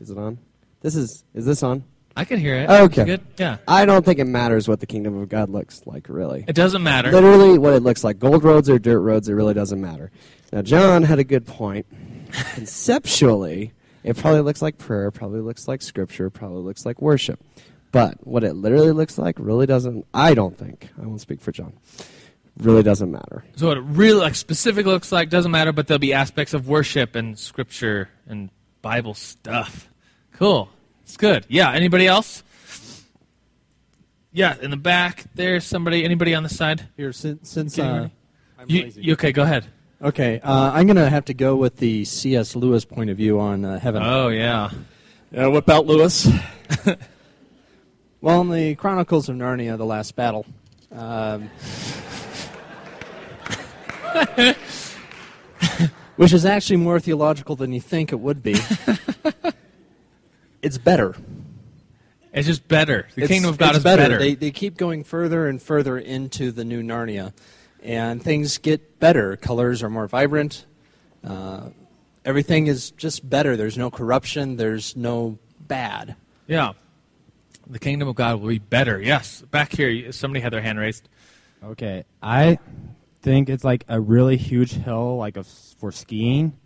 is 0.00 0.10
it 0.10 0.16
on? 0.16 0.38
This 0.80 0.94
is. 0.94 1.24
Is 1.34 1.44
this 1.44 1.64
on? 1.64 1.82
I 2.16 2.24
can 2.24 2.40
hear 2.40 2.54
it. 2.54 2.70
Okay. 2.70 3.04
Good. 3.04 3.20
Yeah. 3.36 3.58
I 3.68 3.84
don't 3.84 4.04
think 4.04 4.18
it 4.18 4.24
matters 4.24 4.66
what 4.66 4.80
the 4.80 4.86
kingdom 4.86 5.18
of 5.20 5.28
God 5.28 5.50
looks 5.50 5.82
like, 5.86 6.08
really. 6.08 6.46
It 6.48 6.54
doesn't 6.56 6.82
matter. 6.82 7.12
Literally, 7.12 7.58
what 7.58 7.74
it 7.74 7.80
looks 7.82 8.02
like. 8.02 8.18
Gold 8.18 8.42
roads 8.42 8.70
or 8.70 8.78
dirt 8.78 9.00
roads, 9.00 9.28
it 9.28 9.34
really 9.34 9.52
doesn't 9.52 9.80
matter. 9.80 10.10
Now, 10.50 10.62
John 10.62 11.02
had 11.02 11.18
a 11.18 11.24
good 11.24 11.46
point. 11.46 11.86
Conceptually, 12.54 13.72
it 14.02 14.16
probably 14.16 14.40
looks 14.40 14.62
like 14.62 14.78
prayer, 14.78 15.10
probably 15.10 15.40
looks 15.40 15.68
like 15.68 15.82
scripture, 15.82 16.30
probably 16.30 16.62
looks 16.62 16.86
like 16.86 17.02
worship. 17.02 17.38
But 17.92 18.26
what 18.26 18.44
it 18.44 18.54
literally 18.54 18.92
looks 18.92 19.18
like 19.18 19.36
really 19.38 19.66
doesn't, 19.66 20.06
I 20.14 20.34
don't 20.34 20.56
think, 20.56 20.88
I 21.00 21.06
won't 21.06 21.20
speak 21.20 21.40
for 21.40 21.52
John, 21.52 21.72
really 22.58 22.82
doesn't 22.82 23.10
matter. 23.10 23.44
So 23.56 23.68
what 23.68 23.76
it 23.78 23.84
really 23.84 24.20
like 24.20 24.34
specific 24.34 24.86
looks 24.86 25.12
like 25.12 25.28
doesn't 25.28 25.50
matter, 25.50 25.72
but 25.72 25.86
there'll 25.86 25.98
be 25.98 26.12
aspects 26.12 26.54
of 26.54 26.68
worship 26.68 27.14
and 27.14 27.38
scripture 27.38 28.08
and 28.26 28.50
Bible 28.82 29.14
stuff. 29.14 29.88
Cool. 30.34 30.68
It's 31.06 31.16
good. 31.16 31.46
Yeah. 31.48 31.72
Anybody 31.72 32.06
else? 32.06 32.42
Yeah, 34.32 34.54
in 34.60 34.70
the 34.70 34.76
back 34.76 35.24
there's 35.34 35.64
somebody. 35.64 36.04
Anybody 36.04 36.34
on 36.34 36.42
the 36.42 36.48
side? 36.50 36.86
Here, 36.98 37.10
since, 37.12 37.48
since 37.48 37.76
Can 37.76 37.86
you 37.86 37.92
uh. 38.02 38.08
I'm 38.58 38.70
You, 38.70 38.82
lazy. 38.82 39.00
you 39.02 39.12
okay? 39.14 39.32
Go 39.32 39.42
ahead. 39.44 39.64
Okay, 40.02 40.40
uh, 40.40 40.72
I'm 40.74 40.86
going 40.86 40.96
to 40.96 41.08
have 41.08 41.24
to 41.26 41.34
go 41.34 41.56
with 41.56 41.76
the 41.78 42.04
C.S. 42.04 42.54
Lewis 42.54 42.84
point 42.84 43.08
of 43.08 43.16
view 43.16 43.40
on 43.40 43.64
uh, 43.64 43.78
heaven. 43.78 44.02
Oh 44.04 44.28
yeah. 44.28 44.70
Uh, 45.34 45.50
whip 45.50 45.70
out 45.70 45.86
Lewis. 45.86 46.28
well, 48.20 48.42
in 48.42 48.50
the 48.50 48.74
Chronicles 48.74 49.30
of 49.30 49.36
Narnia, 49.36 49.78
the 49.78 49.86
last 49.86 50.14
battle, 50.16 50.44
um, 50.92 51.48
which 56.16 56.34
is 56.34 56.44
actually 56.44 56.76
more 56.76 57.00
theological 57.00 57.56
than 57.56 57.72
you 57.72 57.80
think 57.80 58.12
it 58.12 58.20
would 58.20 58.42
be, 58.42 58.56
it's 60.66 60.78
better. 60.78 61.14
It's 62.32 62.46
just 62.46 62.68
better. 62.68 63.06
The 63.14 63.22
It's- 63.22 63.28
kingdom 63.28 63.50
of 63.50 63.58
God 63.58 63.70
it's 63.70 63.78
is 63.78 63.84
better. 63.84 64.18
They, 64.18 64.34
they 64.34 64.50
keep 64.50 64.76
going 64.76 65.04
further 65.04 65.46
and 65.48 65.60
further 65.62 65.96
into 65.98 66.52
the 66.52 66.64
new 66.64 66.82
Narnia, 66.82 67.32
and 67.82 68.22
things 68.22 68.58
get 68.58 68.98
better. 69.00 69.36
Colors 69.36 69.82
are 69.82 69.88
more 69.88 70.06
vibrant. 70.06 70.66
Uh, 71.24 71.70
everything 72.24 72.66
is 72.66 72.90
just 72.90 73.28
better. 73.28 73.56
There's 73.56 73.78
no 73.78 73.90
corruption. 73.90 74.56
There's 74.56 74.94
no 74.96 75.38
bad. 75.60 76.16
yeah. 76.46 76.72
The 77.68 77.80
kingdom 77.80 78.06
of 78.06 78.14
God 78.14 78.40
will 78.40 78.48
be 78.50 78.60
better. 78.60 79.00
Yes. 79.02 79.42
Back 79.50 79.72
here, 79.72 80.12
somebody 80.12 80.40
had 80.40 80.52
their 80.52 80.60
hand 80.62 80.78
raised. 80.78 81.08
Okay, 81.64 82.04
I 82.22 82.60
think 83.22 83.48
it's 83.48 83.64
like 83.64 83.84
a 83.88 83.98
really 84.00 84.36
huge 84.36 84.70
hill, 84.72 85.16
like 85.16 85.36
a, 85.36 85.42
for 85.42 85.90
skiing, 85.90 86.56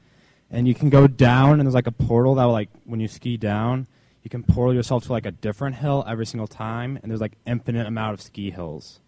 and 0.51 0.67
you 0.67 0.75
can 0.75 0.91
go 0.91 1.07
down, 1.07 1.61
and 1.61 1.63
there's 1.63 1.75
like 1.75 1.87
a 1.87 1.93
portal 1.93 2.35
that 2.37 2.45
will 2.45 2.53
like 2.53 2.71
when 2.85 3.01
you 3.01 3.09
ski 3.09 3.37
down, 3.37 3.87
you 4.23 4.31
can 4.31 4.43
portal 4.43 4.75
yourself 4.75 5.05
to 5.05 5.13
like 5.13 5.27
a 5.27 5.31
different 5.31 5.77
hill 5.77 6.05
every 6.07 6.27
single 6.27 6.47
time, 6.47 6.99
and 7.03 7.11
there's 7.11 7.21
like 7.21 7.33
infinite 7.47 7.87
amount 7.87 8.15
of 8.15 8.21
ski 8.21 8.51
hills, 8.51 9.01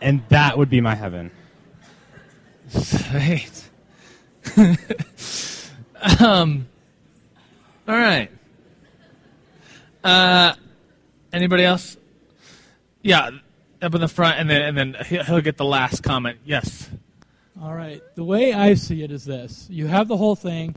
and 0.00 0.22
that 0.28 0.58
would 0.58 0.70
be 0.70 0.80
my 0.80 0.94
heaven. 0.94 1.30
Right. 3.12 3.70
um. 6.20 6.68
All 7.88 7.94
right. 7.94 8.30
Uh, 10.02 10.54
anybody 11.32 11.64
else? 11.64 11.96
Yeah, 13.02 13.30
up 13.82 13.94
in 13.94 14.00
the 14.00 14.08
front, 14.08 14.38
and 14.38 14.50
then 14.50 14.62
and 14.62 14.76
then 14.76 14.96
he'll, 15.06 15.24
he'll 15.24 15.40
get 15.40 15.56
the 15.56 15.64
last 15.64 16.02
comment. 16.02 16.38
Yes. 16.44 16.88
All 17.62 17.74
right. 17.74 18.02
The 18.14 18.24
way 18.24 18.52
I 18.52 18.74
see 18.74 19.02
it 19.02 19.10
is 19.10 19.24
this 19.24 19.66
you 19.70 19.86
have 19.86 20.08
the 20.08 20.16
whole 20.16 20.36
thing 20.36 20.74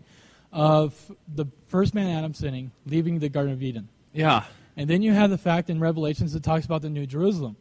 of 0.52 1.12
the 1.34 1.46
first 1.68 1.94
man 1.94 2.10
Adam 2.18 2.34
sinning, 2.34 2.72
leaving 2.86 3.20
the 3.20 3.30
Garden 3.30 3.54
of 3.54 3.62
Eden. 3.62 3.90
Yeah. 4.14 4.44
And 4.78 4.90
then 4.90 5.02
you 5.02 5.12
have 5.14 5.30
the 5.30 5.38
fact 5.38 5.70
in 5.70 5.80
Revelations 5.80 6.34
that 6.34 6.44
talks 6.44 6.66
about 6.66 6.82
the 6.82 6.90
New 6.90 7.06
Jerusalem. 7.06 7.58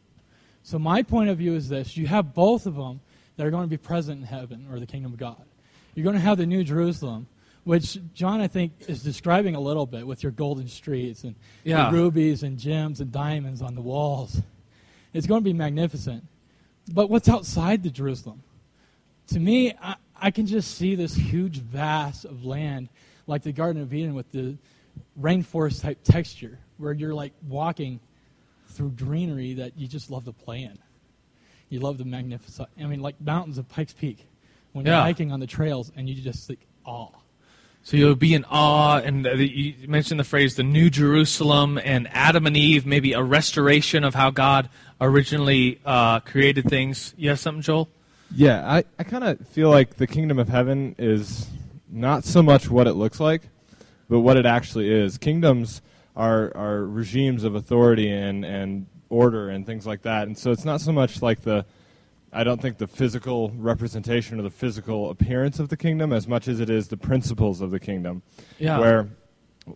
So 0.63 0.79
my 0.79 1.03
point 1.03 1.29
of 1.29 1.37
view 1.37 1.53
is 1.55 1.69
this 1.69 1.97
you 1.97 2.07
have 2.07 2.33
both 2.33 2.65
of 2.65 2.75
them 2.75 3.01
that 3.35 3.45
are 3.45 3.51
going 3.51 3.63
to 3.63 3.69
be 3.69 3.77
present 3.77 4.21
in 4.21 4.25
heaven 4.25 4.67
or 4.71 4.79
the 4.79 4.85
kingdom 4.85 5.13
of 5.13 5.19
God. 5.19 5.41
You're 5.95 6.03
going 6.03 6.15
to 6.15 6.21
have 6.21 6.37
the 6.37 6.45
New 6.45 6.63
Jerusalem, 6.63 7.27
which 7.63 7.97
John, 8.13 8.41
I 8.41 8.47
think, 8.47 8.73
is 8.87 9.03
describing 9.03 9.55
a 9.55 9.59
little 9.59 9.85
bit 9.85 10.07
with 10.07 10.23
your 10.23 10.31
golden 10.31 10.67
streets 10.67 11.23
and 11.23 11.35
Yeah. 11.63 11.89
the 11.89 11.97
rubies 11.97 12.43
and 12.43 12.57
gems 12.57 13.01
and 13.01 13.11
diamonds 13.11 13.61
on 13.61 13.75
the 13.75 13.81
walls. 13.81 14.41
It's 15.13 15.27
going 15.27 15.41
to 15.41 15.45
be 15.45 15.53
magnificent. 15.53 16.23
But 16.91 17.09
what's 17.09 17.27
outside 17.29 17.83
the 17.83 17.89
Jerusalem? 17.89 18.43
To 19.33 19.39
me, 19.39 19.73
I, 19.81 19.95
I 20.19 20.31
can 20.31 20.47
just 20.47 20.75
see 20.75 20.95
this 20.95 21.15
huge 21.15 21.57
vast 21.57 22.25
of 22.25 22.45
land 22.45 22.89
like 23.27 23.43
the 23.43 23.51
Garden 23.51 23.81
of 23.81 23.93
Eden 23.93 24.15
with 24.15 24.31
the 24.31 24.57
rainforest 25.19 25.81
type 25.81 25.99
texture 26.03 26.57
where 26.77 26.93
you're 26.93 27.13
like 27.13 27.33
walking 27.47 27.99
through 28.69 28.91
greenery 28.91 29.53
that 29.55 29.77
you 29.77 29.87
just 29.87 30.09
love 30.09 30.25
to 30.25 30.31
play 30.31 30.63
in. 30.63 30.77
You 31.69 31.79
love 31.79 31.99
the 31.99 32.05
magnificent, 32.05 32.69
I 32.79 32.85
mean, 32.85 33.01
like 33.01 33.21
mountains 33.21 33.59
of 33.59 33.69
Pikes 33.69 33.93
Peak 33.93 34.25
when 34.71 34.85
you're 34.85 34.95
hiking 34.95 35.31
on 35.31 35.39
the 35.39 35.47
trails 35.47 35.91
and 35.95 36.09
you 36.09 36.15
just 36.15 36.49
like, 36.49 36.59
awe. 36.85 37.09
So 37.83 37.97
you'll 37.97 38.15
be 38.15 38.33
in 38.33 38.45
awe, 38.49 38.97
and 38.97 39.25
the, 39.25 39.47
you 39.47 39.87
mentioned 39.87 40.19
the 40.19 40.25
phrase 40.25 40.55
"the 40.55 40.63
New 40.63 40.89
Jerusalem" 40.89 41.79
and 41.81 42.09
Adam 42.11 42.45
and 42.45 42.57
Eve, 42.57 42.85
maybe 42.85 43.13
a 43.13 43.23
restoration 43.23 44.03
of 44.03 44.13
how 44.13 44.31
God 44.31 44.69
originally 44.99 45.79
uh, 45.85 46.19
created 46.19 46.65
things. 46.65 47.13
You 47.17 47.29
have 47.29 47.39
something, 47.39 47.61
Joel? 47.61 47.87
Yeah, 48.35 48.69
I, 48.69 48.83
I 48.97 49.03
kind 49.03 49.23
of 49.23 49.47
feel 49.47 49.69
like 49.69 49.95
the 49.95 50.07
kingdom 50.07 50.39
of 50.39 50.49
heaven 50.49 50.95
is 50.97 51.47
not 51.89 52.23
so 52.23 52.43
much 52.43 52.69
what 52.69 52.87
it 52.87 52.93
looks 52.93 53.19
like, 53.19 53.49
but 54.07 54.19
what 54.19 54.37
it 54.37 54.45
actually 54.45 54.89
is. 54.91 55.17
Kingdoms 55.17 55.81
are, 56.15 56.55
are 56.55 56.85
regimes 56.85 57.43
of 57.43 57.55
authority 57.55 58.09
and, 58.09 58.45
and 58.45 58.85
order 59.09 59.49
and 59.49 59.65
things 59.65 59.85
like 59.87 60.03
that. 60.03 60.27
And 60.27 60.37
so 60.37 60.51
it's 60.51 60.65
not 60.65 60.81
so 60.81 60.91
much 60.91 61.21
like 61.21 61.41
the, 61.41 61.65
I 62.31 62.43
don't 62.43 62.61
think 62.61 62.77
the 62.77 62.87
physical 62.87 63.51
representation 63.57 64.39
or 64.39 64.43
the 64.43 64.49
physical 64.51 65.09
appearance 65.09 65.59
of 65.59 65.69
the 65.69 65.77
kingdom 65.77 66.13
as 66.13 66.27
much 66.27 66.47
as 66.47 66.59
it 66.59 66.69
is 66.69 66.89
the 66.89 66.97
principles 66.97 67.61
of 67.61 67.71
the 67.71 67.79
kingdom. 67.79 68.21
Yeah. 68.59 68.79
Where, 68.79 69.09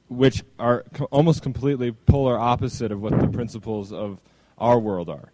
which 0.10 0.44
are 0.60 0.86
co- 0.94 1.06
almost 1.06 1.42
completely 1.42 1.92
polar 1.92 2.38
opposite 2.38 2.92
of 2.92 3.02
what 3.02 3.20
the 3.20 3.28
principles 3.28 3.92
of 3.92 4.20
our 4.58 4.80
world 4.80 5.10
are. 5.10 5.32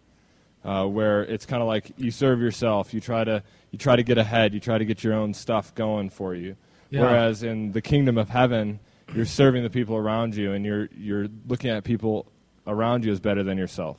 Uh, 0.64 0.86
where 0.86 1.22
it's 1.22 1.46
kind 1.46 1.62
of 1.62 1.68
like 1.68 1.92
you 1.96 2.10
serve 2.10 2.40
yourself. 2.40 2.92
You 2.92 3.00
try 3.00 3.24
to 3.24 3.42
you 3.70 3.78
try 3.78 3.96
to 3.96 4.02
get 4.02 4.18
ahead. 4.18 4.54
You 4.54 4.60
try 4.60 4.78
to 4.78 4.84
get 4.84 5.02
your 5.02 5.14
own 5.14 5.34
stuff 5.34 5.74
going 5.74 6.10
for 6.10 6.34
you. 6.34 6.56
Yeah. 6.90 7.02
Whereas 7.02 7.42
in 7.42 7.72
the 7.72 7.80
kingdom 7.80 8.18
of 8.18 8.28
heaven, 8.28 8.80
you're 9.14 9.26
serving 9.26 9.62
the 9.62 9.70
people 9.70 9.96
around 9.96 10.34
you, 10.34 10.52
and 10.52 10.64
you're 10.64 10.88
you're 10.96 11.28
looking 11.46 11.70
at 11.70 11.84
people 11.84 12.26
around 12.66 13.04
you 13.04 13.12
as 13.12 13.20
better 13.20 13.42
than 13.42 13.58
yourself, 13.58 13.98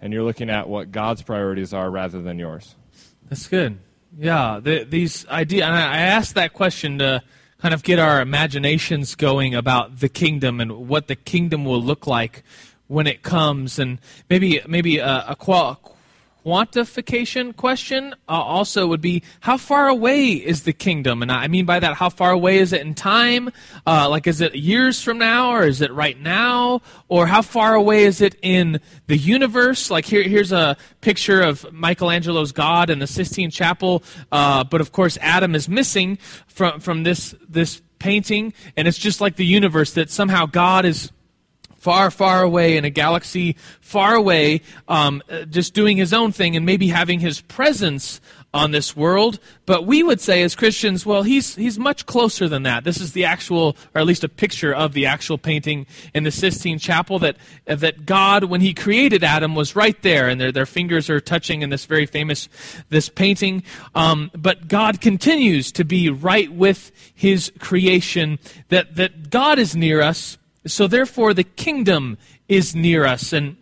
and 0.00 0.12
you're 0.12 0.24
looking 0.24 0.50
at 0.50 0.68
what 0.68 0.90
God's 0.90 1.22
priorities 1.22 1.72
are 1.72 1.90
rather 1.90 2.20
than 2.22 2.38
yours. 2.38 2.74
That's 3.28 3.46
good. 3.46 3.78
Yeah, 4.18 4.60
the, 4.62 4.84
these 4.84 5.26
idea. 5.28 5.66
And 5.66 5.74
I 5.74 5.94
I 5.94 5.98
asked 5.98 6.34
that 6.34 6.52
question 6.52 6.98
to 6.98 7.22
kind 7.58 7.74
of 7.74 7.82
get 7.82 7.98
our 7.98 8.20
imaginations 8.20 9.14
going 9.14 9.54
about 9.54 10.00
the 10.00 10.08
kingdom 10.08 10.60
and 10.60 10.88
what 10.88 11.06
the 11.06 11.16
kingdom 11.16 11.64
will 11.64 11.82
look 11.82 12.06
like 12.06 12.42
when 12.88 13.06
it 13.06 13.22
comes, 13.22 13.78
and 13.78 13.98
maybe 14.30 14.60
maybe 14.66 14.98
a, 14.98 15.24
a 15.28 15.36
qual- 15.36 15.80
quantification 16.46 17.56
question 17.56 18.14
uh, 18.28 18.32
also 18.32 18.86
would 18.86 19.00
be 19.00 19.20
how 19.40 19.56
far 19.56 19.88
away 19.88 20.30
is 20.30 20.62
the 20.62 20.72
kingdom? 20.72 21.20
And 21.20 21.32
i 21.32 21.48
mean 21.48 21.64
by 21.64 21.80
that 21.80 21.94
how 21.94 22.08
far 22.08 22.30
away 22.30 22.58
is 22.58 22.72
it 22.72 22.82
in 22.82 22.94
time? 22.94 23.50
Uh, 23.84 24.08
like 24.08 24.28
is 24.28 24.40
it 24.40 24.54
years 24.54 25.02
from 25.02 25.18
now 25.18 25.50
or 25.50 25.64
is 25.64 25.80
it 25.80 25.92
right 25.92 26.18
now? 26.20 26.82
Or 27.08 27.26
how 27.26 27.42
far 27.42 27.74
away 27.74 28.04
is 28.04 28.20
it 28.20 28.36
in 28.42 28.80
the 29.08 29.16
universe? 29.16 29.90
Like 29.90 30.04
here, 30.04 30.22
here's 30.22 30.52
a 30.52 30.76
picture 31.00 31.42
of 31.42 31.66
michelangelo's 31.72 32.52
god 32.52 32.90
in 32.90 33.00
the 33.00 33.08
sistine 33.08 33.50
chapel. 33.50 34.04
Uh, 34.30 34.62
but 34.62 34.80
of 34.80 34.92
course 34.92 35.18
adam 35.20 35.56
is 35.56 35.68
missing 35.68 36.16
from, 36.46 36.78
from 36.78 37.02
this, 37.02 37.34
this 37.48 37.82
painting 37.98 38.52
and 38.76 38.86
it's 38.86 38.98
just 38.98 39.20
like 39.20 39.34
the 39.34 39.46
universe 39.46 39.94
that 39.94 40.10
somehow 40.10 40.46
god 40.46 40.84
is 40.84 41.10
far, 41.86 42.10
far 42.10 42.42
away 42.42 42.76
in 42.76 42.84
a 42.84 42.90
galaxy 42.90 43.54
far 43.80 44.16
away, 44.16 44.60
um, 44.88 45.22
uh, 45.30 45.44
just 45.44 45.72
doing 45.72 45.96
his 45.96 46.12
own 46.12 46.32
thing 46.32 46.56
and 46.56 46.66
maybe 46.66 46.88
having 46.88 47.20
his 47.20 47.40
presence 47.42 48.20
on 48.52 48.72
this 48.72 48.96
world. 48.96 49.38
But 49.66 49.86
we 49.86 50.02
would 50.02 50.20
say 50.20 50.42
as 50.42 50.56
Christians, 50.56 51.06
well, 51.06 51.22
he's, 51.22 51.54
he's 51.54 51.78
much 51.78 52.04
closer 52.04 52.48
than 52.48 52.64
that. 52.64 52.82
This 52.82 53.00
is 53.00 53.12
the 53.12 53.24
actual, 53.24 53.76
or 53.94 54.00
at 54.00 54.06
least 54.06 54.24
a 54.24 54.28
picture 54.28 54.74
of 54.74 54.94
the 54.94 55.06
actual 55.06 55.38
painting 55.38 55.86
in 56.12 56.24
the 56.24 56.32
Sistine 56.32 56.80
Chapel 56.80 57.20
that, 57.20 57.36
uh, 57.68 57.76
that 57.76 58.04
God, 58.04 58.42
when 58.44 58.60
he 58.60 58.74
created 58.74 59.22
Adam, 59.22 59.54
was 59.54 59.76
right 59.76 60.02
there 60.02 60.28
and 60.28 60.40
their, 60.40 60.50
their 60.50 60.66
fingers 60.66 61.08
are 61.08 61.20
touching 61.20 61.62
in 61.62 61.70
this 61.70 61.84
very 61.84 62.06
famous, 62.06 62.48
this 62.88 63.08
painting. 63.08 63.62
Um, 63.94 64.32
but 64.34 64.66
God 64.66 65.00
continues 65.00 65.70
to 65.70 65.84
be 65.84 66.10
right 66.10 66.52
with 66.52 66.90
his 67.14 67.52
creation, 67.60 68.40
that, 68.70 68.96
that 68.96 69.30
God 69.30 69.60
is 69.60 69.76
near 69.76 70.00
us, 70.00 70.36
so 70.66 70.86
therefore, 70.86 71.34
the 71.34 71.44
kingdom 71.44 72.18
is 72.48 72.74
near 72.74 73.06
us. 73.06 73.32
And 73.32 73.56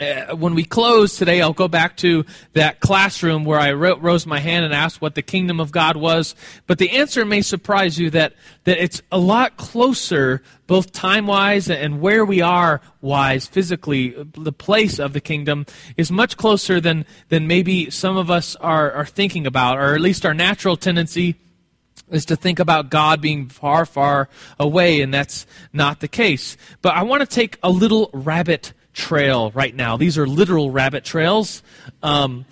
uh, 0.00 0.34
when 0.34 0.54
we 0.54 0.64
close 0.64 1.16
today, 1.16 1.42
I'll 1.42 1.52
go 1.52 1.68
back 1.68 1.98
to 1.98 2.24
that 2.54 2.80
classroom 2.80 3.44
where 3.44 3.60
I 3.60 3.72
ro- 3.72 3.98
rose 3.98 4.26
my 4.26 4.38
hand 4.38 4.64
and 4.64 4.72
asked 4.72 5.02
what 5.02 5.14
the 5.14 5.22
kingdom 5.22 5.60
of 5.60 5.70
God 5.70 5.96
was. 5.96 6.34
But 6.66 6.78
the 6.78 6.90
answer 6.92 7.26
may 7.26 7.42
surprise 7.42 7.98
you 7.98 8.08
that, 8.10 8.32
that 8.64 8.82
it's 8.82 9.02
a 9.12 9.18
lot 9.18 9.58
closer, 9.58 10.42
both 10.66 10.92
time 10.92 11.26
wise 11.26 11.68
and 11.68 12.00
where 12.00 12.24
we 12.24 12.40
are 12.40 12.80
wise, 13.02 13.46
physically. 13.46 14.14
The 14.32 14.52
place 14.52 14.98
of 14.98 15.12
the 15.12 15.20
kingdom 15.20 15.66
is 15.98 16.10
much 16.10 16.38
closer 16.38 16.80
than, 16.80 17.04
than 17.28 17.46
maybe 17.46 17.90
some 17.90 18.16
of 18.16 18.30
us 18.30 18.56
are, 18.56 18.90
are 18.92 19.06
thinking 19.06 19.46
about, 19.46 19.76
or 19.76 19.94
at 19.94 20.00
least 20.00 20.24
our 20.24 20.34
natural 20.34 20.78
tendency 20.78 21.36
is 22.12 22.26
to 22.26 22.36
think 22.36 22.58
about 22.58 22.90
God 22.90 23.20
being 23.20 23.48
far, 23.48 23.84
far 23.84 24.28
away, 24.58 25.00
and 25.00 25.12
that's 25.12 25.46
not 25.72 26.00
the 26.00 26.08
case. 26.08 26.56
But 26.82 26.94
I 26.94 27.02
want 27.02 27.20
to 27.22 27.26
take 27.26 27.58
a 27.62 27.70
little 27.70 28.10
rabbit 28.12 28.72
trail 28.92 29.50
right 29.52 29.74
now. 29.74 29.96
These 29.96 30.18
are 30.18 30.26
literal 30.26 30.70
rabbit 30.70 31.04
trails. 31.04 31.62
Um, 32.02 32.44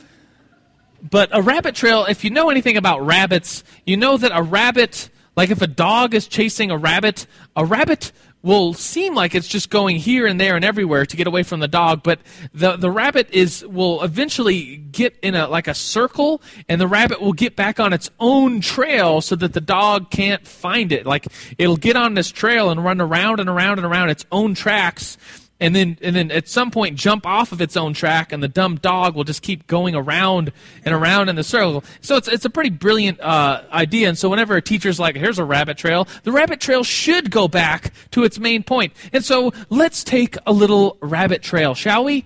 but 1.09 1.31
a 1.33 1.43
rabbit 1.43 1.75
trail, 1.75 2.05
if 2.07 2.25
you 2.25 2.31
know 2.31 2.51
anything 2.51 2.77
about 2.77 3.05
rabbits, 3.05 3.65
you 3.87 3.97
know 3.97 4.17
that 4.17 4.33
a 4.35 4.43
rabbit, 4.43 5.11
like 5.37 5.51
if 5.51 5.63
a 5.63 5.67
dog 5.67 6.15
is 6.15 6.27
chasing 6.27 6.71
a 6.71 6.77
rabbit, 6.77 7.27
a 7.57 7.65
rabbit 7.65 8.13
will 8.43 8.73
seem 8.73 9.15
like 9.15 9.35
it's 9.35 9.49
just 9.49 9.71
going 9.71 9.97
here 9.97 10.27
and 10.27 10.41
there 10.41 10.57
and 10.57 10.65
everywhere 10.65 11.05
to 11.05 11.17
get 11.17 11.27
away 11.27 11.43
from 11.43 11.61
the 11.61 11.69
dog 11.69 12.03
but 12.03 12.21
the 12.55 12.77
the 12.77 12.91
rabbit 12.91 13.29
is 13.31 13.65
will 13.67 14.03
eventually 14.03 14.77
get 14.77 15.17
in 15.23 15.35
a 15.35 15.49
like 15.49 15.69
a 15.69 15.75
circle 15.75 16.43
and 16.69 16.81
the 16.81 16.87
rabbit 16.87 17.21
will 17.21 17.33
get 17.33 17.57
back 17.57 17.81
on 17.81 17.93
its 17.93 18.11
own 18.19 18.61
trail 18.61 19.21
so 19.21 19.37
that 19.37 19.53
the 19.53 19.61
dog 19.61 20.11
can't 20.11 20.47
find 20.47 20.93
it. 20.93 21.07
Like 21.07 21.27
it'll 21.59 21.77
get 21.77 21.97
on 21.97 22.15
this 22.15 22.31
trail 22.31 22.71
and 22.71 22.83
run 22.85 23.01
around 23.01 23.41
and 23.41 23.49
around 23.49 23.79
and 23.79 23.87
around 23.87 24.11
its 24.11 24.25
own 24.33 24.55
tracks 24.55 25.17
and 25.61 25.75
then 25.77 25.99
and 26.01 26.17
then 26.17 26.31
at 26.31 26.49
some 26.49 26.71
point 26.71 26.97
jump 26.97 27.27
off 27.27 27.53
of 27.53 27.61
its 27.61 27.77
own 27.77 27.93
track 27.93 28.33
and 28.33 28.43
the 28.43 28.49
dumb 28.49 28.77
dog 28.77 29.15
will 29.15 29.25
just 29.25 29.43
keep 29.43 29.67
going 29.67 29.95
around 29.95 30.53
and 30.85 30.95
around 30.95 31.29
in 31.29 31.37
the 31.37 31.45
circle. 31.45 31.85
So 32.01 32.17
it's, 32.17 32.29
it's 32.29 32.45
a 32.45 32.51
pretty 32.51 32.71
brilliant 32.71 33.21
uh, 33.21 33.63
idea. 33.71 34.09
And 34.09 34.19
so 34.19 34.29
whenever 34.29 34.57
a 34.57 34.63
teacher's 34.63 34.99
like 34.99 35.17
here's 35.17 35.39
a 35.39 35.45
rabbit 35.45 35.77
trail 35.77 36.09
the 36.23 36.33
rabbit 36.33 36.61
trail 36.61 36.83
should 36.83 37.31
go 37.31 37.47
back 37.47 37.93
to 38.13 38.25
its 38.25 38.39
main 38.39 38.63
point. 38.63 38.93
and 39.13 39.25
so 39.25 39.53
let's 39.69 40.03
take 40.03 40.37
a 40.47 40.53
little 40.53 40.97
rabbit 41.01 41.43
trail 41.43 41.75
shall 41.75 42.05
we? 42.05 42.25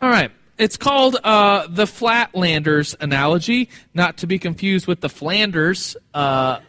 All 0.00 0.10
right. 0.10 0.30
It's 0.58 0.78
called 0.78 1.18
uh, 1.22 1.66
the 1.68 1.84
flatlanders 1.84 2.94
analogy 2.98 3.68
not 3.92 4.18
to 4.18 4.26
be 4.26 4.38
confused 4.38 4.86
with 4.86 5.00
the 5.02 5.10
flanders 5.10 5.96
uh, 6.14 6.60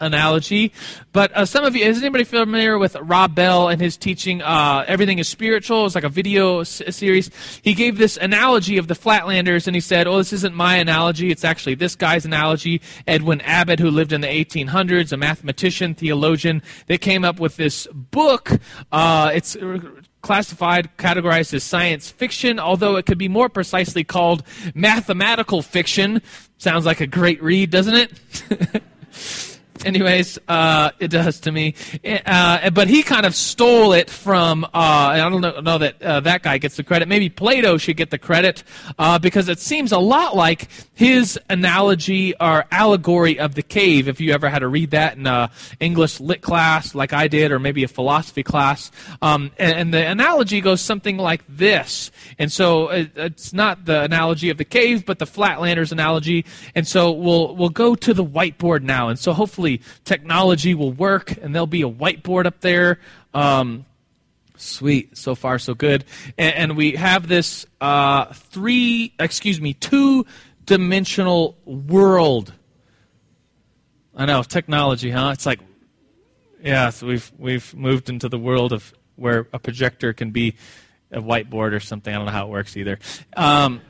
analogy. 0.00 0.72
But 1.12 1.36
uh, 1.36 1.44
some 1.44 1.64
of 1.64 1.76
you, 1.76 1.84
is 1.84 1.98
anybody 1.98 2.24
familiar 2.24 2.78
with 2.78 2.96
Rob 2.96 3.34
Bell 3.34 3.68
and 3.68 3.80
his 3.80 3.96
teaching, 3.96 4.42
uh, 4.42 4.84
Everything 4.86 5.18
is 5.18 5.28
Spiritual? 5.28 5.86
It's 5.86 5.94
like 5.94 6.04
a 6.04 6.08
video 6.08 6.60
s- 6.60 6.82
series. 6.90 7.30
He 7.62 7.74
gave 7.74 7.98
this 7.98 8.16
analogy 8.16 8.78
of 8.78 8.88
the 8.88 8.94
Flatlanders, 8.94 9.66
and 9.66 9.74
he 9.74 9.80
said, 9.80 10.06
Oh, 10.06 10.18
this 10.18 10.32
isn't 10.32 10.54
my 10.54 10.76
analogy. 10.76 11.30
It's 11.30 11.44
actually 11.44 11.74
this 11.74 11.96
guy's 11.96 12.24
analogy. 12.24 12.80
Edwin 13.06 13.40
Abbott, 13.42 13.78
who 13.78 13.90
lived 13.90 14.12
in 14.12 14.20
the 14.20 14.28
1800s, 14.28 15.12
a 15.12 15.16
mathematician, 15.16 15.94
theologian, 15.94 16.62
they 16.86 16.98
came 16.98 17.24
up 17.24 17.38
with 17.40 17.56
this 17.56 17.86
book. 17.92 18.50
Uh, 18.92 19.30
it's 19.34 19.56
classified, 20.22 20.90
categorized 20.98 21.54
as 21.54 21.64
science 21.64 22.10
fiction, 22.10 22.58
although 22.58 22.96
it 22.96 23.06
could 23.06 23.18
be 23.18 23.28
more 23.28 23.48
precisely 23.48 24.04
called 24.04 24.42
mathematical 24.74 25.62
fiction. 25.62 26.20
Sounds 26.58 26.84
like 26.84 27.00
a 27.00 27.06
great 27.06 27.42
read, 27.42 27.70
doesn't 27.70 27.94
it? 27.94 28.82
Anyways, 29.84 30.38
uh, 30.46 30.90
it 30.98 31.08
does 31.08 31.40
to 31.40 31.52
me. 31.52 31.74
Uh, 32.04 32.70
but 32.70 32.88
he 32.88 33.02
kind 33.02 33.24
of 33.24 33.34
stole 33.34 33.92
it 33.92 34.10
from. 34.10 34.64
Uh, 34.64 34.68
I 34.74 35.16
don't 35.16 35.40
know, 35.40 35.60
know 35.60 35.78
that 35.78 36.02
uh, 36.02 36.20
that 36.20 36.42
guy 36.42 36.58
gets 36.58 36.76
the 36.76 36.84
credit. 36.84 37.08
Maybe 37.08 37.30
Plato 37.30 37.78
should 37.78 37.96
get 37.96 38.10
the 38.10 38.18
credit 38.18 38.62
uh, 38.98 39.18
because 39.18 39.48
it 39.48 39.58
seems 39.58 39.92
a 39.92 39.98
lot 39.98 40.36
like 40.36 40.68
his 40.94 41.38
analogy 41.48 42.34
or 42.38 42.66
allegory 42.70 43.38
of 43.38 43.54
the 43.54 43.62
cave. 43.62 44.06
If 44.06 44.20
you 44.20 44.32
ever 44.32 44.50
had 44.50 44.58
to 44.58 44.68
read 44.68 44.90
that 44.90 45.16
in 45.16 45.26
a 45.26 45.50
English 45.80 46.20
lit 46.20 46.42
class, 46.42 46.94
like 46.94 47.12
I 47.14 47.28
did, 47.28 47.50
or 47.50 47.58
maybe 47.58 47.82
a 47.82 47.88
philosophy 47.88 48.42
class, 48.42 48.90
um, 49.22 49.50
and, 49.58 49.72
and 49.72 49.94
the 49.94 50.06
analogy 50.06 50.60
goes 50.60 50.82
something 50.82 51.16
like 51.16 51.42
this. 51.48 52.10
And 52.38 52.52
so 52.52 52.88
it, 52.88 53.12
it's 53.16 53.54
not 53.54 53.86
the 53.86 54.02
analogy 54.02 54.50
of 54.50 54.58
the 54.58 54.64
cave, 54.64 55.06
but 55.06 55.18
the 55.18 55.26
Flatlanders 55.26 55.90
analogy. 55.90 56.44
And 56.74 56.86
so 56.86 57.12
we'll 57.12 57.56
we'll 57.56 57.70
go 57.70 57.94
to 57.94 58.12
the 58.12 58.24
whiteboard 58.24 58.82
now. 58.82 59.08
And 59.08 59.18
so 59.18 59.32
hopefully 59.32 59.69
technology 60.04 60.74
will 60.74 60.92
work, 60.92 61.36
and 61.42 61.54
there'll 61.54 61.66
be 61.66 61.82
a 61.82 61.90
whiteboard 61.90 62.46
up 62.46 62.60
there. 62.60 62.98
Um, 63.34 63.86
sweet, 64.56 65.16
so 65.16 65.34
far 65.34 65.58
so 65.58 65.74
good. 65.74 66.04
And, 66.38 66.54
and 66.54 66.76
we 66.76 66.92
have 66.92 67.28
this 67.28 67.66
uh, 67.80 68.26
three, 68.26 69.14
excuse 69.18 69.60
me, 69.60 69.74
two 69.74 70.26
dimensional 70.64 71.56
world. 71.64 72.52
I 74.14 74.26
know 74.26 74.42
technology, 74.42 75.10
huh? 75.10 75.30
It's 75.32 75.46
like, 75.46 75.60
yeah, 76.62 76.90
so 76.90 77.06
we've 77.06 77.32
we've 77.38 77.74
moved 77.74 78.10
into 78.10 78.28
the 78.28 78.38
world 78.38 78.72
of 78.72 78.92
where 79.16 79.46
a 79.52 79.58
projector 79.58 80.12
can 80.12 80.30
be 80.30 80.56
a 81.10 81.20
whiteboard 81.20 81.72
or 81.72 81.80
something. 81.80 82.14
I 82.14 82.16
don't 82.18 82.26
know 82.26 82.32
how 82.32 82.46
it 82.46 82.50
works 82.50 82.76
either. 82.76 82.98
Um, 83.36 83.80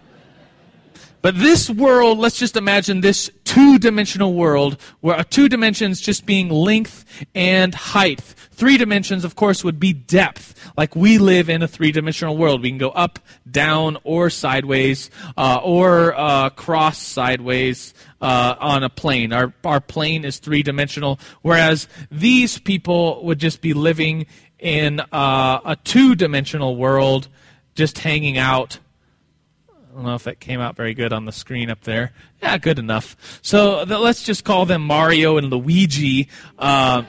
but 1.22 1.38
this 1.38 1.68
world, 1.68 2.18
let's 2.18 2.38
just 2.38 2.56
imagine 2.56 3.00
this 3.00 3.30
two 3.44 3.78
dimensional 3.78 4.32
world 4.34 4.80
where 5.00 5.16
uh, 5.16 5.24
two 5.28 5.48
dimensions 5.48 6.00
just 6.00 6.24
being 6.24 6.48
length 6.48 7.04
and 7.34 7.74
height. 7.74 8.20
Three 8.52 8.76
dimensions, 8.76 9.24
of 9.24 9.36
course, 9.36 9.62
would 9.64 9.78
be 9.80 9.92
depth. 9.92 10.72
Like 10.76 10.96
we 10.96 11.18
live 11.18 11.50
in 11.50 11.62
a 11.62 11.68
three 11.68 11.92
dimensional 11.92 12.36
world. 12.36 12.62
We 12.62 12.70
can 12.70 12.78
go 12.78 12.90
up, 12.90 13.18
down, 13.50 13.98
or 14.04 14.30
sideways, 14.30 15.10
uh, 15.36 15.60
or 15.62 16.14
uh, 16.14 16.50
cross 16.50 16.98
sideways 16.98 17.92
uh, 18.20 18.54
on 18.58 18.82
a 18.82 18.88
plane. 18.88 19.32
Our, 19.32 19.52
our 19.64 19.80
plane 19.80 20.24
is 20.24 20.38
three 20.38 20.62
dimensional, 20.62 21.18
whereas 21.42 21.88
these 22.10 22.58
people 22.58 23.24
would 23.24 23.38
just 23.38 23.60
be 23.60 23.74
living 23.74 24.26
in 24.58 25.00
uh, 25.00 25.60
a 25.64 25.76
two 25.84 26.14
dimensional 26.14 26.76
world, 26.76 27.28
just 27.74 27.98
hanging 27.98 28.38
out 28.38 28.78
I 29.90 29.94
don't 29.94 30.04
know 30.04 30.14
if 30.14 30.24
that 30.24 30.38
came 30.38 30.60
out 30.60 30.76
very 30.76 30.94
good 30.94 31.12
on 31.12 31.24
the 31.24 31.32
screen 31.32 31.68
up 31.68 31.80
there. 31.82 32.12
Yeah, 32.42 32.56
good 32.58 32.78
enough. 32.78 33.16
So 33.42 33.84
the, 33.84 33.98
let's 33.98 34.22
just 34.22 34.44
call 34.44 34.64
them 34.64 34.82
Mario 34.82 35.36
and 35.36 35.50
Luigi. 35.50 36.28
Uh, 36.58 37.02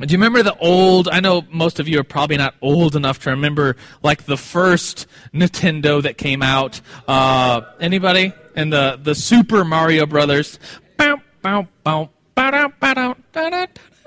Do 0.00 0.06
you 0.06 0.16
remember 0.16 0.42
the 0.42 0.56
old? 0.58 1.08
I 1.08 1.20
know 1.20 1.42
most 1.50 1.80
of 1.80 1.88
you 1.88 2.00
are 2.00 2.04
probably 2.04 2.38
not 2.38 2.54
old 2.62 2.96
enough 2.96 3.18
to 3.20 3.30
remember, 3.30 3.76
like 4.02 4.24
the 4.24 4.38
first 4.38 5.06
Nintendo 5.34 6.02
that 6.02 6.16
came 6.16 6.42
out. 6.42 6.80
Uh, 7.06 7.60
anybody? 7.78 8.32
And 8.56 8.72
the 8.72 8.98
the 9.02 9.14
Super 9.14 9.64
Mario 9.64 10.06
Brothers. 10.06 10.58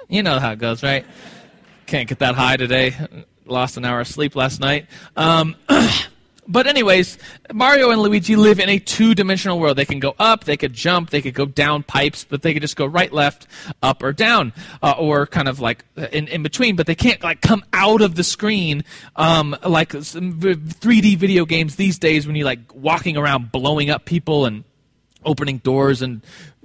You 0.09 0.23
know 0.23 0.39
how 0.39 0.51
it 0.51 0.59
goes, 0.59 0.83
right? 0.83 1.05
Can't 1.85 2.07
get 2.09 2.19
that 2.19 2.35
high 2.35 2.57
today. 2.57 2.95
Lost 3.45 3.77
an 3.77 3.85
hour 3.85 4.01
of 4.01 4.07
sleep 4.07 4.35
last 4.35 4.59
night. 4.59 4.87
Um, 5.15 5.55
But 6.47 6.67
anyways, 6.67 7.17
Mario 7.53 7.89
and 7.89 8.01
Luigi 8.01 8.35
live 8.35 8.59
in 8.59 8.69
a 8.69 8.77
two-dimensional 8.77 9.59
world. 9.59 9.77
They 9.77 9.85
can 9.85 9.99
go 9.99 10.15
up, 10.19 10.43
they 10.43 10.57
could 10.57 10.73
jump, 10.73 11.09
they 11.09 11.21
could 11.21 11.33
go 11.33 11.45
down 11.45 11.83
pipes, 11.83 12.23
but 12.23 12.43
they 12.43 12.53
could 12.53 12.61
just 12.61 12.75
go 12.75 12.85
right, 12.85 13.11
left, 13.11 13.47
up, 13.81 14.03
or 14.03 14.13
down, 14.13 14.53
uh, 14.83 14.93
or 14.97 15.25
kind 15.25 15.47
of 15.47 15.59
like 15.59 15.83
in, 16.11 16.27
in 16.27 16.43
between. 16.43 16.75
But 16.75 16.85
they 16.85 16.95
can't 16.95 17.23
like 17.23 17.41
come 17.41 17.63
out 17.73 18.01
of 18.01 18.15
the 18.15 18.23
screen 18.23 18.83
um, 19.15 19.55
like 19.65 19.93
some 19.93 20.39
3D 20.39 21.17
video 21.17 21.45
games 21.45 21.77
these 21.77 21.97
days 21.97 22.27
when 22.27 22.35
you're 22.35 22.45
like 22.45 22.73
walking 22.75 23.17
around 23.17 23.51
blowing 23.51 23.89
up 23.89 24.05
people 24.05 24.45
and 24.45 24.63
opening 25.23 25.57
doors 25.57 26.03
and 26.03 26.21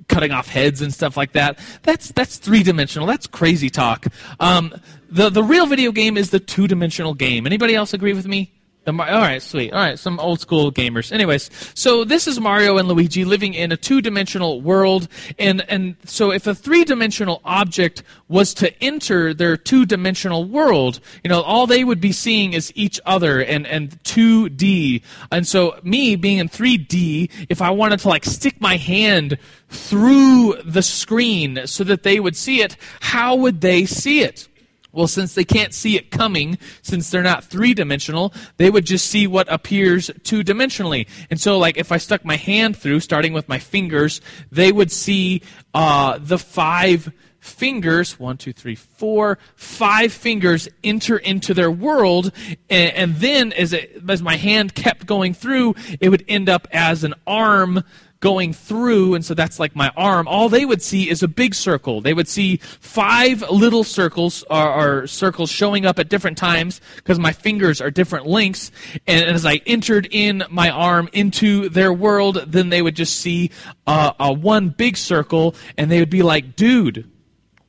cutting 0.09 0.33
off 0.33 0.49
heads 0.49 0.83
and 0.83 0.93
stuff 0.93 1.17
like 1.17 1.33
that. 1.33 1.59
That's 1.83 2.13
that's 2.13 2.37
three 2.37 2.63
dimensional. 2.63 3.07
That's 3.07 3.27
crazy 3.27 3.71
talk. 3.71 4.07
Um, 4.39 4.75
the 5.09 5.31
the 5.31 5.43
real 5.43 5.67
video 5.67 5.93
game 5.93 6.19
is 6.19 6.31
the 6.31 6.41
two 6.41 6.69
dimensional 6.69 7.15
game. 7.15 7.47
Anybody 7.47 7.75
else 7.75 7.95
agree 7.95 8.13
with 8.13 8.27
me? 8.27 8.53
The 8.85 8.95
Mar- 8.95 9.11
all 9.11 9.21
right, 9.21 9.43
sweet. 9.43 9.73
All 9.73 9.79
right, 9.79 9.99
some 9.99 10.19
old 10.19 10.41
school 10.41 10.73
gamers. 10.73 11.13
Anyways, 11.13 11.51
so 11.75 12.03
this 12.03 12.27
is 12.27 12.41
Mario 12.41 12.79
and 12.79 12.89
Luigi 12.89 13.27
living 13.27 13.53
in 13.53 13.73
a 13.73 13.77
two-dimensional 13.77 14.63
world, 14.63 15.07
and 15.39 15.61
and 15.69 15.97
so 16.07 16.33
if 16.33 16.47
a 16.47 16.55
three-dimensional 16.55 17.43
object 17.45 18.03
was 18.29 18.55
to 18.55 18.83
enter 18.83 19.35
their 19.35 19.59
two-dimensional 19.59 20.47
world, 20.47 21.01
you 21.23 21.29
know, 21.29 21.43
all 21.43 21.67
they 21.67 21.85
would 21.85 22.01
be 22.01 22.13
seeing 22.13 22.55
is 22.55 22.73
each 22.75 22.99
other 23.05 23.43
and 23.43 23.67
and 23.67 24.03
2D. 24.05 25.03
And 25.31 25.47
so 25.47 25.79
me 25.83 26.17
being 26.17 26.39
in 26.39 26.49
3D, 26.49 27.31
if 27.51 27.61
I 27.61 27.71
wanted 27.71 28.01
to 28.01 28.09
like 28.09 28.25
stick 28.25 28.63
my 28.63 28.77
hand 28.79 29.37
through 29.69 30.55
the 30.65 30.83
screen 30.83 31.67
so 31.67 31.85
that 31.85 32.03
they 32.03 32.19
would 32.19 32.35
see 32.35 32.63
it, 32.63 32.79
how 33.01 33.37
would 33.37 33.61
they 33.61 33.85
see 33.85 34.23
it? 34.23 34.49
Well, 34.93 35.07
since 35.07 35.35
they 35.35 35.45
can't 35.45 35.73
see 35.73 35.97
it 35.97 36.11
coming, 36.11 36.59
since 36.83 37.11
they're 37.11 37.23
not 37.23 37.45
three 37.45 37.75
dimensional, 37.75 38.33
they 38.57 38.71
would 38.71 38.87
just 38.87 39.07
see 39.07 39.27
what 39.27 39.51
appears 39.53 40.11
two 40.23 40.43
dimensionally. 40.43 41.07
And 41.31 41.41
so, 41.41 41.59
like, 41.59 41.77
if 41.77 41.93
I 41.93 41.99
stuck 41.99 42.25
my 42.25 42.37
hand 42.37 42.77
through, 42.77 43.01
starting 43.01 43.33
with 43.33 43.49
my 43.49 43.59
fingers, 43.59 44.21
they 44.51 44.73
would 44.73 44.91
see 44.91 45.43
uh, 45.75 46.19
the 46.21 46.39
five 46.39 47.13
fingers 47.39 48.19
one, 48.19 48.37
two, 48.37 48.53
three, 48.53 48.75
four, 48.75 49.39
five 49.57 50.13
fingers 50.13 50.69
enter 50.85 51.17
into 51.17 51.55
their 51.55 51.71
world. 51.71 52.33
And, 52.69 52.93
and 52.93 53.17
then, 53.17 53.53
as, 53.53 53.73
it, 53.73 54.03
as 54.09 54.23
my 54.23 54.37
hand 54.37 54.75
kept 54.75 55.07
going 55.07 55.35
through, 55.35 55.75
it 56.01 56.09
would 56.09 56.25
end 56.29 56.49
up 56.49 56.69
as 56.71 57.05
an 57.05 57.15
arm 57.27 57.83
going 58.21 58.53
through, 58.53 59.15
and 59.15 59.25
so 59.25 59.35
that's 59.35 59.59
like 59.59 59.75
my 59.75 59.91
arm, 59.97 60.29
all 60.29 60.49
they 60.49 60.65
would 60.65 60.83
see 60.83 61.09
is 61.09 61.23
a 61.23 61.29
big 61.29 61.55
circle. 61.55 62.01
They 62.01 62.15
would 62.15 62.29
see 62.29 62.59
five 62.59 63.43
little 63.51 63.83
circles 63.83 64.45
or, 64.51 65.03
or 65.03 65.07
circles 65.07 65.51
showing 65.51 65.87
up 65.87 65.99
at 65.99 66.09
different 66.09 66.37
times 66.37 66.81
because 66.97 67.19
my 67.19 67.33
fingers 67.33 67.81
are 67.81 67.91
different 67.91 68.27
lengths. 68.27 68.71
And 69.07 69.25
as 69.25 69.47
I 69.47 69.57
entered 69.67 70.07
in 70.11 70.45
my 70.51 70.71
arm 70.71 71.09
into 71.13 71.71
their 71.71 71.93
world, 71.93 72.45
then 72.47 72.69
they 72.69 72.83
would 72.83 72.97
just 72.97 73.19
see 73.19 73.51
uh, 73.87 74.13
a 74.21 74.33
one 74.33 74.69
big 74.69 74.97
circle, 74.97 75.55
and 75.79 75.91
they 75.91 75.99
would 76.01 76.11
be 76.11 76.23
like, 76.23 76.57
"Dude, 76.57 77.11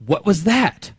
what 0.06 0.26
was 0.26 0.44
that?" 0.44 0.92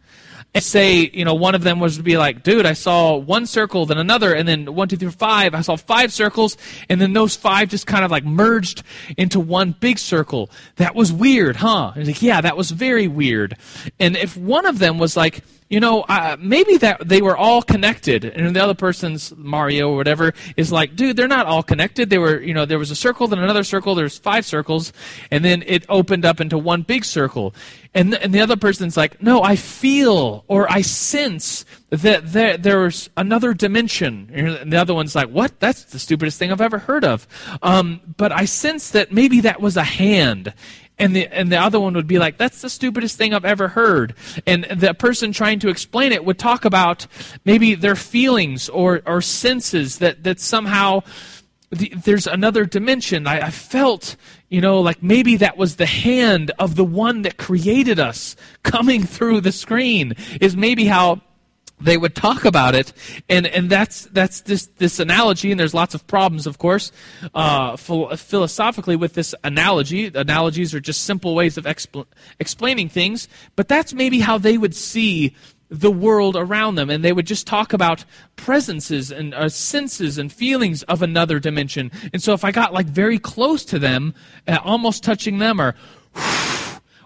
Say, 0.61 1.11
you 1.12 1.24
know, 1.24 1.34
one 1.34 1.55
of 1.55 1.62
them 1.62 1.80
was 1.80 1.96
to 1.96 2.03
be 2.03 2.18
like, 2.18 2.42
dude, 2.42 2.66
I 2.66 2.74
saw 2.74 3.16
one 3.16 3.46
circle, 3.46 3.86
then 3.86 3.96
another, 3.96 4.34
and 4.34 4.46
then 4.46 4.74
one, 4.74 4.88
two, 4.88 4.96
three, 4.96 5.11
five. 5.11 5.55
I 5.55 5.62
saw 5.62 5.76
five 5.76 6.12
circles, 6.12 6.57
and 6.90 7.00
then 7.00 7.14
those 7.14 7.34
five 7.36 7.70
just 7.70 7.86
kind 7.86 8.05
of 8.05 8.11
like 8.11 8.24
merged 8.24 8.82
into 9.16 9.40
one 9.40 9.74
big 9.80 9.98
circle. 9.98 10.50
That 10.76 10.94
was 10.94 11.12
weird, 11.12 11.57
huh? 11.57 11.92
And 11.94 12.07
like, 12.07 12.20
yeah, 12.20 12.40
that 12.42 12.57
was 12.57 12.70
very 12.70 13.09
weird. 13.09 13.57
And 13.98 14.16
if 14.16 14.36
one 14.36 14.66
of 14.66 14.78
them 14.78 14.98
was 14.98 15.16
like, 15.16 15.42
you 15.73 15.81
know, 15.81 16.03
uh, 16.03 16.37
maybe 16.39 16.77
that 16.77 17.09
they 17.09 17.23
were 17.23 17.35
all 17.35 17.62
connected, 17.62 18.27
and 18.27 18.55
the 18.55 18.62
other 18.62 18.75
person's 18.75 19.35
Mario 19.35 19.89
or 19.89 19.97
whatever 19.97 20.35
is 20.55 20.70
like, 20.70 20.95
dude, 20.95 21.16
they're 21.16 21.27
not 21.27 21.47
all 21.47 21.62
connected. 21.62 22.11
They 22.11 22.18
were, 22.18 22.43
you 22.43 22.53
know, 22.53 22.66
there 22.66 22.79
was 22.79 22.91
a 22.91 22.95
circle, 22.95 23.27
then 23.27 23.39
another 23.39 23.64
circle. 23.64 23.95
There's 23.95 24.18
five 24.18 24.45
circles, 24.45 24.93
and 25.31 25.43
then 25.43 25.64
it 25.66 25.87
opened 25.89 26.27
up 26.27 26.43
into 26.43 26.59
one 26.59 26.83
big 26.83 27.07
circle. 27.07 27.55
And 27.95 28.12
the, 28.12 28.23
and 28.23 28.35
the 28.35 28.41
other 28.41 28.57
person's 28.57 28.99
like, 28.99 29.23
no, 29.23 29.43
I 29.43 29.57
feel 29.57 30.45
or 30.47 30.70
I 30.70 30.83
sense 30.83 31.64
that 31.89 32.33
there, 32.33 32.59
there's 32.59 33.09
another 33.16 33.55
dimension. 33.55 34.31
And 34.33 34.73
the 34.73 34.77
other 34.79 34.95
one's 34.95 35.14
like, 35.14 35.29
what? 35.29 35.59
That's 35.59 35.85
the 35.85 35.99
stupidest 35.99 36.39
thing 36.39 36.53
I've 36.53 36.61
ever 36.61 36.79
heard 36.79 37.05
of. 37.05 37.27
Um, 37.62 38.01
but 38.16 38.33
I 38.33 38.45
sense 38.47 38.91
that 38.91 39.12
maybe 39.12 39.41
that 39.41 39.61
was 39.61 39.77
a 39.77 39.85
hand 39.85 40.55
and 41.03 41.16
the 41.16 41.26
and 41.28 41.50
the 41.50 41.59
other 41.59 41.80
one 41.80 41.94
would 41.94 42.07
be 42.07 42.18
like 42.18 42.38
that's 42.38 42.62
the 42.62 42.70
stupidest 42.70 43.18
thing 43.18 43.34
i've 43.34 43.44
ever 43.44 43.68
heard. 43.68 44.14
And 44.46 44.64
the 44.64 44.94
person 44.94 45.32
trying 45.32 45.59
to 45.61 45.68
explain 45.68 46.12
it 46.12 46.24
would 46.24 46.38
talk 46.38 46.64
about 46.64 47.07
maybe 47.44 47.74
their 47.74 47.96
feelings 47.96 48.68
or 48.68 49.03
or 49.07 49.20
senses 49.20 49.98
that 49.98 50.24
that 50.24 50.40
somehow 50.40 51.03
the, 51.70 51.92
there's 52.05 52.26
another 52.26 52.66
dimension. 52.66 53.26
I, 53.26 53.46
I 53.46 53.50
felt 53.50 54.16
you 54.48 54.61
know 54.61 54.80
like 54.80 55.03
maybe 55.03 55.36
that 55.36 55.57
was 55.57 55.76
the 55.76 55.86
hand 55.86 56.53
of 56.59 56.76
the 56.76 56.84
one 56.84 57.22
that 57.22 57.36
created 57.36 57.98
us 57.98 58.36
coming 58.62 59.03
through 59.03 59.40
the 59.40 59.53
screen 59.53 60.14
is 60.40 60.57
maybe 60.57 60.84
how 60.84 61.20
they 61.83 61.97
would 61.97 62.14
talk 62.14 62.45
about 62.45 62.74
it, 62.74 62.93
and 63.28 63.47
and 63.47 63.68
that's 63.68 64.07
that's 64.07 64.43
this 64.43 64.66
this 64.78 64.99
analogy, 64.99 65.51
and 65.51 65.59
there's 65.59 65.74
lots 65.74 65.95
of 65.95 66.07
problems, 66.07 66.47
of 66.47 66.59
course, 66.59 66.93
uh, 67.35 67.76
phil- 67.76 68.16
philosophically 68.16 68.97
with 68.97 69.14
this 69.14 69.35
analogy. 69.45 70.07
Analogies 70.14 70.74
are 70.74 70.80
just 70.80 71.05
simple 71.05 71.35
ways 71.35 71.59
of 71.59 71.64
expl- 71.64 72.07
explaining 72.39 72.89
things, 72.89 73.28
but 73.57 73.68
that's 73.68 73.93
maybe 73.93 74.20
how 74.20 74.39
they 74.39 74.57
would 74.57 74.74
see 74.74 75.35
the 75.68 75.91
world 75.91 76.37
around 76.37 76.74
them, 76.74 76.91
and 76.91 77.03
they 77.03 77.12
would 77.12 77.26
just 77.26 77.47
talk 77.47 77.72
about 77.72 78.05
presences 78.37 79.11
and 79.11 79.35
uh, 79.35 79.49
senses 79.49 80.18
and 80.18 80.30
feelings 80.30 80.83
of 80.85 81.01
another 81.01 81.39
dimension. 81.39 81.91
And 82.12 82.22
so, 82.22 82.35
if 82.35 82.45
I 82.45 82.53
got 82.53 82.72
like 82.72 82.87
very 82.87 83.18
close 83.18 83.64
to 83.66 83.78
them, 83.78 84.14
uh, 84.47 84.59
almost 84.62 85.03
touching 85.03 85.39
them, 85.39 85.61
or 85.61 85.74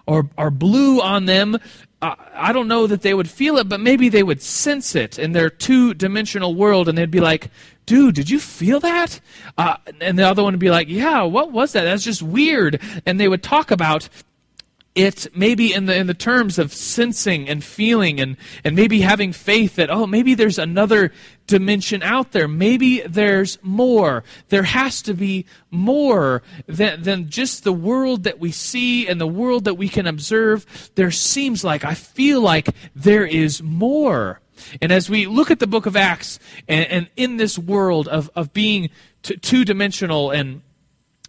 or, 0.07 0.29
or 0.37 0.49
blew 0.49 1.01
on 1.01 1.25
them, 1.25 1.57
I 1.99 2.51
don't 2.53 2.67
know 2.67 2.85
that 2.85 3.01
they 3.01 3.13
would 3.15 3.29
feel 3.29 3.57
it, 3.57 3.67
but 3.67 3.79
maybe 3.79 4.09
they 4.09 4.21
would 4.21 4.41
sense 4.41 4.93
it 4.95 5.17
in 5.17 5.31
their 5.31 5.49
two 5.49 5.95
dimensional 5.95 6.53
world, 6.53 6.87
and 6.87 6.95
they'd 6.95 7.09
be 7.09 7.19
like, 7.19 7.49
dude, 7.87 8.13
did 8.13 8.29
you 8.29 8.39
feel 8.39 8.79
that? 8.81 9.19
Uh, 9.57 9.77
and 9.99 10.19
the 10.19 10.23
other 10.23 10.43
one 10.43 10.53
would 10.53 10.59
be 10.59 10.69
like, 10.69 10.89
yeah, 10.89 11.23
what 11.23 11.51
was 11.51 11.73
that? 11.73 11.85
That's 11.85 12.03
just 12.03 12.21
weird. 12.21 12.79
And 13.07 13.19
they 13.19 13.27
would 13.27 13.41
talk 13.41 13.71
about 13.71 14.09
it 14.97 15.27
maybe 15.35 15.73
in 15.73 15.85
the 15.85 15.95
in 15.95 16.07
the 16.07 16.13
terms 16.13 16.57
of 16.57 16.73
sensing 16.73 17.47
and 17.47 17.63
feeling 17.63 18.19
and 18.19 18.35
and 18.63 18.75
maybe 18.75 19.01
having 19.01 19.31
faith 19.31 19.75
that 19.75 19.89
oh 19.89 20.07
maybe 20.07 20.33
there's 20.33 20.57
another 20.57 21.11
dimension 21.47 22.03
out 22.03 22.33
there. 22.33 22.47
Maybe 22.47 23.01
there's 23.01 23.57
more. 23.63 24.23
There 24.49 24.63
has 24.63 25.01
to 25.03 25.13
be 25.13 25.45
more 25.71 26.43
than 26.67 27.01
than 27.01 27.29
just 27.29 27.63
the 27.63 27.73
world 27.73 28.23
that 28.23 28.39
we 28.39 28.51
see 28.51 29.07
and 29.07 29.19
the 29.19 29.27
world 29.27 29.63
that 29.63 29.75
we 29.75 29.89
can 29.89 30.05
observe. 30.05 30.91
There 30.95 31.11
seems 31.11 31.63
like 31.63 31.83
i 31.83 31.93
feel 31.93 32.41
like 32.41 32.69
there 32.95 33.25
is 33.25 33.63
more. 33.63 34.41
And 34.81 34.91
as 34.91 35.09
we 35.09 35.27
look 35.27 35.51
at 35.51 35.59
the 35.59 35.67
book 35.67 35.85
of 35.85 35.95
acts 35.95 36.39
and, 36.67 36.85
and 36.87 37.09
in 37.15 37.37
this 37.37 37.57
world 37.57 38.07
of 38.07 38.29
of 38.35 38.53
being 38.53 38.89
t- 39.23 39.37
two-dimensional 39.37 40.31
and 40.31 40.61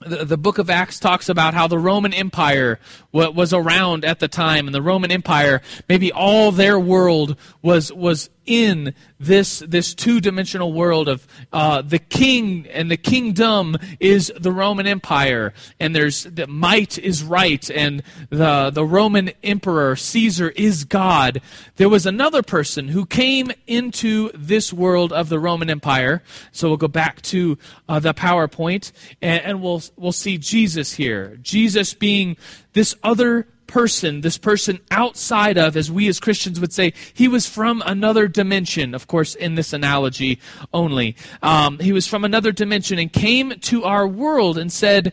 the, 0.01 0.25
the 0.25 0.37
book 0.37 0.59
of 0.59 0.71
Acts 0.71 1.01
talks 1.01 1.29
about 1.29 1.55
how 1.55 1.67
the 1.67 1.79
Roman 1.79 2.13
Empire 2.15 2.79
was 3.13 3.53
around 3.53 4.05
at 4.05 4.21
the 4.21 4.29
time, 4.29 4.67
and 4.67 4.75
the 4.75 4.83
Roman 4.83 5.11
Empire, 5.11 5.63
maybe 5.89 6.13
all 6.13 6.53
their 6.53 6.79
world 6.79 7.37
was 7.63 7.93
was 7.93 8.31
in 8.49 8.95
this 9.21 9.59
this 9.61 9.95
two 9.95 10.21
dimensional 10.21 10.73
world 10.73 11.07
of 11.09 11.27
uh, 11.53 11.83
the 11.83 11.99
king 11.99 12.67
and 12.69 12.91
the 12.91 12.97
kingdom 12.97 13.77
is 14.01 14.33
the 14.41 14.51
Roman 14.51 14.87
Empire, 14.87 15.53
and 15.79 15.95
there's 15.95 16.25
the 16.25 16.47
might 16.47 16.99
is 16.99 17.23
right, 17.23 17.71
and 17.71 18.03
the 18.31 18.71
the 18.71 18.85
Roman 18.85 19.31
emperor 19.43 19.95
Caesar 19.95 20.49
is 20.57 20.85
God. 20.85 21.43
There 21.77 21.91
was 21.91 22.07
another 22.07 22.43
person 22.43 22.89
who 22.89 23.05
came 23.05 23.53
into 23.67 24.31
this 24.35 24.73
world 24.73 25.13
of 25.13 25.29
the 25.29 25.39
Roman 25.39 25.69
Empire. 25.69 26.23
So 26.51 26.69
we'll 26.69 26.79
go 26.79 26.89
back 26.89 27.21
to 27.23 27.59
uh, 27.89 28.01
the 28.01 28.15
PowerPoint, 28.15 28.93
and, 29.21 29.43
and 29.45 29.63
we'll 29.63 29.83
we'll 29.97 30.13
see 30.13 30.39
Jesus 30.39 30.95
here. 30.95 31.39
Jesus 31.43 31.93
being 31.93 32.39
this 32.73 32.95
other 33.03 33.47
person, 33.69 34.23
this 34.23 34.37
person 34.37 34.81
outside 34.91 35.57
of, 35.57 35.77
as 35.77 35.93
we 35.93 36.09
as 36.09 36.19
Christians 36.19 36.59
would 36.59 36.73
say, 36.73 36.93
he 37.15 37.29
was 37.29 37.47
from 37.47 37.83
another 37.87 38.27
dimension, 38.27 38.95
of 38.95 39.07
course, 39.07 39.37
in 39.37 39.55
this 39.55 39.73
analogy 39.73 40.41
only. 40.75 41.15
Um, 41.43 41.79
he 41.79 41.93
was 41.93 42.09
from 42.09 42.25
another 42.25 42.51
dimension 42.51 42.99
and 42.99 43.13
came 43.13 43.53
to 43.61 43.85
our 43.85 44.09
world 44.09 44.59
and 44.59 44.73
said, 44.73 45.13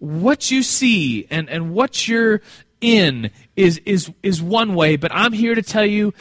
What 0.00 0.50
you 0.50 0.64
see 0.64 1.28
and, 1.30 1.48
and 1.48 1.72
what 1.72 2.08
you're 2.08 2.40
in 2.80 3.30
is, 3.54 3.78
is, 3.84 4.10
is 4.22 4.42
one 4.42 4.74
way, 4.74 4.96
but 4.96 5.12
I'm 5.14 5.32
here 5.32 5.54
to 5.54 5.62
tell 5.62 5.86
you 5.86 6.12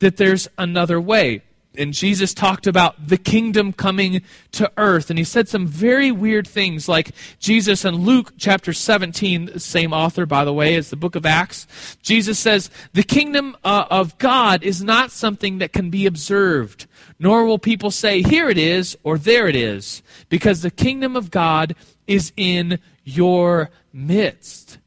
that 0.00 0.16
there's 0.16 0.48
another 0.58 1.00
way. 1.00 1.42
And 1.78 1.94
Jesus 1.94 2.34
talked 2.34 2.66
about 2.66 3.08
the 3.08 3.16
kingdom 3.16 3.72
coming 3.72 4.22
to 4.52 4.70
earth. 4.76 5.10
And 5.10 5.18
he 5.18 5.24
said 5.24 5.48
some 5.48 5.66
very 5.66 6.10
weird 6.10 6.46
things, 6.46 6.88
like 6.88 7.12
Jesus 7.38 7.84
in 7.84 7.96
Luke 7.96 8.32
chapter 8.36 8.72
17, 8.72 9.58
same 9.58 9.92
author, 9.92 10.26
by 10.26 10.44
the 10.44 10.52
way, 10.52 10.74
as 10.74 10.90
the 10.90 10.96
book 10.96 11.14
of 11.14 11.24
Acts. 11.24 11.66
Jesus 12.02 12.38
says, 12.38 12.70
The 12.92 13.02
kingdom 13.02 13.56
uh, 13.64 13.86
of 13.90 14.18
God 14.18 14.62
is 14.62 14.82
not 14.82 15.12
something 15.12 15.58
that 15.58 15.72
can 15.72 15.90
be 15.90 16.06
observed, 16.06 16.86
nor 17.18 17.44
will 17.44 17.58
people 17.58 17.90
say, 17.90 18.22
Here 18.22 18.50
it 18.50 18.58
is, 18.58 18.98
or 19.04 19.16
there 19.16 19.46
it 19.46 19.56
is, 19.56 20.02
because 20.28 20.62
the 20.62 20.70
kingdom 20.70 21.16
of 21.16 21.30
God 21.30 21.76
is 22.06 22.32
in 22.36 22.80
your 23.04 23.70
midst. 23.92 24.78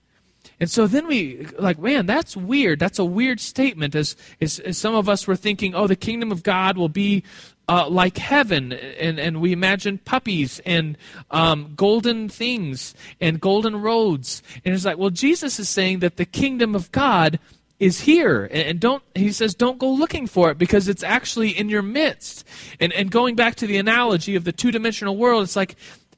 And 0.62 0.70
so 0.70 0.86
then 0.86 1.08
we, 1.08 1.48
like, 1.58 1.80
man, 1.80 2.06
that's 2.06 2.38
weird. 2.38 2.78
That's 2.78 3.00
a 3.00 3.04
weird 3.04 3.40
statement. 3.40 3.96
As, 3.96 4.16
as, 4.40 4.60
as 4.60 4.78
some 4.78 4.94
of 4.94 5.10
us 5.10 5.26
were 5.26 5.36
thinking, 5.36 5.74
oh, 5.74 5.88
the 5.88 5.96
kingdom 5.96 6.32
of 6.32 6.44
God 6.44 6.78
will 6.78 6.88
be 6.88 7.24
uh, 7.68 7.90
like 7.90 8.18
heaven. 8.18 8.72
And, 8.72 9.20
and 9.20 9.42
we 9.42 9.54
imagine 9.54 9.98
puppies 9.98 10.62
and 10.64 11.00
um, 11.32 11.74
golden 11.76 12.30
things 12.30 12.94
and 13.20 13.42
golden 13.42 13.82
roads. 13.82 14.44
And 14.64 14.76
it's 14.76 14.86
like, 14.86 15.00
well, 15.00 15.10
Jesus 15.10 15.60
is 15.60 15.68
saying 15.68 15.98
that 16.00 16.18
the 16.18 16.26
kingdom 16.26 16.76
of 16.76 16.92
God 16.92 17.40
is 17.80 18.02
here 18.02 18.48
and 18.52 18.80
don't 18.80 19.02
he 19.16 19.32
says 19.32 19.56
don't 19.56 19.80
go 19.80 19.90
looking 19.92 20.28
for 20.28 20.52
it 20.52 20.58
because 20.60 20.88
it's 20.88 21.02
actually 21.02 21.50
in 21.50 21.68
your 21.68 21.82
midst 21.82 22.48
and 22.80 22.94
and 22.94 23.10
going 23.10 23.36
back 23.36 23.56
to 23.56 23.66
the 23.66 23.78
analogy 23.78 24.36
of 24.36 24.44
the 24.44 24.52
two-dimensional 24.52 25.18
world 25.18 25.42
it's 25.42 25.56
like 25.56 25.76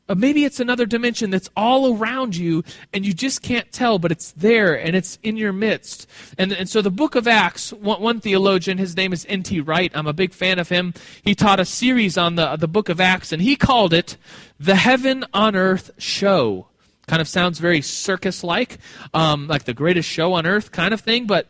uh, 0.09 0.15
maybe 0.15 0.43
it's 0.43 0.59
another 0.59 0.85
dimension 0.85 1.29
that's 1.29 1.49
all 1.55 1.95
around 1.95 2.35
you 2.35 2.63
and 2.91 3.05
you 3.05 3.13
just 3.13 3.41
can't 3.41 3.71
tell, 3.71 3.99
but 3.99 4.11
it's 4.11 4.31
there 4.33 4.77
and 4.77 4.95
it's 4.95 5.17
in 5.23 5.37
your 5.37 5.53
midst. 5.53 6.07
And, 6.37 6.51
and 6.51 6.69
so 6.69 6.81
the 6.81 6.91
book 6.91 7.15
of 7.15 7.27
Acts, 7.27 7.71
one, 7.71 8.01
one 8.01 8.19
theologian, 8.19 8.77
his 8.77 8.97
name 8.97 9.13
is 9.13 9.25
N.T. 9.29 9.61
Wright. 9.61 9.91
I'm 9.95 10.07
a 10.07 10.13
big 10.13 10.33
fan 10.33 10.59
of 10.59 10.67
him. 10.67 10.93
He 11.23 11.35
taught 11.35 11.59
a 11.59 11.65
series 11.65 12.17
on 12.17 12.35
the, 12.35 12.57
the 12.57 12.67
book 12.67 12.89
of 12.89 12.99
Acts 12.99 13.31
and 13.31 13.41
he 13.41 13.55
called 13.55 13.93
it 13.93 14.17
the 14.59 14.75
Heaven 14.75 15.23
on 15.33 15.55
Earth 15.55 15.91
Show. 15.97 16.67
Kind 17.07 17.21
of 17.21 17.27
sounds 17.27 17.59
very 17.59 17.81
circus 17.81 18.43
like, 18.43 18.77
um, 19.13 19.47
like 19.47 19.63
the 19.63 19.73
greatest 19.73 20.07
show 20.09 20.33
on 20.33 20.45
earth 20.45 20.71
kind 20.71 20.93
of 20.93 21.01
thing, 21.01 21.27
but 21.27 21.47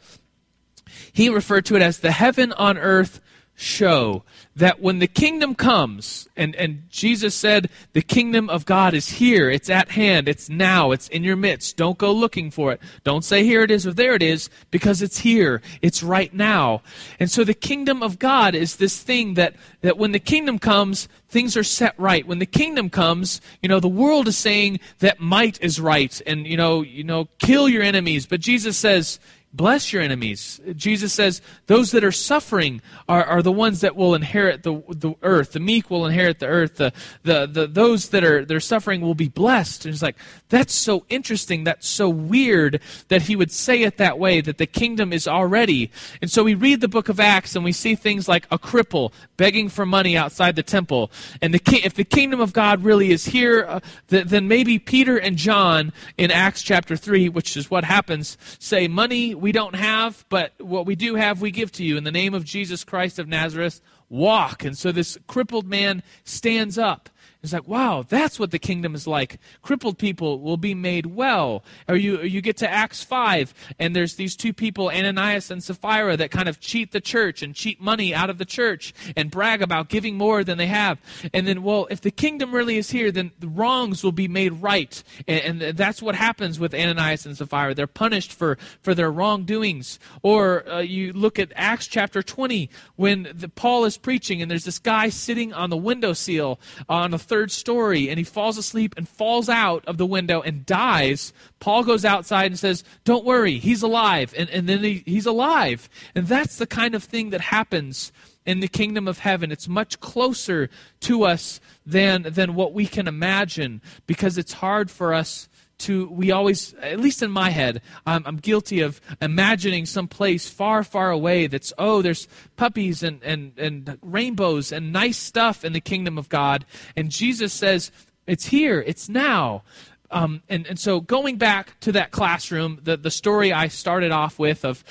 he 1.12 1.30
referred 1.30 1.66
to 1.66 1.76
it 1.76 1.82
as 1.82 2.00
the 2.00 2.12
Heaven 2.12 2.52
on 2.54 2.78
Earth 2.78 3.20
show 3.56 4.24
that 4.56 4.80
when 4.80 5.00
the 5.00 5.08
kingdom 5.08 5.56
comes, 5.56 6.28
and, 6.38 6.56
and 6.56 6.84
Jesus 6.90 7.34
said, 7.34 7.70
the 7.94 8.02
kingdom 8.02 8.50
of 8.50 8.66
God 8.66 8.94
is 8.94 9.10
here, 9.10 9.50
it's 9.50 9.70
at 9.70 9.92
hand, 9.92 10.28
it's 10.28 10.48
now, 10.48 10.92
it's 10.92 11.08
in 11.08 11.24
your 11.24 11.36
midst. 11.36 11.76
Don't 11.76 11.98
go 11.98 12.12
looking 12.12 12.52
for 12.52 12.72
it. 12.72 12.80
Don't 13.04 13.26
say 13.26 13.44
here 13.44 13.64
it 13.64 13.72
is 13.72 13.88
or 13.88 13.94
there 13.94 14.14
it 14.14 14.22
is, 14.22 14.50
because 14.70 15.02
it's 15.02 15.20
here, 15.20 15.62
it's 15.82 16.04
right 16.04 16.34
now. 16.34 16.84
And 17.20 17.32
so 17.32 17.44
the 17.44 17.56
kingdom 17.56 18.04
of 18.04 18.20
God 18.20 18.54
is 18.54 18.76
this 18.76 19.02
thing 19.02 19.34
that, 19.34 19.56
that 19.82 19.98
when 19.98 20.12
the 20.12 20.20
kingdom 20.20 20.60
comes, 20.60 21.08
things 21.30 21.58
are 21.58 21.64
set 21.64 21.96
right. 21.98 22.28
When 22.28 22.40
the 22.40 22.46
kingdom 22.46 22.92
comes, 22.92 23.42
you 23.64 23.70
know, 23.70 23.80
the 23.80 23.88
world 23.88 24.28
is 24.28 24.38
saying 24.38 24.80
that 25.00 25.20
might 25.20 25.60
is 25.64 25.82
right, 25.82 26.22
and 26.28 26.46
you 26.46 26.58
know, 26.58 26.84
you 26.84 27.04
know, 27.04 27.28
kill 27.40 27.68
your 27.68 27.82
enemies. 27.82 28.28
But 28.28 28.40
Jesus 28.40 28.78
says, 28.78 29.20
Bless 29.56 29.94
your 29.94 30.02
enemies. 30.02 30.60
Jesus 30.76 31.14
says 31.14 31.40
those 31.68 31.92
that 31.92 32.04
are 32.04 32.12
suffering 32.12 32.82
are, 33.08 33.24
are 33.24 33.44
the 33.44 33.52
ones 33.52 33.82
that 33.82 33.96
will 33.96 34.16
inherit 34.16 34.64
the, 34.64 34.82
the 34.90 35.14
earth. 35.22 35.52
The 35.52 35.60
meek 35.60 35.92
will 35.92 36.08
inherit 36.08 36.40
the 36.40 36.48
earth. 36.48 36.78
The, 36.78 36.92
the, 37.22 37.46
the, 37.46 37.68
those 37.68 38.10
that 38.10 38.24
are 38.24 38.44
they're 38.46 38.60
suffering 38.60 39.02
will 39.02 39.14
be 39.14 39.30
blessed. 39.30 39.86
And 39.86 39.94
it's 39.94 40.02
like, 40.02 40.16
that's 40.50 40.74
so 40.74 41.06
interesting. 41.08 41.66
That's 41.66 41.88
so 41.88 42.10
weird 42.10 42.82
that 43.10 43.24
he 43.24 43.36
would 43.36 43.52
say 43.52 43.84
it 43.84 43.98
that 43.98 44.18
way, 44.18 44.42
that 44.42 44.58
the 44.58 44.66
kingdom 44.66 45.14
is 45.14 45.28
already. 45.28 45.92
And 46.20 46.32
so 46.32 46.44
we 46.44 46.56
read 46.56 46.82
the 46.82 46.88
book 46.88 47.08
of 47.08 47.20
Acts 47.20 47.56
and 47.56 47.64
we 47.64 47.74
see 47.74 47.94
things 47.94 48.28
like 48.28 48.48
a 48.50 48.58
cripple 48.58 49.14
begging 49.38 49.70
for 49.70 49.86
money 49.86 50.18
outside 50.18 50.56
the 50.56 50.64
temple. 50.64 51.12
And 51.44 51.54
the, 51.54 51.62
if 51.84 51.94
the 51.94 52.04
kingdom 52.04 52.40
of 52.40 52.54
God 52.54 52.84
really 52.84 53.12
is 53.12 53.26
here, 53.26 53.66
uh, 53.70 53.80
then 54.08 54.48
maybe 54.48 54.80
Peter 54.80 55.16
and 55.18 55.38
John 55.38 55.94
in 56.18 56.32
Acts 56.32 56.64
chapter 56.64 56.96
3, 56.96 57.30
which 57.30 57.56
is 57.56 57.70
what 57.70 57.84
happens, 57.84 58.36
say, 58.58 58.88
money 58.88 59.36
we 59.44 59.52
don't 59.52 59.76
have, 59.76 60.24
but 60.30 60.54
what 60.58 60.86
we 60.86 60.96
do 60.96 61.16
have, 61.16 61.42
we 61.42 61.52
give 61.52 61.70
to 61.74 61.84
you. 61.84 61.98
In 61.98 62.06
the 62.06 62.14
name 62.14 62.34
of 62.34 62.46
Jesus 62.46 62.86
Christ 62.86 63.20
of 63.20 63.28
Nazareth, 63.28 63.82
walk. 64.08 64.64
And 64.64 64.78
so 64.78 64.94
this 64.94 65.18
crippled 65.28 65.68
man 65.68 66.02
stands 66.24 66.78
up. 66.78 67.10
It's 67.44 67.52
like, 67.52 67.68
wow, 67.68 68.06
that's 68.08 68.40
what 68.40 68.52
the 68.52 68.60
kingdom 68.60 68.96
is 68.96 69.06
like. 69.06 69.38
Crippled 69.62 69.98
people 69.98 70.40
will 70.40 70.56
be 70.56 70.74
made 70.74 71.08
well. 71.08 71.66
Or 71.90 71.98
you, 71.98 72.22
or 72.22 72.26
you 72.26 72.40
get 72.40 72.56
to 72.58 72.70
Acts 72.70 73.04
5, 73.04 73.54
and 73.78 73.94
there's 73.94 74.16
these 74.16 74.38
two 74.38 74.54
people, 74.54 74.90
Ananias 74.90 75.52
and 75.52 75.62
Sapphira, 75.62 76.16
that 76.16 76.32
kind 76.32 76.48
of 76.48 76.62
cheat 76.62 76.94
the 76.94 77.02
church 77.02 77.42
and 77.42 77.54
cheat 77.54 77.82
money 77.82 78.16
out 78.16 78.30
of 78.30 78.38
the 78.38 78.46
church 78.46 78.94
and 79.18 79.30
brag 79.30 79.62
about 79.62 79.90
giving 79.90 80.18
more 80.18 80.46
than 80.46 80.58
they 80.58 80.68
have. 80.68 81.02
And 81.34 81.46
then, 81.46 81.64
well, 81.64 81.86
if 81.90 82.00
the 82.00 82.12
kingdom 82.12 82.56
really 82.56 82.78
is 82.78 82.92
here, 82.92 83.12
then 83.12 83.32
the 83.40 83.50
wrongs 83.50 84.06
will 84.06 84.14
be 84.14 84.30
made 84.30 84.54
right. 84.62 85.04
And, 85.28 85.62
and 85.62 85.78
that's 85.78 86.02
what 86.02 86.16
happens 86.16 86.62
with 86.62 86.74
Ananias 86.74 87.26
and 87.26 87.36
Sapphira. 87.36 87.76
They're 87.76 87.88
punished 87.88 88.32
for, 88.32 88.58
for 88.82 88.96
their 88.96 89.12
wrongdoings. 89.12 90.00
Or 90.22 90.66
uh, 90.70 90.80
you 90.80 91.12
look 91.12 91.40
at 91.40 91.52
Acts 91.58 91.88
chapter 91.88 92.24
20, 92.24 92.70
when 92.96 93.28
the, 93.36 93.50
Paul 93.50 93.84
is 93.84 93.98
preaching, 93.98 94.42
and 94.42 94.50
there's 94.50 94.64
this 94.64 94.80
guy 94.80 95.10
sitting 95.10 95.52
on 95.52 95.70
the 95.70 95.76
windowsill 95.76 96.58
on 96.88 97.14
a 97.14 97.20
third 97.34 97.52
story 97.52 98.10
and 98.10 98.20
he 98.20 98.24
falls 98.24 98.60
asleep 98.60 98.94
and 98.96 99.10
falls 99.10 99.50
out 99.50 99.84
of 99.86 99.98
the 99.98 100.06
window 100.06 100.44
and 100.44 100.68
dies, 100.68 101.34
Paul 101.60 101.84
goes 101.84 102.06
outside 102.06 102.52
and 102.52 102.60
says, 102.60 102.84
Don't 103.06 103.26
worry, 103.26 103.58
he's 103.58 103.82
alive. 103.82 104.36
And, 104.38 104.52
and 104.52 104.70
then 104.70 104.84
he, 104.84 105.02
he's 105.08 105.26
alive. 105.26 105.90
And 106.14 106.28
that's 106.28 106.58
the 106.58 106.68
kind 106.68 106.94
of 106.94 107.04
thing 107.04 107.32
that 107.32 107.42
happens 107.42 108.12
in 108.46 108.60
the 108.60 108.68
kingdom 108.68 109.08
of 109.08 109.18
heaven. 109.18 109.52
It's 109.52 109.68
much 109.68 110.00
closer 110.00 110.70
to 111.00 111.24
us 111.24 111.60
than, 111.88 112.22
than 112.22 112.54
what 112.54 112.72
we 112.72 112.86
can 112.86 113.08
imagine 113.08 113.82
because 114.06 114.38
it's 114.38 114.54
hard 114.54 114.92
for 114.92 115.12
us 115.12 115.50
to 115.84 116.08
we 116.08 116.32
always 116.32 116.74
at 116.76 117.00
least 117.00 117.22
in 117.22 117.32
my 117.32 117.50
head 117.50 117.82
I'm, 118.06 118.24
I'm, 118.26 118.38
guilty 118.38 118.82
of 118.82 119.00
imagining 119.22 119.86
some 119.86 120.08
place 120.08 120.50
far 120.50 120.84
far 120.84 121.12
away 121.12 121.48
that's 121.48 121.74
oh 121.78 122.02
there's 122.02 122.28
puppies 122.56 123.04
and, 123.04 123.22
and, 123.24 123.58
and 123.58 123.98
rainbows 124.02 124.72
and 124.72 124.92
nice 124.94 125.18
stuff 125.18 125.64
in 125.64 125.74
the 125.74 125.82
kingdom 125.82 126.18
of 126.18 126.30
god. 126.30 126.66
And 126.96 127.10
jesus 127.10 127.54
says 127.54 127.92
it's 128.28 128.46
here 128.46 128.82
it's 128.82 129.10
now. 129.10 129.64
Um, 130.12 130.44
and, 130.48 130.68
and 130.68 130.80
so 130.80 131.00
going 131.00 131.38
back 131.38 131.80
to 131.80 131.92
that 131.94 132.12
classroom 132.12 132.80
the, 132.84 132.98
the 132.98 133.12
story 133.12 133.52
i 133.52 133.68
started 133.68 134.12
off 134.12 134.38
with 134.38 134.64
of 134.64 134.84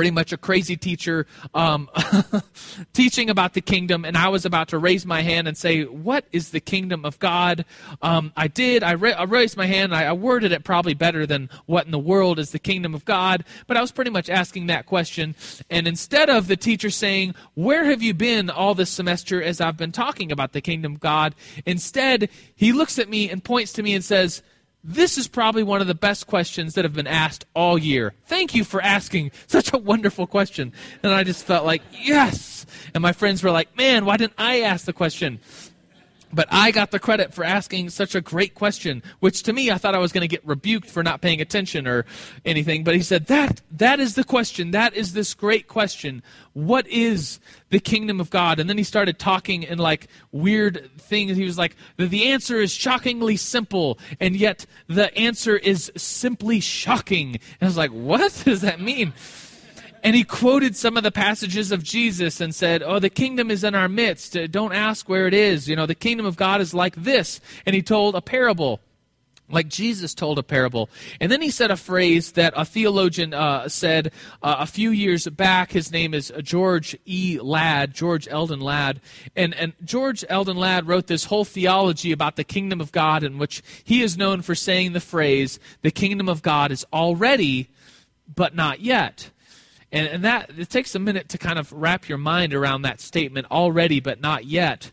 pretty 0.00 0.10
much 0.10 0.32
a 0.32 0.38
crazy 0.38 0.78
teacher 0.78 1.26
um, 1.52 1.86
teaching 2.94 3.28
about 3.28 3.52
the 3.52 3.60
kingdom, 3.60 4.06
and 4.06 4.16
I 4.16 4.28
was 4.28 4.46
about 4.46 4.68
to 4.68 4.78
raise 4.78 5.04
my 5.04 5.20
hand 5.20 5.46
and 5.46 5.54
say, 5.54 5.84
What 5.84 6.24
is 6.32 6.52
the 6.52 6.60
kingdom 6.60 7.04
of 7.04 7.18
God? 7.18 7.66
Um, 8.00 8.32
I 8.34 8.48
did. 8.48 8.82
I, 8.82 8.94
ra- 8.94 9.10
I, 9.10 9.24
raised 9.24 9.58
my 9.58 9.66
hand. 9.66 9.94
I, 9.94 10.04
I, 10.04 10.12
worded 10.14 10.52
it 10.52 10.64
probably 10.64 10.94
better 10.94 11.26
than 11.26 11.50
what 11.66 11.84
in 11.84 11.90
the 11.90 11.98
world 11.98 12.38
is 12.38 12.50
the 12.50 12.58
kingdom 12.58 12.94
of 12.94 13.04
God, 13.04 13.44
but 13.66 13.76
I 13.76 13.82
was 13.82 13.92
pretty 13.92 14.10
much 14.10 14.30
asking 14.30 14.68
that 14.68 14.86
question. 14.86 15.36
And 15.68 15.86
instead 15.86 16.30
of 16.30 16.46
the 16.46 16.56
teacher 16.56 16.88
saying, 16.88 17.34
Where 17.52 17.84
have 17.84 18.02
you 18.02 18.14
been 18.14 18.48
all 18.48 18.74
this 18.74 18.88
semester 18.88 19.42
as 19.42 19.60
I've 19.60 19.76
been 19.76 19.92
talking 19.92 20.32
about 20.32 20.54
the 20.54 20.62
kingdom 20.62 20.94
of 20.94 21.00
God? 21.00 21.34
Instead, 21.66 22.30
he 22.56 22.72
looks 22.72 22.98
at 22.98 23.10
me 23.10 23.28
and 23.28 23.44
points 23.44 23.74
to 23.74 23.82
me 23.82 23.92
and 23.92 24.02
says, 24.02 24.42
this 24.82 25.18
is 25.18 25.28
probably 25.28 25.62
one 25.62 25.80
of 25.80 25.86
the 25.86 25.94
best 25.94 26.26
questions 26.26 26.74
that 26.74 26.84
have 26.84 26.94
been 26.94 27.06
asked 27.06 27.44
all 27.54 27.78
year. 27.78 28.14
Thank 28.26 28.54
you 28.54 28.64
for 28.64 28.80
asking 28.82 29.32
such 29.46 29.72
a 29.72 29.78
wonderful 29.78 30.26
question. 30.26 30.72
And 31.02 31.12
I 31.12 31.24
just 31.24 31.44
felt 31.44 31.66
like, 31.66 31.82
yes. 31.92 32.66
And 32.94 33.02
my 33.02 33.12
friends 33.12 33.42
were 33.42 33.50
like, 33.50 33.76
man, 33.76 34.04
why 34.04 34.16
didn't 34.16 34.34
I 34.38 34.60
ask 34.60 34.84
the 34.86 34.92
question? 34.92 35.40
But 36.32 36.48
I 36.50 36.70
got 36.70 36.90
the 36.90 36.98
credit 36.98 37.34
for 37.34 37.44
asking 37.44 37.90
such 37.90 38.14
a 38.14 38.20
great 38.20 38.54
question, 38.54 39.02
which 39.18 39.42
to 39.44 39.52
me 39.52 39.70
I 39.70 39.78
thought 39.78 39.94
I 39.94 39.98
was 39.98 40.12
going 40.12 40.22
to 40.22 40.28
get 40.28 40.46
rebuked 40.46 40.88
for 40.88 41.02
not 41.02 41.20
paying 41.20 41.40
attention 41.40 41.86
or 41.86 42.06
anything. 42.44 42.84
But 42.84 42.94
he 42.94 43.02
said, 43.02 43.26
That 43.26 43.60
that 43.72 44.00
is 44.00 44.14
the 44.14 44.24
question. 44.24 44.70
That 44.70 44.94
is 44.94 45.12
this 45.12 45.34
great 45.34 45.66
question. 45.66 46.22
What 46.52 46.86
is 46.86 47.40
the 47.70 47.80
kingdom 47.80 48.20
of 48.20 48.30
God? 48.30 48.60
And 48.60 48.68
then 48.68 48.78
he 48.78 48.84
started 48.84 49.18
talking 49.18 49.62
in 49.62 49.78
like 49.78 50.08
weird 50.32 50.90
things. 50.98 51.36
He 51.36 51.44
was 51.44 51.58
like, 51.58 51.76
The 51.96 52.28
answer 52.28 52.60
is 52.60 52.72
shockingly 52.72 53.36
simple, 53.36 53.98
and 54.20 54.36
yet 54.36 54.66
the 54.86 55.16
answer 55.16 55.56
is 55.56 55.90
simply 55.96 56.60
shocking. 56.60 57.34
And 57.34 57.62
I 57.62 57.66
was 57.66 57.76
like, 57.76 57.90
What 57.90 58.20
does 58.44 58.60
that 58.60 58.80
mean? 58.80 59.12
And 60.02 60.16
he 60.16 60.24
quoted 60.24 60.76
some 60.76 60.96
of 60.96 61.02
the 61.02 61.12
passages 61.12 61.72
of 61.72 61.82
Jesus 61.82 62.40
and 62.40 62.54
said, 62.54 62.82
Oh, 62.82 62.98
the 62.98 63.10
kingdom 63.10 63.50
is 63.50 63.64
in 63.64 63.74
our 63.74 63.88
midst. 63.88 64.36
Uh, 64.36 64.46
don't 64.46 64.72
ask 64.72 65.08
where 65.08 65.26
it 65.26 65.34
is. 65.34 65.68
You 65.68 65.76
know, 65.76 65.86
the 65.86 65.94
kingdom 65.94 66.26
of 66.26 66.36
God 66.36 66.60
is 66.60 66.72
like 66.72 66.96
this. 66.96 67.40
And 67.66 67.74
he 67.74 67.82
told 67.82 68.14
a 68.14 68.22
parable 68.22 68.80
like 69.52 69.68
Jesus 69.68 70.14
told 70.14 70.38
a 70.38 70.42
parable. 70.42 70.88
And 71.20 71.30
then 71.30 71.42
he 71.42 71.50
said 71.50 71.70
a 71.70 71.76
phrase 71.76 72.32
that 72.32 72.54
a 72.56 72.64
theologian 72.64 73.34
uh, 73.34 73.68
said 73.68 74.12
uh, 74.42 74.56
a 74.60 74.66
few 74.66 74.90
years 74.90 75.26
back. 75.26 75.72
His 75.72 75.92
name 75.92 76.14
is 76.14 76.32
George 76.42 76.96
E. 77.04 77.38
Ladd, 77.40 77.94
George 77.94 78.28
Eldon 78.28 78.60
Ladd. 78.60 79.00
And, 79.36 79.54
and 79.54 79.72
George 79.84 80.24
Eldon 80.28 80.56
Ladd 80.56 80.86
wrote 80.86 81.06
this 81.06 81.24
whole 81.24 81.44
theology 81.44 82.12
about 82.12 82.36
the 82.36 82.44
kingdom 82.44 82.80
of 82.80 82.92
God, 82.92 83.22
in 83.22 83.38
which 83.38 83.62
he 83.84 84.02
is 84.02 84.16
known 84.16 84.42
for 84.42 84.54
saying 84.54 84.92
the 84.92 85.00
phrase, 85.00 85.58
the 85.82 85.90
kingdom 85.90 86.28
of 86.28 86.42
God 86.42 86.70
is 86.70 86.86
already, 86.92 87.68
but 88.34 88.54
not 88.54 88.80
yet. 88.80 89.30
And, 89.92 90.06
and 90.06 90.24
that 90.24 90.50
it 90.56 90.70
takes 90.70 90.94
a 90.94 90.98
minute 90.98 91.28
to 91.30 91.38
kind 91.38 91.58
of 91.58 91.72
wrap 91.72 92.08
your 92.08 92.18
mind 92.18 92.54
around 92.54 92.82
that 92.82 93.00
statement 93.00 93.46
already, 93.50 94.00
but 94.00 94.20
not 94.20 94.44
yet. 94.44 94.90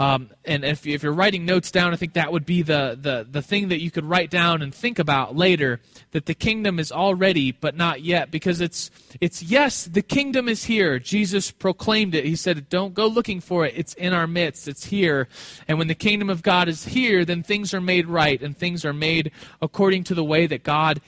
Um, 0.00 0.30
and 0.44 0.64
if, 0.64 0.86
if 0.86 1.02
you're 1.02 1.12
writing 1.12 1.44
notes 1.44 1.72
down, 1.72 1.92
I 1.92 1.96
think 1.96 2.12
that 2.12 2.30
would 2.30 2.46
be 2.46 2.62
the, 2.62 2.96
the, 3.00 3.26
the 3.28 3.42
thing 3.42 3.68
that 3.68 3.80
you 3.80 3.90
could 3.90 4.04
write 4.04 4.30
down 4.30 4.62
and 4.62 4.72
think 4.72 5.00
about 5.00 5.34
later 5.34 5.80
that 6.12 6.26
the 6.26 6.34
kingdom 6.34 6.78
is 6.78 6.92
already, 6.92 7.50
but 7.50 7.76
not 7.76 8.02
yet. 8.02 8.30
Because 8.30 8.60
it's, 8.60 8.92
it's 9.20 9.42
yes, 9.42 9.86
the 9.86 10.02
kingdom 10.02 10.48
is 10.48 10.64
here. 10.64 11.00
Jesus 11.00 11.50
proclaimed 11.50 12.14
it. 12.14 12.24
He 12.24 12.36
said, 12.36 12.68
Don't 12.68 12.94
go 12.94 13.08
looking 13.08 13.40
for 13.40 13.66
it. 13.66 13.74
It's 13.76 13.94
in 13.94 14.12
our 14.12 14.28
midst, 14.28 14.68
it's 14.68 14.84
here. 14.84 15.26
And 15.66 15.78
when 15.78 15.88
the 15.88 15.96
kingdom 15.96 16.30
of 16.30 16.42
God 16.42 16.68
is 16.68 16.84
here, 16.84 17.24
then 17.24 17.42
things 17.42 17.74
are 17.74 17.80
made 17.80 18.06
right 18.06 18.40
and 18.40 18.56
things 18.56 18.84
are 18.84 18.92
made 18.92 19.32
according 19.60 20.04
to 20.04 20.14
the 20.14 20.24
way 20.24 20.46
that 20.46 20.62
God 20.62 21.00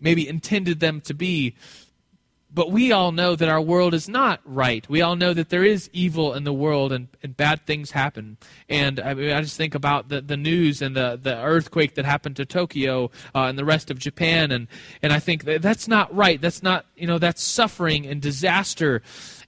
maybe 0.00 0.28
intended 0.28 0.78
them 0.78 1.00
to 1.00 1.14
be. 1.14 1.56
But 2.52 2.70
we 2.70 2.92
all 2.92 3.12
know 3.12 3.36
that 3.36 3.48
our 3.48 3.60
world 3.60 3.92
is 3.92 4.08
not 4.08 4.40
right. 4.44 4.88
We 4.88 5.02
all 5.02 5.16
know 5.16 5.34
that 5.34 5.50
there 5.50 5.64
is 5.64 5.90
evil 5.92 6.32
in 6.32 6.44
the 6.44 6.52
world 6.52 6.92
and, 6.92 7.08
and 7.22 7.36
bad 7.36 7.66
things 7.66 7.90
happen. 7.90 8.38
And 8.68 8.98
I, 9.00 9.14
mean, 9.14 9.32
I 9.32 9.40
just 9.42 9.56
think 9.56 9.74
about 9.74 10.08
the, 10.08 10.20
the 10.20 10.36
news 10.36 10.80
and 10.80 10.96
the, 10.96 11.18
the 11.20 11.36
earthquake 11.36 11.96
that 11.96 12.04
happened 12.04 12.36
to 12.36 12.46
Tokyo 12.46 13.10
uh, 13.34 13.42
and 13.42 13.58
the 13.58 13.64
rest 13.64 13.90
of 13.90 13.98
Japan. 13.98 14.52
And, 14.52 14.68
and 15.02 15.12
I 15.12 15.18
think 15.18 15.44
that 15.44 15.60
that's 15.60 15.86
not 15.86 16.14
right. 16.14 16.40
That's 16.40 16.62
not, 16.62 16.86
you 16.96 17.06
know, 17.06 17.18
that's 17.18 17.42
suffering 17.42 18.06
and 18.06 18.22
disaster. 18.22 19.02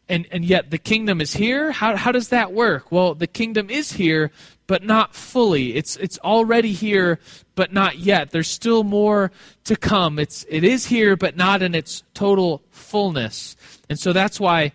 And, 0.08 0.26
and 0.30 0.44
yet 0.44 0.70
the 0.70 0.78
kingdom 0.78 1.20
is 1.20 1.34
here? 1.34 1.70
How, 1.70 1.96
how 1.96 2.12
does 2.12 2.28
that 2.30 2.52
work? 2.52 2.90
Well, 2.90 3.14
the 3.14 3.26
kingdom 3.26 3.70
is 3.70 3.92
here, 3.92 4.30
but 4.66 4.82
not 4.82 5.14
fully. 5.14 5.74
It's, 5.74 5.96
it's 5.96 6.18
already 6.18 6.72
here, 6.72 7.18
but 7.54 7.72
not 7.72 7.98
yet. 7.98 8.30
There's 8.30 8.48
still 8.48 8.84
more 8.84 9.30
to 9.64 9.76
come. 9.76 10.18
It's, 10.18 10.46
it 10.48 10.64
is 10.64 10.86
here, 10.86 11.16
but 11.16 11.36
not 11.36 11.62
in 11.62 11.74
its 11.74 12.02
total 12.14 12.62
fullness. 12.88 13.56
And 13.88 13.98
so 13.98 14.12
that's 14.12 14.40
why 14.40 14.72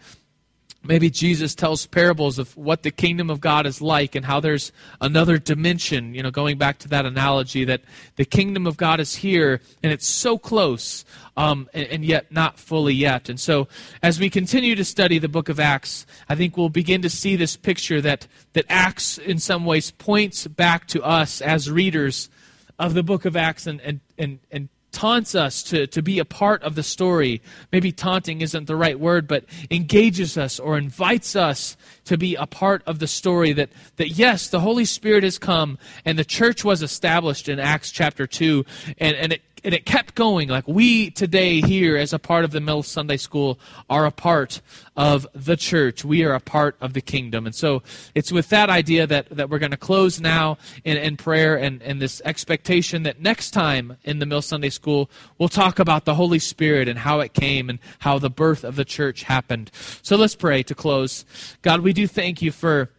maybe 0.84 1.10
Jesus 1.10 1.56
tells 1.56 1.86
parables 1.86 2.38
of 2.38 2.56
what 2.58 2.84
the 2.84 2.92
kingdom 2.92 3.30
of 3.30 3.40
God 3.40 3.66
is 3.66 3.82
like 3.82 4.16
and 4.16 4.26
how 4.26 4.40
there's 4.40 4.72
another 5.00 5.38
dimension, 5.38 6.14
you 6.14 6.22
know, 6.22 6.32
going 6.32 6.58
back 6.58 6.78
to 6.80 6.90
that 6.90 7.06
analogy 7.06 7.64
that 7.66 7.82
the 8.18 8.26
kingdom 8.26 8.68
of 8.68 8.76
God 8.76 9.00
is 9.00 9.16
here 9.16 9.62
and 9.82 9.94
it's 9.94 10.08
so 10.08 10.38
close, 10.38 11.06
um, 11.38 11.70
and, 11.74 11.88
and, 11.88 12.06
yet 12.06 12.32
not 12.32 12.60
fully 12.60 12.94
yet. 12.94 13.30
And 13.30 13.40
so 13.40 13.68
as 14.02 14.20
we 14.20 14.30
continue 14.30 14.76
to 14.76 14.84
study 14.84 15.20
the 15.20 15.30
book 15.30 15.50
of 15.50 15.60
Acts, 15.60 16.06
I 16.28 16.36
think 16.36 16.58
we'll 16.58 16.70
begin 16.70 17.02
to 17.04 17.10
see 17.10 17.36
this 17.36 17.56
picture 17.56 18.02
that, 18.02 18.28
that 18.52 18.66
Acts 18.70 19.18
in 19.18 19.40
some 19.40 19.66
ways 19.66 19.90
points 19.90 20.46
back 20.48 20.88
to 20.90 21.02
us 21.02 21.42
as 21.42 21.72
readers 21.72 22.30
of 22.78 22.94
the 22.94 23.04
book 23.04 23.26
of 23.26 23.36
Acts 23.38 23.68
and, 23.68 23.80
and, 23.82 24.02
and, 24.18 24.40
and 24.52 24.70
taunts 24.94 25.36
us 25.36 25.64
to, 25.64 25.88
to 25.88 26.02
be 26.02 26.20
a 26.20 26.26
part 26.26 26.64
of 26.64 26.76
the 26.76 26.84
story. 26.84 27.42
Maybe 27.72 27.92
taunting 27.92 28.42
isn't 28.42 28.68
the 28.68 28.76
right 28.76 29.00
word, 29.00 29.28
but 29.28 29.46
engages 29.70 30.38
us 30.38 30.60
or 30.60 30.78
invites 30.78 31.36
us 31.36 31.76
to 32.06 32.18
be 32.18 32.36
a 32.36 32.46
part 32.46 32.84
of 32.86 33.00
the 33.00 33.08
story 33.08 33.52
that, 33.54 33.70
that 33.98 34.10
yes, 34.10 34.48
the 34.48 34.62
Holy 34.62 34.86
Spirit 34.86 35.24
has 35.24 35.38
come 35.38 35.78
and 36.06 36.18
the 36.18 36.24
church 36.26 36.64
was 36.64 36.82
established 36.82 37.50
in 37.50 37.60
Acts 37.60 37.92
chapter 37.92 38.26
2, 38.28 38.64
and, 39.00 39.18
and 39.18 39.34
it 39.34 39.42
and 39.64 39.74
it 39.74 39.86
kept 39.86 40.16
going. 40.16 40.50
Like 40.50 40.68
we 40.68 41.10
today 41.10 41.62
here, 41.62 41.98
as 41.98 42.14
a 42.14 42.20
part 42.20 42.44
of 42.44 42.52
the 42.52 42.60
Mill 42.60 42.84
Sunday 42.84 43.18
School, 43.18 43.60
are 43.90 44.06
a 44.06 44.12
part 44.12 44.62
of 44.96 45.26
the 45.34 45.56
church. 45.56 46.04
We 46.04 46.24
are 46.24 46.34
a 46.34 46.40
part 46.40 46.76
of 46.82 46.94
the 46.94 47.02
kingdom. 47.02 47.46
And 47.46 47.56
so 47.56 47.82
it's 48.14 48.32
with 48.32 48.50
that 48.50 48.70
idea 48.70 49.08
that, 49.08 49.30
that 49.30 49.50
we're 49.50 49.60
going 49.60 49.72
to 49.72 49.78
close 49.78 50.20
now 50.20 50.58
in, 50.84 50.98
in 50.98 51.18
prayer 51.18 51.56
and, 51.56 51.82
and 51.82 52.02
this 52.02 52.22
expectation 52.26 53.04
that 53.04 53.22
next 53.22 53.52
time 53.52 53.98
in 54.04 54.20
the 54.20 54.26
Mill 54.26 54.42
Sunday 54.42 54.70
School, 54.70 55.10
we'll 55.38 55.50
talk 55.50 55.80
about 55.80 56.06
the 56.06 56.16
Holy 56.16 56.40
Spirit 56.40 56.88
and 56.88 57.00
how 57.00 57.20
it 57.22 57.34
came 57.34 57.70
and 57.70 57.80
how 58.00 58.20
the 58.20 58.30
birth 58.30 58.64
of 58.64 58.76
the 58.76 58.86
church 58.86 59.24
happened. 59.24 59.72
So 60.02 60.16
let's 60.16 60.36
pray 60.36 60.64
to 60.64 60.76
close. 60.76 61.26
God, 61.62 61.82
we 61.82 61.94
do 61.94 62.08
thank 62.08 62.42
you 62.42 62.52
for 62.52 62.90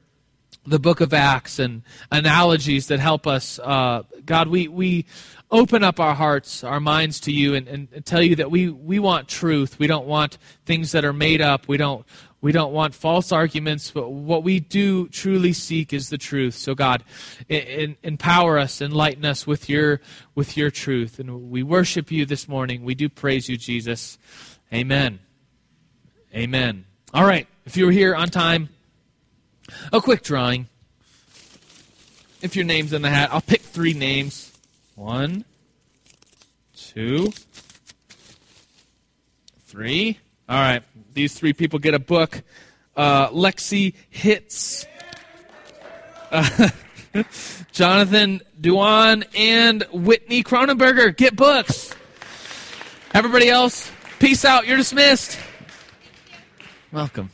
the 0.66 0.78
book 0.78 1.00
of 1.00 1.12
Acts 1.12 1.58
and 1.58 1.82
analogies 2.10 2.88
that 2.88 2.98
help 2.98 3.26
us. 3.26 3.58
Uh, 3.58 4.02
God, 4.24 4.48
we, 4.48 4.68
we 4.68 5.04
open 5.50 5.84
up 5.84 6.00
our 6.00 6.14
hearts, 6.14 6.64
our 6.64 6.80
minds 6.80 7.20
to 7.20 7.32
you 7.32 7.54
and, 7.54 7.68
and 7.68 8.04
tell 8.04 8.22
you 8.22 8.36
that 8.36 8.50
we, 8.50 8.68
we 8.70 8.98
want 8.98 9.28
truth. 9.28 9.78
We 9.78 9.86
don't 9.86 10.06
want 10.06 10.38
things 10.64 10.92
that 10.92 11.04
are 11.04 11.12
made 11.12 11.40
up. 11.40 11.68
We 11.68 11.76
don't, 11.76 12.04
we 12.40 12.52
don't 12.52 12.72
want 12.72 12.94
false 12.94 13.32
arguments, 13.32 13.90
but 13.90 14.10
what 14.10 14.42
we 14.42 14.60
do 14.60 15.08
truly 15.08 15.52
seek 15.52 15.92
is 15.92 16.10
the 16.10 16.18
truth. 16.18 16.54
So 16.54 16.74
God, 16.74 17.04
in, 17.48 17.96
empower 18.02 18.58
us, 18.58 18.82
enlighten 18.82 19.24
us 19.24 19.46
with 19.46 19.68
your, 19.68 20.00
with 20.34 20.56
your 20.56 20.70
truth. 20.70 21.18
And 21.18 21.50
we 21.50 21.62
worship 21.62 22.10
you 22.10 22.26
this 22.26 22.48
morning. 22.48 22.84
We 22.84 22.94
do 22.94 23.08
praise 23.08 23.48
you, 23.48 23.56
Jesus. 23.56 24.18
Amen. 24.72 25.20
Amen. 26.34 26.84
All 27.14 27.24
right. 27.24 27.46
If 27.64 27.76
you 27.76 27.86
were 27.86 27.92
here 27.92 28.14
on 28.14 28.28
time, 28.28 28.68
a 29.92 30.00
quick 30.00 30.22
drawing. 30.22 30.68
If 32.42 32.56
your 32.56 32.64
name's 32.66 32.92
in 32.92 33.02
the 33.02 33.08
hat, 33.08 33.30
I'll 33.32 33.40
pick 33.40 33.62
three 33.62 33.94
names. 33.94 34.53
One, 34.94 35.44
two, 36.76 37.32
three. 39.66 40.18
All 40.48 40.56
right. 40.56 40.82
These 41.14 41.34
three 41.34 41.52
people 41.52 41.78
get 41.78 41.94
a 41.94 41.98
book. 41.98 42.42
Uh, 42.96 43.28
Lexi 43.30 43.94
Hits. 44.10 44.86
Uh, 46.30 46.68
Jonathan 47.72 48.40
Duan 48.60 49.24
and 49.36 49.84
Whitney 49.92 50.42
Cronenberger 50.42 51.16
get 51.16 51.34
books. 51.34 51.92
Everybody 53.12 53.48
else, 53.48 53.90
peace 54.18 54.44
out. 54.44 54.66
You're 54.66 54.76
dismissed. 54.76 55.38
Welcome. 56.92 57.30